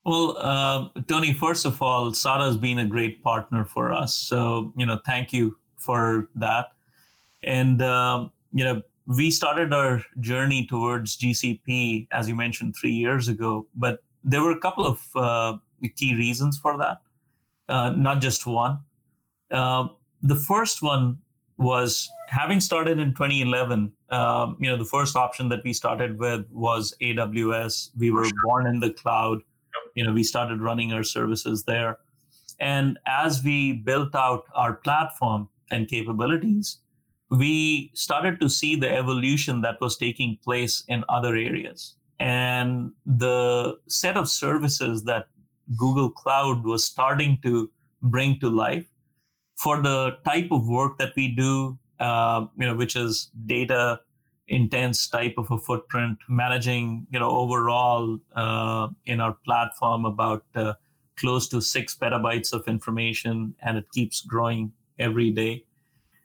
Well, 0.04 0.36
uh, 0.38 0.88
Tony, 1.06 1.32
first 1.34 1.66
of 1.66 1.82
all, 1.82 2.12
SADA 2.14 2.44
has 2.44 2.56
been 2.56 2.78
a 2.78 2.86
great 2.86 3.22
partner 3.22 3.64
for 3.64 3.92
us. 3.92 4.14
So, 4.14 4.72
you 4.76 4.86
know, 4.86 5.00
thank 5.04 5.32
you 5.32 5.58
for 5.76 6.28
that. 6.36 6.68
And, 7.42 7.82
um, 7.82 8.32
you 8.52 8.64
know, 8.64 8.82
we 9.06 9.30
started 9.30 9.72
our 9.72 10.02
journey 10.20 10.66
towards 10.66 11.16
GCP, 11.16 12.08
as 12.12 12.28
you 12.28 12.34
mentioned, 12.34 12.74
three 12.76 12.92
years 12.92 13.28
ago, 13.28 13.66
but 13.74 14.02
there 14.24 14.42
were 14.42 14.52
a 14.52 14.60
couple 14.60 14.86
of 14.86 15.00
uh, 15.16 15.56
key 15.96 16.14
reasons 16.14 16.58
for 16.58 16.76
that, 16.78 16.98
uh, 17.68 17.90
not 17.90 18.20
just 18.20 18.46
one. 18.46 18.78
Uh, 19.50 19.88
the 20.22 20.36
first 20.36 20.82
one 20.82 21.18
was 21.56 22.08
having 22.28 22.60
started 22.60 22.98
in 22.98 23.12
2011 23.14 23.90
um, 24.10 24.56
you 24.60 24.70
know 24.70 24.76
the 24.76 24.84
first 24.84 25.16
option 25.16 25.48
that 25.48 25.62
we 25.64 25.72
started 25.72 26.18
with 26.18 26.46
was 26.52 26.94
aws 27.02 27.90
we 27.98 28.10
were 28.10 28.26
born 28.44 28.66
in 28.66 28.78
the 28.78 28.92
cloud 28.92 29.42
you 29.98 30.04
know 30.04 30.12
we 30.12 30.22
started 30.22 30.60
running 30.60 30.92
our 30.92 31.04
services 31.04 31.64
there. 31.64 31.98
And 32.60 32.98
as 33.06 33.42
we 33.44 33.72
built 33.88 34.14
out 34.14 34.44
our 34.54 34.74
platform 34.74 35.48
and 35.70 35.86
capabilities 35.88 36.78
we 37.30 37.90
started 37.94 38.40
to 38.40 38.48
see 38.48 38.74
the 38.74 38.90
evolution 38.90 39.60
that 39.60 39.80
was 39.80 39.96
taking 39.98 40.38
place 40.42 40.82
in 40.88 41.04
other 41.08 41.34
areas. 41.36 41.96
And 42.18 42.92
the 43.04 43.78
set 43.86 44.16
of 44.16 44.28
services 44.28 45.04
that 45.04 45.28
google 45.76 46.10
cloud 46.10 46.64
was 46.64 46.84
starting 46.84 47.38
to 47.42 47.70
bring 48.02 48.40
to 48.40 48.48
life 48.48 48.86
for 49.56 49.82
the 49.82 50.16
type 50.24 50.48
of 50.50 50.66
work 50.66 50.96
that 50.98 51.12
we 51.14 51.28
do 51.28 51.78
uh, 52.00 52.46
you 52.56 52.66
know 52.66 52.74
which 52.74 52.96
is 52.96 53.30
data 53.46 54.00
intense 54.48 55.06
type 55.06 55.34
of 55.38 55.50
a 55.50 55.58
footprint, 55.58 56.18
managing 56.28 57.06
you 57.10 57.18
know 57.18 57.30
overall 57.30 58.18
uh, 58.34 58.88
in 59.06 59.20
our 59.20 59.34
platform 59.44 60.04
about 60.04 60.44
uh, 60.54 60.74
close 61.16 61.48
to 61.48 61.60
six 61.60 61.94
petabytes 61.94 62.52
of 62.52 62.66
information, 62.66 63.54
and 63.62 63.76
it 63.76 63.86
keeps 63.92 64.20
growing 64.20 64.72
every 64.98 65.30
day. 65.30 65.64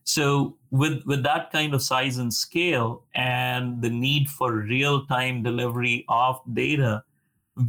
So 0.06 0.58
with 0.72 1.04
with 1.06 1.24
that 1.24 1.52
kind 1.52 1.74
of 1.74 1.82
size 1.82 2.18
and 2.18 2.34
scale, 2.34 3.04
and 3.16 3.82
the 3.82 3.90
need 3.90 4.30
for 4.30 4.54
real 4.54 5.06
time 5.06 5.44
delivery 5.44 6.06
of 6.10 6.42
data, 6.54 7.04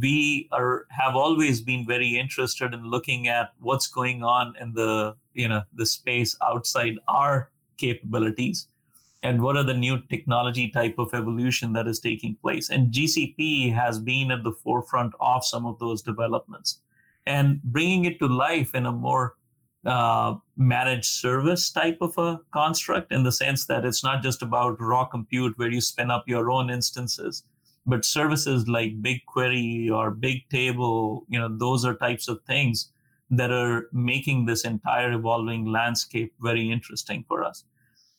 we 0.01 0.49
are 0.51 0.85
have 0.89 1.15
always 1.15 1.61
been 1.61 1.85
very 1.85 2.17
interested 2.17 2.73
in 2.73 2.83
looking 2.83 3.27
at 3.27 3.51
what's 3.59 3.87
going 3.87 4.23
on 4.23 4.53
in 4.59 4.73
the 4.73 5.15
you 5.33 5.47
know 5.47 5.63
the 5.73 5.85
space 5.85 6.35
outside 6.41 6.95
our 7.07 7.51
capabilities 7.77 8.67
and 9.25 9.41
what 9.41 9.57
are 9.57 9.63
the 9.63 9.73
new 9.73 9.99
technology 10.07 10.69
type 10.69 10.99
of 10.99 11.11
evolution 11.15 11.73
that 11.73 11.87
is 11.87 11.99
taking 11.99 12.35
place? 12.35 12.69
And 12.69 12.91
gcp 12.91 13.73
has 13.73 13.97
been 13.97 14.29
at 14.29 14.43
the 14.43 14.51
forefront 14.51 15.15
of 15.19 15.43
some 15.43 15.65
of 15.65 15.79
those 15.79 16.03
developments. 16.03 16.81
And 17.25 17.59
bringing 17.63 18.05
it 18.05 18.19
to 18.19 18.27
life 18.27 18.75
in 18.75 18.85
a 18.85 18.91
more 18.91 19.33
uh, 19.83 20.35
managed 20.57 21.05
service 21.05 21.71
type 21.71 21.97
of 22.01 22.15
a 22.19 22.39
construct 22.53 23.11
in 23.11 23.23
the 23.23 23.31
sense 23.31 23.65
that 23.65 23.83
it's 23.83 24.03
not 24.03 24.21
just 24.21 24.43
about 24.43 24.79
raw 24.79 25.05
compute 25.05 25.57
where 25.57 25.71
you 25.71 25.81
spin 25.81 26.11
up 26.11 26.25
your 26.27 26.51
own 26.51 26.69
instances 26.69 27.43
but 27.87 28.03
services 28.03 28.67
like 28.67 28.99
bigquery 29.03 29.91
or 29.91 30.11
bigtable 30.11 31.21
you 31.29 31.37
know 31.37 31.49
those 31.59 31.85
are 31.85 31.93
types 31.93 32.27
of 32.27 32.41
things 32.47 32.89
that 33.29 33.51
are 33.51 33.87
making 33.93 34.47
this 34.47 34.65
entire 34.65 35.11
evolving 35.11 35.65
landscape 35.65 36.33
very 36.41 36.71
interesting 36.71 37.23
for 37.27 37.43
us 37.43 37.63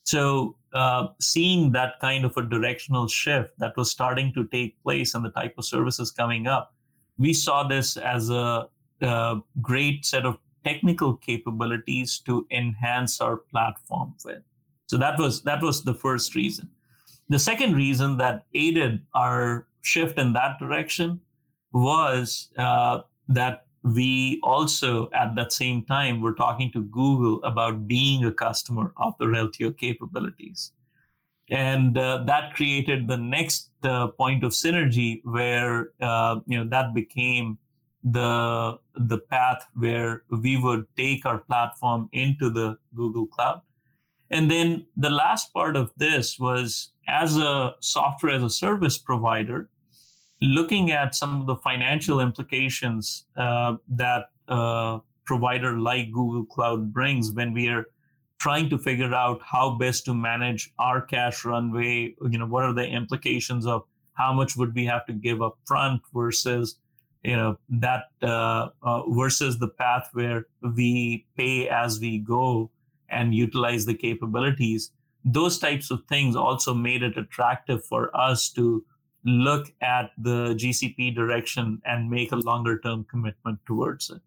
so, 0.07 0.57
uh, 0.73 1.09
seeing 1.21 1.73
that 1.73 1.99
kind 2.01 2.25
of 2.25 2.37
a 2.37 2.43
directional 2.43 3.09
shift 3.09 3.59
that 3.59 3.77
was 3.77 3.91
starting 3.91 4.33
to 4.35 4.47
take 4.47 4.81
place 4.83 5.15
and 5.15 5.25
the 5.25 5.31
type 5.31 5.55
of 5.59 5.65
services 5.65 6.13
coming 6.13 6.47
up, 6.47 6.75
we 7.19 7.33
saw 7.33 7.67
this 7.67 7.97
as 7.97 8.31
a, 8.31 8.69
a 9.01 9.41
great 9.61 10.05
set 10.05 10.25
of 10.25 10.39
technical 10.65 11.17
capabilities 11.17 12.21
to 12.21 12.47
enhance 12.53 13.21
our 13.21 13.39
platform 13.39 14.15
with. 14.25 14.43
So 14.87 14.97
that 14.99 15.19
was 15.19 15.43
that 15.43 15.61
was 15.61 15.83
the 15.83 15.95
first 15.95 16.37
reason. 16.37 16.69
The 17.29 17.39
second 17.41 17.75
reason 17.75 18.17
that 18.19 18.47
aided 18.55 19.01
our 19.15 19.67
shift 19.83 20.19
in 20.19 20.33
that 20.35 20.61
direction 20.61 21.21
was 21.73 22.51
uh, 22.57 23.01
that 23.29 23.66
we 23.95 24.41
also 24.43 25.09
at 25.13 25.37
that 25.37 25.53
same 25.53 25.85
time 25.85 26.21
were 26.21 26.35
talking 26.35 26.73
to 26.73 26.83
Google 26.83 27.43
about 27.45 27.87
being 27.87 28.25
a 28.25 28.33
customer 28.33 28.93
of 28.97 29.15
the 29.19 29.27
Reltio 29.27 29.77
capabilities. 29.77 30.73
And 31.51 31.97
uh, 31.97 32.25
that 32.27 32.55
created 32.55 33.07
the 33.07 33.17
next 33.17 33.71
uh, 33.85 34.09
point 34.09 34.43
of 34.43 34.51
synergy 34.51 35.21
where 35.25 35.91
uh, 36.01 36.41
you 36.47 36.59
know 36.59 36.69
that 36.69 36.95
became 36.95 37.59
the 38.03 38.79
the 38.97 39.19
path 39.19 39.65
where 39.75 40.25
we 40.31 40.57
would 40.57 40.87
take 40.97 41.25
our 41.25 41.39
platform 41.39 42.09
into 42.13 42.51
the 42.51 42.77
Google 42.97 43.27
Cloud. 43.27 43.63
And 44.31 44.51
then 44.51 44.87
the 44.97 45.11
last 45.11 45.53
part 45.53 45.77
of 45.77 45.93
this 45.97 46.41
was 46.41 46.91
as 47.07 47.37
a 47.37 47.77
software 47.79 48.35
as 48.35 48.43
a 48.43 48.51
service 48.51 48.99
provider, 48.99 49.71
looking 50.43 50.91
at 50.91 51.15
some 51.15 51.41
of 51.41 51.47
the 51.47 51.57
financial 51.57 52.21
implications 52.21 53.25
uh, 53.37 53.77
that 53.89 54.31
a 54.49 55.01
provider 55.25 55.79
like 55.79 56.13
Google 56.13 56.45
Cloud 56.45 56.93
brings 56.93 57.33
when 57.33 57.53
we 57.53 57.69
are 57.69 57.87
trying 58.39 58.69
to 58.71 58.79
figure 58.79 59.15
out 59.15 59.41
how 59.43 59.77
best 59.77 60.05
to 60.05 60.15
manage 60.15 60.73
our 60.79 61.01
cash 61.01 61.45
runway. 61.45 62.15
You 62.31 62.39
know, 62.39 62.47
what 62.47 62.65
are 62.65 62.75
the 62.75 62.87
implications 62.87 63.67
of 63.67 63.85
how 64.13 64.33
much 64.33 64.57
would 64.57 64.75
we 64.75 64.85
have 64.87 65.07
to 65.07 65.13
give 65.13 65.43
up 65.43 65.59
front 65.65 66.03
versus 66.15 66.79
you 67.23 67.35
know 67.35 67.59
that 67.69 68.05
uh, 68.23 68.69
uh, 68.83 69.03
versus 69.11 69.59
the 69.59 69.69
path 69.69 70.09
where 70.13 70.47
we 70.77 71.27
pay 71.37 71.69
as 71.69 71.99
we 71.99 72.19
go 72.19 72.71
and 73.09 73.35
utilize 73.35 73.85
the 73.87 73.95
capabilities 73.95 74.91
those 75.27 75.59
types 75.59 75.91
of 75.91 76.05
things 76.09 76.37
also 76.37 76.73
made 76.73 77.03
it 77.03 77.19
attractive 77.19 77.85
for 77.85 78.17
us 78.17 78.49
to 78.49 78.85
look 79.27 79.73
at 79.83 80.13
the 80.19 80.55
GCP 80.55 81.15
direction 81.15 81.83
and 81.85 82.09
make 82.09 82.33
a 82.33 82.37
longer 82.37 82.79
term 82.79 83.05
commitment 83.11 83.59
towards 83.67 84.09
it. 84.11 84.21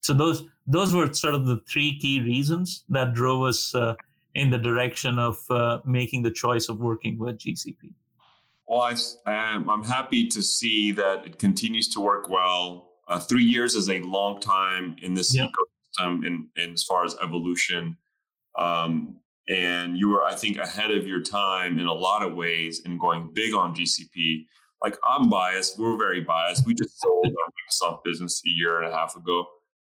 So 0.00 0.12
those 0.12 0.44
those 0.66 0.94
were 0.94 1.12
sort 1.12 1.34
of 1.34 1.46
the 1.46 1.60
three 1.68 1.98
key 1.98 2.20
reasons 2.20 2.84
that 2.90 3.14
drove 3.14 3.44
us 3.44 3.74
uh, 3.74 3.94
in 4.34 4.50
the 4.50 4.58
direction 4.58 5.18
of 5.18 5.38
uh, 5.50 5.80
making 5.84 6.22
the 6.22 6.30
choice 6.30 6.68
of 6.68 6.78
working 6.78 7.18
with 7.18 7.38
GCP. 7.38 7.92
Well, 8.66 8.80
I, 8.80 8.96
am, 9.26 9.68
I'm 9.68 9.84
happy 9.84 10.26
to 10.28 10.42
see 10.42 10.92
that 10.92 11.26
it 11.26 11.38
continues 11.38 11.88
to 11.94 12.00
work 12.00 12.28
well. 12.28 12.92
Uh, 13.08 13.18
three 13.18 13.44
years 13.44 13.74
is 13.74 13.90
a 13.90 14.00
long 14.00 14.40
time 14.40 14.96
in 15.02 15.12
this 15.12 15.34
yeah. 15.34 15.46
ecosystem, 15.46 16.26
in, 16.26 16.48
in 16.56 16.72
as 16.72 16.82
far 16.82 17.04
as 17.04 17.14
evolution. 17.22 17.96
Um, 18.58 19.16
and 19.48 19.98
you 19.98 20.08
were, 20.08 20.24
I 20.24 20.34
think, 20.34 20.56
ahead 20.58 20.90
of 20.90 21.06
your 21.06 21.20
time 21.20 21.78
in 21.78 21.86
a 21.86 21.92
lot 21.92 22.22
of 22.22 22.34
ways 22.34 22.80
in 22.80 22.98
going 22.98 23.30
big 23.34 23.54
on 23.54 23.74
GCP. 23.74 24.46
Like 24.82 24.96
I'm 25.06 25.28
biased, 25.28 25.78
we're 25.78 25.96
very 25.96 26.20
biased. 26.20 26.66
We 26.66 26.74
just 26.74 27.00
sold 27.00 27.26
our 27.26 27.32
Microsoft 27.32 28.04
business 28.04 28.42
a 28.46 28.50
year 28.50 28.82
and 28.82 28.92
a 28.92 28.96
half 28.96 29.16
ago. 29.16 29.46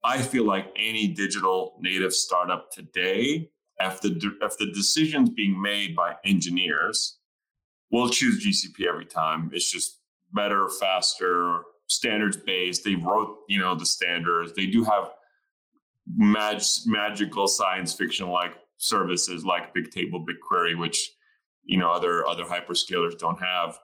I 0.04 0.22
feel 0.22 0.46
like 0.46 0.72
any 0.76 1.08
digital 1.08 1.78
native 1.80 2.14
startup 2.14 2.72
today, 2.72 3.50
if 3.80 4.02
the 4.02 4.20
if 4.42 4.58
the 4.58 4.72
decisions 4.72 5.30
being 5.32 5.60
made 5.60 5.96
by 5.96 6.16
engineers, 6.24 7.18
will 7.92 8.10
choose 8.10 8.46
GCP 8.46 8.88
every 8.88 9.06
time. 9.06 9.50
It's 9.54 9.72
just 9.72 10.00
better, 10.34 10.70
faster, 10.80 11.62
standards 11.88 12.38
based. 12.38 12.84
They 12.84 12.96
wrote, 12.96 13.38
you 13.48 13.60
know, 13.60 13.76
the 13.76 13.86
standards. 13.86 14.54
They 14.54 14.68
do 14.68 14.84
have 14.84 15.12
mag- 16.16 16.62
magical 16.86 17.48
science 17.48 17.94
fiction 17.94 18.30
like 18.30 18.54
services 18.78 19.46
like 19.46 19.74
Bigtable, 19.74 20.26
BigQuery, 20.26 20.78
which 20.78 21.12
you 21.64 21.78
know 21.78 21.92
other 21.92 22.26
other 22.28 22.44
hyperscalers 22.44 23.18
don't 23.18 23.40
have. 23.40 23.80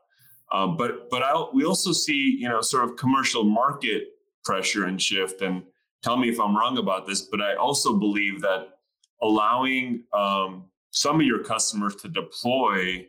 Um, 0.52 0.78
but 0.78 1.10
but 1.10 1.24
I, 1.24 1.46
we 1.54 1.66
also 1.66 1.92
see 1.92 2.38
you 2.40 2.50
know 2.50 2.62
sort 2.62 2.84
of 2.84 2.98
commercial 2.98 3.44
market 3.44 4.10
pressure 4.44 4.86
and 4.86 5.02
shift. 5.02 5.42
And 5.42 5.64
tell 6.02 6.18
me 6.18 6.30
if 6.30 6.40
I'm 6.40 6.56
wrong 6.56 6.78
about 6.78 7.08
this, 7.08 7.22
but 7.22 7.42
I 7.42 7.56
also 7.56 7.98
believe 7.98 8.42
that 8.42 8.80
allowing 9.22 10.04
um, 10.14 10.66
some 10.92 11.20
of 11.20 11.26
your 11.26 11.44
customers 11.44 11.96
to 11.98 12.10
deploy 12.10 13.06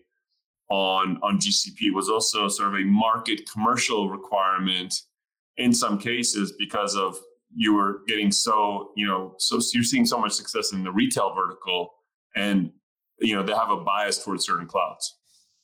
on 0.70 1.18
on 1.22 1.38
GCP 1.38 1.92
was 1.92 2.08
also 2.08 2.48
sort 2.48 2.68
of 2.68 2.80
a 2.80 2.84
market 2.84 3.50
commercial 3.50 4.08
requirement 4.08 4.94
in 5.58 5.72
some 5.72 5.98
cases 5.98 6.52
because 6.58 6.96
of 6.96 7.18
you 7.54 7.74
were 7.74 8.00
getting 8.06 8.30
so 8.30 8.92
you 8.96 9.06
know 9.06 9.34
so 9.38 9.60
you're 9.72 9.82
seeing 9.82 10.06
so 10.06 10.18
much 10.18 10.32
success 10.32 10.72
in 10.72 10.84
the 10.84 10.92
retail 10.92 11.34
vertical 11.34 11.94
and 12.34 12.70
you 13.20 13.34
know 13.34 13.42
they 13.42 13.52
have 13.52 13.70
a 13.70 13.76
bias 13.76 14.24
towards 14.24 14.44
certain 14.44 14.66
clouds. 14.66 15.18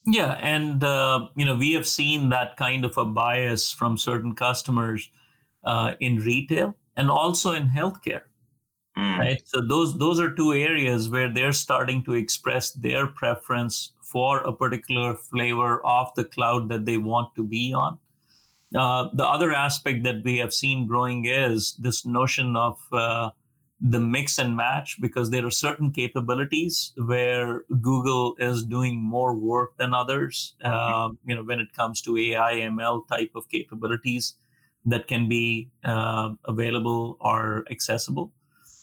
Yeah 0.07 0.39
and 0.43 0.83
uh, 0.85 1.29
you 1.37 1.45
know 1.45 1.57
we 1.57 1.73
have 1.73 1.87
seen 1.87 2.29
that 2.31 2.57
kind 2.57 2.85
of 2.85 2.97
a 2.97 3.05
bias 3.05 3.73
from 3.73 3.97
certain 3.97 4.35
customers 4.35 5.11
uh, 5.65 5.95
in 6.01 6.17
retail 6.17 6.75
and 6.97 7.11
also 7.11 7.53
in 7.53 7.69
healthcare 7.69 8.23
mm. 8.99 9.19
right? 9.19 9.43
So 9.47 9.61
those 9.61 9.97
those 9.99 10.21
are 10.21 10.35
two 10.35 10.53
areas 10.53 11.09
where 11.09 11.33
they're 11.33 11.53
starting 11.53 12.05
to 12.05 12.15
express 12.15 12.73
their 12.73 13.07
preference 13.07 13.93
for 14.03 14.39
a 14.41 14.53
particular 14.53 15.15
flavor 15.15 15.85
of 15.87 16.09
the 16.17 16.25
cloud 16.25 16.69
that 16.71 16.85
they 16.85 16.97
want 16.97 17.35
to 17.37 17.45
be 17.45 17.73
on 17.73 17.99
uh, 18.75 19.09
the 19.15 19.27
other 19.27 19.53
aspect 19.53 20.05
that 20.05 20.23
we 20.25 20.37
have 20.39 20.53
seen 20.53 20.87
growing 20.87 21.25
is 21.25 21.75
this 21.79 22.05
notion 22.05 22.55
of 22.57 22.79
uh, 22.93 23.31
the 23.81 24.01
mix 24.01 24.39
and 24.39 24.57
match 24.57 25.01
because 25.01 25.31
there 25.31 25.47
are 25.47 25.51
certain 25.51 25.91
capabilities 25.91 26.93
where 26.97 27.63
Google 27.81 28.35
is 28.39 28.65
doing 28.65 29.01
more 29.01 29.35
work 29.35 29.77
than 29.77 29.95
others. 29.95 30.55
Uh, 30.63 31.11
you 31.25 31.35
know, 31.35 31.45
when 31.45 31.61
it 31.61 31.73
comes 31.73 32.03
to 32.03 32.19
AI, 32.19 32.55
ML 32.55 33.07
type 33.09 33.31
of 33.35 33.49
capabilities 33.49 34.35
that 34.85 35.07
can 35.07 35.29
be 35.29 35.71
uh, 35.85 36.31
available 36.45 37.17
or 37.21 37.65
accessible. 37.71 38.33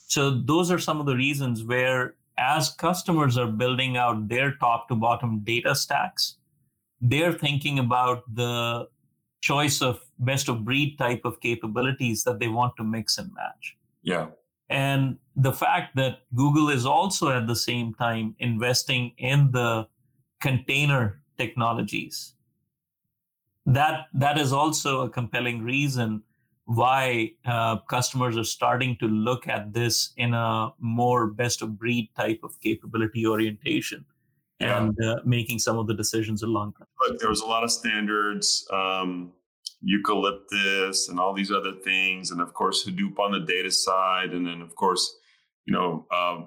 So 0.08 0.32
those 0.32 0.72
are 0.72 0.80
some 0.80 1.00
of 1.00 1.06
the 1.06 1.16
reasons 1.16 1.64
where, 1.64 2.16
as 2.38 2.70
customers 2.70 3.38
are 3.38 3.48
building 3.48 3.98
out 3.98 4.28
their 4.30 4.56
top 4.56 4.88
to 4.90 4.96
bottom 4.96 5.40
data 5.44 5.76
stacks, 5.76 6.38
they're 7.02 7.34
thinking 7.34 7.80
about 7.80 8.24
the 8.34 8.88
choice 9.46 9.80
of 9.80 10.00
best 10.18 10.50
of 10.50 10.66
breed 10.66 10.98
type 10.98 11.22
of 11.24 11.40
capabilities 11.40 12.24
that 12.24 12.40
they 12.40 12.48
want 12.48 12.76
to 12.78 12.84
mix 12.84 13.20
and 13.20 13.32
match. 13.36 13.78
Yeah. 14.02 14.28
And 14.70 15.18
the 15.36 15.54
fact 15.54 15.96
that 15.98 16.22
Google 16.34 16.70
is 16.70 16.86
also 16.86 17.30
at 17.30 17.46
the 17.46 17.56
same 17.56 17.94
time 17.94 18.36
investing 18.40 19.12
in 19.20 19.52
the 19.52 19.88
container 20.42 21.22
technologies, 21.38 22.34
that 23.68 24.08
that 24.14 24.40
is 24.40 24.52
also 24.52 25.02
a 25.02 25.10
compelling 25.10 25.62
reason 25.62 26.24
why 26.66 27.32
uh, 27.46 27.78
customers 27.96 28.38
are 28.38 28.50
starting 28.60 28.98
to 28.98 29.08
look 29.08 29.48
at 29.48 29.72
this 29.74 30.14
in 30.18 30.34
a 30.34 30.74
more 30.80 31.28
best 31.28 31.62
of 31.62 31.78
breed 31.78 32.10
type 32.18 32.40
of 32.42 32.60
capability 32.62 33.28
orientation 33.28 34.04
yeah. 34.60 34.82
and 34.82 35.04
uh, 35.04 35.20
making 35.26 35.60
some 35.60 35.78
of 35.78 35.88
the 35.88 35.94
decisions 35.94 36.44
along. 36.44 36.74
Look, 37.02 37.20
there 37.20 37.30
was 37.30 37.42
a 37.42 37.46
lot 37.46 37.64
of 37.64 37.72
standards, 37.72 38.68
um, 38.72 39.32
eucalyptus, 39.82 41.10
and 41.10 41.20
all 41.20 41.34
these 41.34 41.52
other 41.52 41.74
things, 41.74 42.32
and 42.32 42.42
of 42.42 42.54
course 42.54 42.86
Hadoop 42.86 43.20
on 43.20 43.32
the 43.32 43.42
data 43.42 43.72
side, 43.72 44.32
and 44.32 44.46
then 44.46 44.62
of 44.62 44.76
course, 44.76 45.16
you 45.66 45.74
know, 45.74 46.06
uh, 46.12 46.46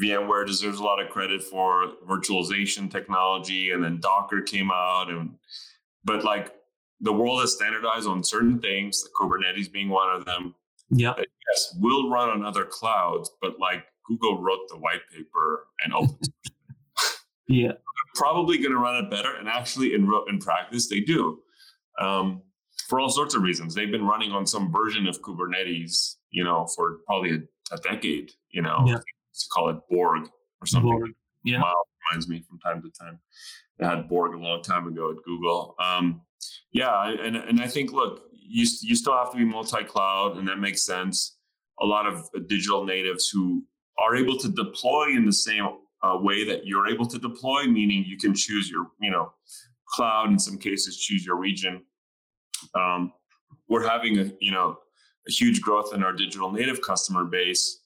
VMware 0.00 0.46
deserves 0.46 0.78
a 0.78 0.84
lot 0.84 1.02
of 1.02 1.10
credit 1.10 1.42
for 1.42 1.92
virtualization 2.08 2.90
technology, 2.90 3.72
and 3.72 3.82
then 3.82 3.98
Docker 4.00 4.40
came 4.42 4.70
out, 4.70 5.10
and 5.10 5.34
but 6.04 6.24
like 6.24 6.52
the 7.00 7.12
world 7.12 7.40
has 7.40 7.54
standardized 7.54 8.06
on 8.06 8.22
certain 8.22 8.60
things, 8.60 9.04
Kubernetes 9.20 9.70
being 9.70 9.88
one 9.88 10.14
of 10.14 10.24
them. 10.24 10.54
Yeah. 10.90 11.14
Yes, 11.16 11.76
will 11.80 12.10
run 12.10 12.28
on 12.28 12.44
other 12.44 12.64
clouds, 12.64 13.30
but 13.42 13.58
like 13.58 13.84
Google 14.06 14.40
wrote 14.40 14.68
the 14.68 14.78
white 14.78 15.02
paper 15.12 15.66
and 15.84 15.92
open 15.92 16.18
yeah. 17.48 17.68
They're 17.68 18.14
probably 18.14 18.58
going 18.58 18.72
to 18.72 18.78
run 18.78 19.04
it 19.04 19.10
better. 19.10 19.34
And 19.36 19.48
actually, 19.48 19.94
in, 19.94 20.10
in 20.28 20.38
practice, 20.38 20.88
they 20.88 21.00
do. 21.00 21.40
Um, 22.00 22.42
for 22.88 23.00
all 23.00 23.08
sorts 23.08 23.34
of 23.34 23.42
reasons. 23.42 23.74
They've 23.74 23.90
been 23.90 24.06
running 24.06 24.32
on 24.32 24.46
some 24.46 24.70
version 24.70 25.06
of 25.06 25.20
Kubernetes, 25.22 26.16
you 26.30 26.44
know, 26.44 26.66
for 26.74 26.98
probably 27.06 27.32
a, 27.32 27.74
a 27.74 27.78
decade, 27.78 28.32
you 28.50 28.62
know, 28.62 28.84
yeah. 28.86 28.96
to 28.96 29.46
call 29.52 29.70
it 29.70 29.76
Borg 29.90 30.28
or 30.60 30.66
something. 30.66 30.90
Borg. 30.90 31.10
Yeah. 31.44 31.62
Reminds 32.10 32.28
me 32.28 32.44
from 32.48 32.58
time 32.60 32.82
to 32.82 32.90
time. 32.90 33.18
They 33.78 33.86
had 33.86 34.08
Borg 34.08 34.34
a 34.34 34.38
long 34.38 34.62
time 34.62 34.86
ago 34.86 35.10
at 35.10 35.16
Google. 35.24 35.74
Um, 35.80 36.22
yeah, 36.72 37.10
and 37.10 37.36
and 37.36 37.60
I 37.60 37.66
think 37.66 37.92
look, 37.92 38.22
you 38.32 38.66
you 38.82 38.94
still 38.94 39.14
have 39.14 39.32
to 39.32 39.38
be 39.38 39.44
multi-cloud, 39.44 40.36
and 40.36 40.46
that 40.46 40.58
makes 40.58 40.82
sense. 40.82 41.36
A 41.80 41.84
lot 41.84 42.06
of 42.06 42.28
digital 42.46 42.84
natives 42.84 43.28
who 43.28 43.64
are 43.98 44.14
able 44.14 44.38
to 44.38 44.48
deploy 44.48 45.08
in 45.16 45.24
the 45.24 45.32
same 45.32 45.66
uh, 46.06 46.18
way 46.18 46.44
that 46.44 46.66
you're 46.66 46.86
able 46.86 47.06
to 47.06 47.18
deploy, 47.18 47.64
meaning 47.64 48.04
you 48.06 48.16
can 48.16 48.34
choose 48.34 48.70
your, 48.70 48.86
you 49.00 49.10
know, 49.10 49.32
cloud 49.88 50.30
in 50.30 50.38
some 50.38 50.58
cases, 50.58 50.96
choose 50.98 51.24
your 51.24 51.36
region. 51.36 51.82
Um, 52.74 53.12
we're 53.68 53.86
having 53.86 54.18
a, 54.18 54.30
you 54.40 54.52
know, 54.52 54.78
a 55.28 55.30
huge 55.30 55.60
growth 55.60 55.92
in 55.94 56.02
our 56.02 56.12
digital 56.12 56.52
native 56.52 56.80
customer 56.82 57.24
base 57.24 57.80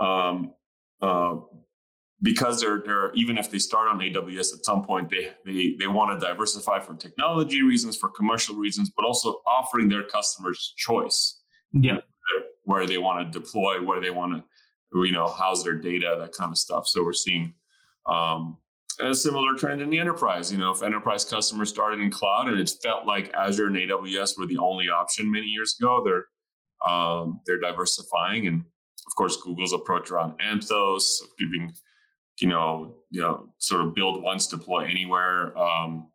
um, 0.00 0.54
uh, 1.00 1.36
because 2.22 2.60
they're, 2.60 2.82
they're 2.84 3.12
even 3.14 3.36
if 3.36 3.50
they 3.50 3.58
start 3.58 3.88
on 3.88 3.98
AWS 3.98 4.54
at 4.56 4.64
some 4.64 4.84
point, 4.84 5.10
they 5.10 5.30
they 5.44 5.74
they 5.78 5.86
want 5.86 6.18
to 6.18 6.24
diversify 6.24 6.78
for 6.80 6.94
technology 6.94 7.62
reasons, 7.62 7.96
for 7.96 8.08
commercial 8.08 8.54
reasons, 8.56 8.90
but 8.96 9.04
also 9.04 9.40
offering 9.46 9.88
their 9.88 10.04
customers 10.04 10.74
choice 10.76 11.42
Yeah. 11.72 11.98
Where 12.64 12.86
they 12.86 12.98
want 12.98 13.32
to 13.32 13.38
deploy, 13.38 13.82
where 13.82 14.00
they 14.00 14.10
want 14.10 14.34
to, 14.34 14.44
you 14.94 15.12
know, 15.12 15.28
house 15.28 15.62
their 15.62 15.74
data, 15.74 16.16
that 16.18 16.32
kind 16.32 16.50
of 16.50 16.58
stuff. 16.58 16.86
So 16.86 17.02
we're 17.02 17.12
seeing 17.12 17.54
um, 18.06 18.58
a 19.00 19.14
similar 19.14 19.54
trend 19.54 19.80
in 19.80 19.90
the 19.90 19.98
enterprise. 19.98 20.52
You 20.52 20.58
know, 20.58 20.70
if 20.70 20.82
enterprise 20.82 21.24
customers 21.24 21.68
started 21.68 22.00
in 22.00 22.10
cloud 22.10 22.48
and 22.48 22.58
it 22.58 22.70
felt 22.82 23.06
like 23.06 23.32
Azure 23.34 23.68
and 23.68 23.76
AWS 23.76 24.38
were 24.38 24.46
the 24.46 24.58
only 24.58 24.88
option 24.88 25.30
many 25.30 25.46
years 25.46 25.76
ago, 25.78 26.02
they're 26.04 26.26
um, 26.88 27.40
they're 27.46 27.60
diversifying, 27.60 28.48
and 28.48 28.60
of 28.60 29.14
course, 29.16 29.36
Google's 29.36 29.72
approach 29.72 30.10
around 30.10 30.34
Anthos, 30.40 31.04
giving 31.38 31.72
you 32.40 32.48
know, 32.48 32.96
you 33.10 33.20
know, 33.20 33.48
sort 33.58 33.82
of 33.82 33.94
build 33.94 34.22
once, 34.22 34.46
deploy 34.46 34.84
anywhere 34.84 35.56
um, 35.56 36.08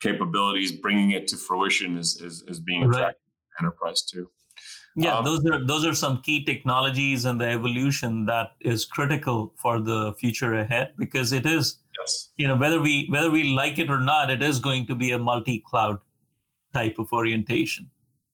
capabilities, 0.00 0.72
bringing 0.72 1.12
it 1.12 1.26
to 1.28 1.36
fruition 1.36 1.96
is 1.98 2.20
is, 2.20 2.44
is 2.46 2.60
being 2.60 2.88
right. 2.88 3.14
enterprise 3.60 4.02
too. 4.02 4.28
Yeah, 4.96 5.18
um, 5.18 5.24
those 5.24 5.44
are 5.46 5.64
those 5.64 5.84
are 5.84 5.94
some 5.94 6.22
key 6.22 6.44
technologies 6.44 7.24
and 7.24 7.40
the 7.40 7.48
evolution 7.48 8.26
that 8.26 8.52
is 8.60 8.84
critical 8.84 9.52
for 9.56 9.80
the 9.80 10.14
future 10.18 10.54
ahead 10.54 10.92
because 10.96 11.32
it 11.32 11.46
is, 11.46 11.78
yes. 11.98 12.30
you 12.36 12.46
know, 12.46 12.56
whether 12.56 12.80
we 12.80 13.06
whether 13.10 13.30
we 13.30 13.54
like 13.54 13.78
it 13.78 13.90
or 13.90 13.98
not, 13.98 14.30
it 14.30 14.42
is 14.42 14.60
going 14.60 14.86
to 14.86 14.94
be 14.94 15.10
a 15.10 15.18
multi-cloud 15.18 15.98
type 16.72 16.98
of 16.98 17.12
orientation 17.12 17.90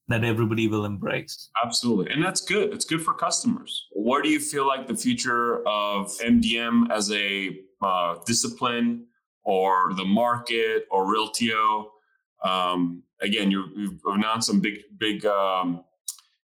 that 0.08 0.24
everybody 0.24 0.66
will 0.66 0.84
embrace. 0.84 1.50
Absolutely. 1.64 2.12
And 2.12 2.22
that's 2.22 2.40
good. 2.40 2.74
It's 2.74 2.84
good 2.84 3.00
for 3.00 3.14
customers. 3.14 3.86
Where 3.92 4.20
do 4.20 4.28
you 4.28 4.40
feel 4.40 4.66
like 4.66 4.88
the 4.88 4.96
future 4.96 5.66
of 5.68 6.08
MDM 6.18 6.90
as 6.90 7.12
a 7.12 7.61
uh, 7.80 8.16
discipline 8.26 9.06
or 9.44 9.94
the 9.94 10.04
market 10.04 10.86
or 10.90 11.06
Reltio? 11.06 11.86
Um, 12.44 13.04
again, 13.22 13.52
you, 13.52 14.00
have 14.04 14.16
announced 14.16 14.48
some 14.48 14.61
big, 14.61 14.80
big 14.98 15.24
um, 15.26 15.84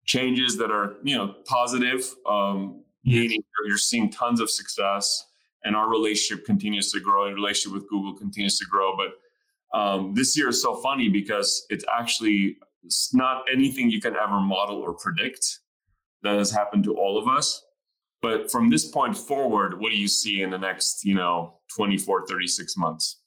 changes 0.06 0.56
that 0.56 0.70
are, 0.70 0.96
you 1.02 1.16
know, 1.16 1.34
positive, 1.44 2.14
um, 2.26 2.82
yes. 3.02 3.22
meaning 3.22 3.42
you're 3.66 3.78
seeing 3.78 4.10
tons 4.10 4.40
of 4.40 4.48
success 4.48 5.26
and 5.64 5.74
our 5.74 5.90
relationship 5.90 6.46
continues 6.46 6.92
to 6.92 7.00
grow 7.00 7.26
and 7.26 7.34
relationship 7.34 7.72
with 7.72 7.88
Google 7.88 8.14
continues 8.14 8.58
to 8.58 8.64
grow. 8.66 8.96
But 8.96 9.78
um, 9.78 10.14
this 10.14 10.36
year 10.38 10.48
is 10.48 10.62
so 10.62 10.76
funny 10.76 11.08
because 11.08 11.66
it's 11.70 11.84
actually 11.92 12.56
it's 12.84 13.12
not 13.12 13.44
anything 13.52 13.90
you 13.90 14.00
can 14.00 14.14
ever 14.14 14.40
model 14.40 14.76
or 14.76 14.94
predict 14.94 15.58
that 16.22 16.38
has 16.38 16.52
happened 16.52 16.84
to 16.84 16.94
all 16.94 17.18
of 17.18 17.26
us. 17.26 17.64
But 18.22 18.50
from 18.50 18.70
this 18.70 18.86
point 18.86 19.16
forward, 19.16 19.78
what 19.80 19.90
do 19.90 19.98
you 19.98 20.08
see 20.08 20.42
in 20.42 20.50
the 20.50 20.58
next, 20.58 21.04
you 21.04 21.14
know, 21.14 21.54
24, 21.74 22.26
36 22.26 22.76
months? 22.76 23.20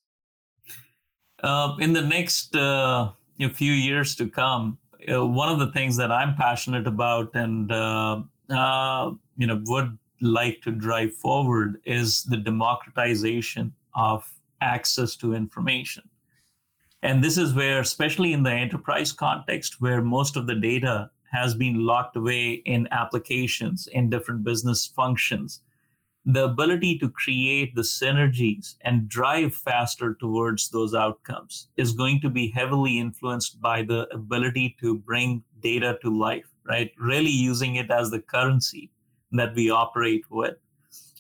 Uh, 1.43 1.75
in 1.79 1.93
the 1.93 2.01
next 2.01 2.55
uh, 2.55 3.11
few 3.53 3.73
years 3.73 4.15
to 4.15 4.27
come, 4.27 4.77
uh, 5.11 5.25
one 5.25 5.49
of 5.49 5.59
the 5.59 5.71
things 5.71 5.95
that 5.97 6.11
I'm 6.11 6.35
passionate 6.35 6.87
about 6.87 7.33
and, 7.35 7.71
uh, 7.71 8.21
uh, 8.49 9.11
you 9.37 9.47
know, 9.47 9.61
would 9.65 9.97
like 10.21 10.61
to 10.63 10.71
drive 10.71 11.13
forward 11.13 11.79
is 11.85 12.23
the 12.23 12.37
democratization 12.37 13.73
of 13.95 14.29
access 14.61 15.15
to 15.17 15.33
information. 15.33 16.03
And 17.01 17.23
this 17.23 17.37
is 17.37 17.53
where, 17.53 17.79
especially 17.79 18.33
in 18.33 18.43
the 18.43 18.51
enterprise 18.51 19.13
context, 19.13 19.79
where 19.79 20.01
most 20.01 20.35
of 20.35 20.47
the 20.47 20.55
data 20.55 21.09
has 21.31 21.55
been 21.55 21.85
locked 21.85 22.17
away 22.17 22.53
in 22.65 22.87
applications 22.91 23.87
in 23.87 24.09
different 24.09 24.43
business 24.43 24.85
functions, 24.85 25.61
the 26.33 26.45
ability 26.45 26.97
to 26.99 27.09
create 27.09 27.75
the 27.75 27.81
synergies 27.81 28.75
and 28.81 29.09
drive 29.09 29.53
faster 29.53 30.15
towards 30.19 30.69
those 30.69 30.93
outcomes 30.93 31.69
is 31.77 31.91
going 31.91 32.21
to 32.21 32.29
be 32.29 32.51
heavily 32.51 32.99
influenced 32.99 33.59
by 33.61 33.81
the 33.81 34.07
ability 34.13 34.75
to 34.79 34.97
bring 34.99 35.43
data 35.59 35.97
to 36.01 36.15
life, 36.15 36.45
right? 36.65 36.91
Really 36.99 37.31
using 37.31 37.75
it 37.75 37.89
as 37.89 38.11
the 38.11 38.19
currency 38.19 38.91
that 39.31 39.55
we 39.55 39.69
operate 39.69 40.23
with 40.29 40.55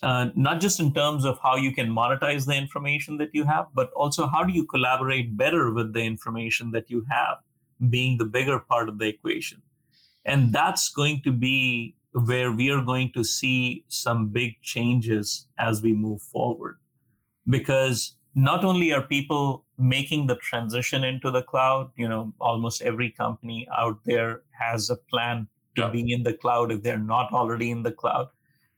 uh, 0.01 0.29
not 0.35 0.61
just 0.61 0.79
in 0.79 0.93
terms 0.93 1.25
of 1.25 1.39
how 1.43 1.55
you 1.55 1.73
can 1.73 1.89
monetize 1.89 2.45
the 2.45 2.55
information 2.55 3.17
that 3.17 3.29
you 3.33 3.43
have, 3.43 3.67
but 3.73 3.91
also 3.93 4.27
how 4.27 4.43
do 4.43 4.53
you 4.53 4.65
collaborate 4.65 5.35
better 5.35 5.71
with 5.71 5.93
the 5.93 6.01
information 6.01 6.71
that 6.71 6.89
you 6.89 7.05
have, 7.09 7.37
being 7.89 8.17
the 8.17 8.25
bigger 8.25 8.59
part 8.59 8.87
of 8.87 8.97
the 8.97 9.07
equation. 9.07 9.61
And 10.25 10.53
that's 10.53 10.89
going 10.89 11.21
to 11.23 11.31
be 11.31 11.95
where 12.11 12.51
we 12.51 12.71
are 12.71 12.83
going 12.83 13.11
to 13.13 13.23
see 13.23 13.85
some 13.87 14.27
big 14.29 14.61
changes 14.61 15.47
as 15.57 15.81
we 15.81 15.93
move 15.93 16.21
forward. 16.21 16.77
Because 17.47 18.15
not 18.35 18.63
only 18.63 18.91
are 18.91 19.01
people 19.01 19.65
making 19.77 20.27
the 20.27 20.35
transition 20.35 21.03
into 21.03 21.31
the 21.31 21.41
cloud, 21.41 21.91
you 21.95 22.07
know, 22.07 22.33
almost 22.39 22.81
every 22.81 23.11
company 23.11 23.67
out 23.75 23.99
there 24.05 24.41
has 24.51 24.89
a 24.89 24.95
plan 24.95 25.47
to 25.75 25.83
yeah. 25.83 25.89
be 25.89 26.13
in 26.13 26.23
the 26.23 26.33
cloud 26.33 26.71
if 26.71 26.83
they're 26.83 26.97
not 26.97 27.31
already 27.31 27.71
in 27.71 27.83
the 27.83 27.91
cloud 27.91 28.29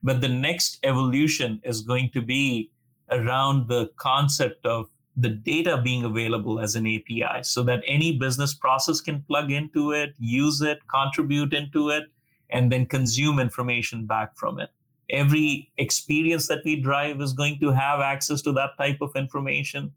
but 0.04 0.22
the 0.22 0.28
next 0.28 0.80
evolution 0.84 1.62
is 1.64 1.82
going 1.82 2.10
to 2.12 2.22
be 2.22 2.72
around 3.12 3.68
the 3.68 3.90
concept 3.98 4.66
of 4.66 4.90
the 5.18 5.30
data 5.30 5.80
being 5.84 6.06
available 6.06 6.60
as 6.60 6.76
an 6.76 6.88
API 6.88 7.44
so 7.44 7.62
that 7.64 7.84
any 7.86 8.18
business 8.18 8.54
process 8.54 9.02
can 9.02 9.22
plug 9.24 9.52
into 9.52 9.92
it, 9.92 10.14
use 10.18 10.62
it, 10.62 10.80
contribute 10.88 11.54
into 11.54 11.90
it, 11.90 12.06
and 12.52 12.72
then 12.72 12.86
consume 12.86 13.40
information 13.40 14.06
back 14.06 14.38
from 14.38 14.60
it. 14.60 14.70
Every 15.10 15.70
experience 15.78 16.48
that 16.48 16.62
we 16.64 16.80
drive 16.80 17.22
is 17.22 17.34
going 17.34 17.60
to 17.60 17.72
have 17.72 18.00
access 18.00 18.42
to 18.44 18.52
that 18.54 18.78
type 18.78 19.00
of 19.02 19.12
information. 19.16 19.92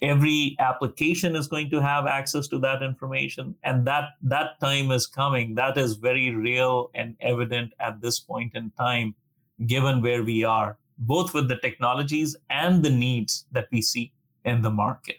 Every 0.00 0.56
application 0.58 1.34
is 1.36 1.48
going 1.48 1.70
to 1.70 1.82
have 1.82 2.06
access 2.06 2.46
to 2.48 2.58
that 2.60 2.82
information. 2.82 3.54
And 3.64 3.86
that, 3.86 4.10
that 4.22 4.60
time 4.60 4.90
is 4.90 5.06
coming. 5.06 5.54
That 5.54 5.76
is 5.76 5.96
very 5.96 6.34
real 6.34 6.90
and 6.94 7.16
evident 7.20 7.72
at 7.80 8.00
this 8.00 8.20
point 8.20 8.54
in 8.54 8.70
time 8.78 9.14
given 9.66 10.00
where 10.00 10.22
we 10.22 10.44
are, 10.44 10.78
both 10.98 11.34
with 11.34 11.48
the 11.48 11.56
technologies 11.56 12.36
and 12.48 12.82
the 12.82 12.90
needs 12.90 13.44
that 13.52 13.68
we 13.72 13.82
see 13.82 14.12
in 14.44 14.62
the 14.62 14.70
market. 14.70 15.16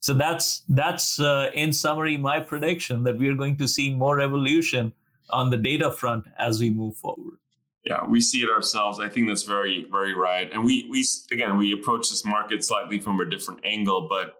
So 0.00 0.14
that's 0.14 0.62
that's 0.68 1.18
uh, 1.18 1.50
in 1.54 1.72
summary 1.72 2.16
my 2.16 2.38
prediction 2.38 3.02
that 3.04 3.18
we 3.18 3.28
are 3.28 3.34
going 3.34 3.56
to 3.56 3.66
see 3.66 3.92
more 3.92 4.20
evolution 4.20 4.92
on 5.30 5.50
the 5.50 5.56
data 5.56 5.90
front 5.90 6.24
as 6.38 6.60
we 6.60 6.70
move 6.70 6.96
forward. 6.96 7.38
Yeah, 7.84 8.04
we 8.04 8.20
see 8.20 8.42
it 8.42 8.50
ourselves. 8.50 8.98
I 8.98 9.08
think 9.08 9.28
that's 9.28 9.44
very 9.44 9.86
very 9.90 10.14
right. 10.14 10.52
And 10.52 10.64
we 10.64 10.88
we 10.90 11.04
again 11.30 11.56
we 11.56 11.72
approach 11.72 12.10
this 12.10 12.24
market 12.24 12.64
slightly 12.64 12.98
from 12.98 13.20
a 13.20 13.24
different 13.28 13.60
angle, 13.64 14.08
but 14.08 14.34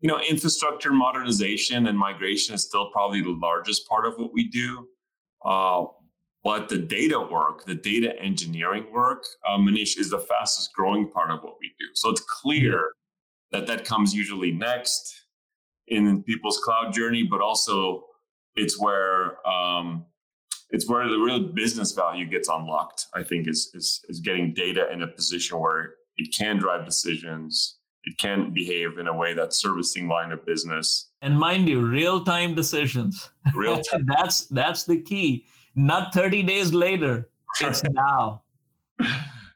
you 0.00 0.08
know, 0.08 0.20
infrastructure 0.20 0.92
modernization 0.92 1.88
and 1.88 1.98
migration 1.98 2.54
is 2.54 2.62
still 2.64 2.90
probably 2.90 3.20
the 3.20 3.30
largest 3.30 3.88
part 3.88 4.06
of 4.06 4.14
what 4.16 4.32
we 4.32 4.48
do. 4.48 4.86
Uh, 5.44 5.86
but 6.44 6.68
the 6.68 6.78
data 6.78 7.20
work, 7.20 7.64
the 7.64 7.74
data 7.74 8.16
engineering 8.20 8.86
work, 8.92 9.24
uh, 9.46 9.56
Manish, 9.58 9.98
is 9.98 10.10
the 10.10 10.20
fastest 10.20 10.72
growing 10.72 11.10
part 11.10 11.30
of 11.30 11.42
what 11.42 11.56
we 11.60 11.68
do. 11.78 11.86
So 11.94 12.10
it's 12.10 12.20
clear 12.20 12.92
that 13.50 13.66
that 13.66 13.84
comes 13.84 14.14
usually 14.14 14.52
next 14.52 15.26
in 15.88 16.22
people's 16.22 16.58
cloud 16.58 16.92
journey, 16.92 17.24
but 17.24 17.40
also 17.40 18.04
it's 18.54 18.80
where 18.80 19.46
um, 19.46 20.06
it's 20.70 20.88
where 20.88 21.08
the 21.08 21.18
real 21.18 21.40
business 21.40 21.92
value 21.92 22.26
gets 22.26 22.48
unlocked. 22.48 23.06
I 23.14 23.22
think 23.22 23.48
is 23.48 23.70
is 23.74 24.04
is 24.08 24.20
getting 24.20 24.54
data 24.54 24.90
in 24.92 25.02
a 25.02 25.08
position 25.08 25.58
where 25.58 25.94
it 26.16 26.34
can 26.36 26.58
drive 26.58 26.84
decisions. 26.84 27.76
It 28.04 28.16
can 28.18 28.54
behave 28.54 28.98
in 28.98 29.06
a 29.06 29.16
way 29.16 29.34
that's 29.34 29.60
servicing 29.60 30.08
line 30.08 30.32
of 30.32 30.46
business. 30.46 31.10
And 31.20 31.38
mind 31.38 31.68
you, 31.68 31.86
real 31.86 32.24
time 32.24 32.54
decisions. 32.54 33.30
Real 33.54 33.80
time. 33.90 34.06
that's 34.06 34.46
that's 34.46 34.84
the 34.84 35.00
key 35.00 35.46
not 35.78 36.12
30 36.12 36.42
days 36.42 36.74
later. 36.74 37.30
It's 37.60 37.82
now. 37.92 38.42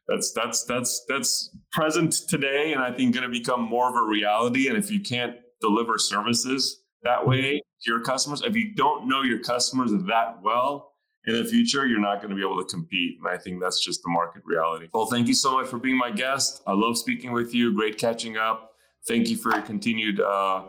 That's 0.09 0.33
that's 0.33 0.65
that's 0.65 1.05
that's 1.09 1.51
present 1.73 2.13
today, 2.29 2.73
and 2.73 2.83
I 2.83 2.93
think 2.93 3.15
going 3.15 3.25
to 3.25 3.31
become 3.31 3.63
more 3.63 3.89
of 3.89 3.97
a 3.97 4.03
reality. 4.03 4.69
And 4.69 4.77
if 4.77 4.91
you 4.91 5.01
can't 5.01 5.37
deliver 5.61 5.99
services 5.99 6.83
that 7.03 7.21
mm-hmm. 7.21 7.31
way 7.31 7.59
to 7.59 7.91
your 7.91 8.01
customers, 8.01 8.43
if 8.43 8.55
you 8.57 8.75
don't 8.75 9.09
know 9.09 9.23
your 9.23 9.41
customers 9.41 9.91
that 9.93 10.43
well 10.43 10.91
in 11.27 11.35
the 11.35 11.45
future, 11.45 11.87
you're 11.87 12.01
not 12.01 12.16
going 12.16 12.31
to 12.31 12.37
be 12.37 12.43
able 12.43 12.62
to 12.62 12.68
compete. 12.68 13.18
And 13.18 13.29
I 13.29 13.39
think 13.39 13.61
that's 13.61 13.85
just 13.85 14.03
the 14.03 14.11
market 14.11 14.43
reality. 14.45 14.89
Well, 14.93 15.07
thank 15.07 15.29
you 15.29 15.35
so 15.35 15.53
much 15.53 15.68
for 15.68 15.79
being 15.79 15.97
my 15.97 16.11
guest. 16.11 16.62
I 16.66 16.73
love 16.73 16.99
speaking 16.99 17.33
with 17.33 17.55
you. 17.55 17.75
Great 17.75 17.99
catching 17.99 18.37
up. 18.37 18.75
Thank 19.07 19.29
you 19.29 19.37
for 19.37 19.53
your 19.53 19.62
continued 19.62 20.20
uh, 20.20 20.64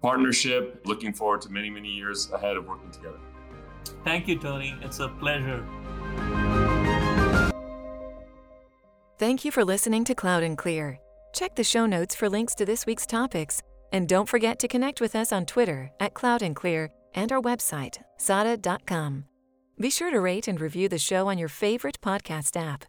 partnership. 0.00 0.82
Looking 0.84 1.12
forward 1.12 1.42
to 1.42 1.50
many, 1.50 1.70
many 1.70 1.90
years 1.90 2.30
ahead 2.32 2.56
of 2.56 2.66
working 2.66 2.90
together. 2.90 3.18
Thank 4.04 4.28
you, 4.28 4.38
Tony. 4.38 4.74
It's 4.82 5.00
a 5.00 5.08
pleasure. 5.08 5.64
Thank 9.18 9.44
you 9.44 9.50
for 9.50 9.64
listening 9.64 10.04
to 10.04 10.14
Cloud 10.14 10.42
N 10.42 10.56
Clear. 10.56 10.98
Check 11.34 11.54
the 11.56 11.64
show 11.64 11.86
notes 11.86 12.14
for 12.14 12.28
links 12.28 12.54
to 12.56 12.64
this 12.64 12.86
week's 12.86 13.06
topics. 13.06 13.62
And 13.92 14.08
don't 14.08 14.28
forget 14.28 14.58
to 14.60 14.68
connect 14.68 15.00
with 15.00 15.16
us 15.16 15.32
on 15.32 15.46
Twitter 15.46 15.90
at 15.98 16.14
Cloud 16.14 16.42
N 16.42 16.54
Clear 16.54 16.90
and 17.14 17.32
our 17.32 17.40
website, 17.40 17.98
sada.com. 18.18 19.24
Be 19.80 19.90
sure 19.90 20.10
to 20.10 20.18
rate 20.18 20.48
and 20.48 20.60
review 20.60 20.88
the 20.88 20.98
show 20.98 21.28
on 21.28 21.38
your 21.38 21.48
favorite 21.48 22.00
podcast 22.00 22.56
app. 22.56 22.84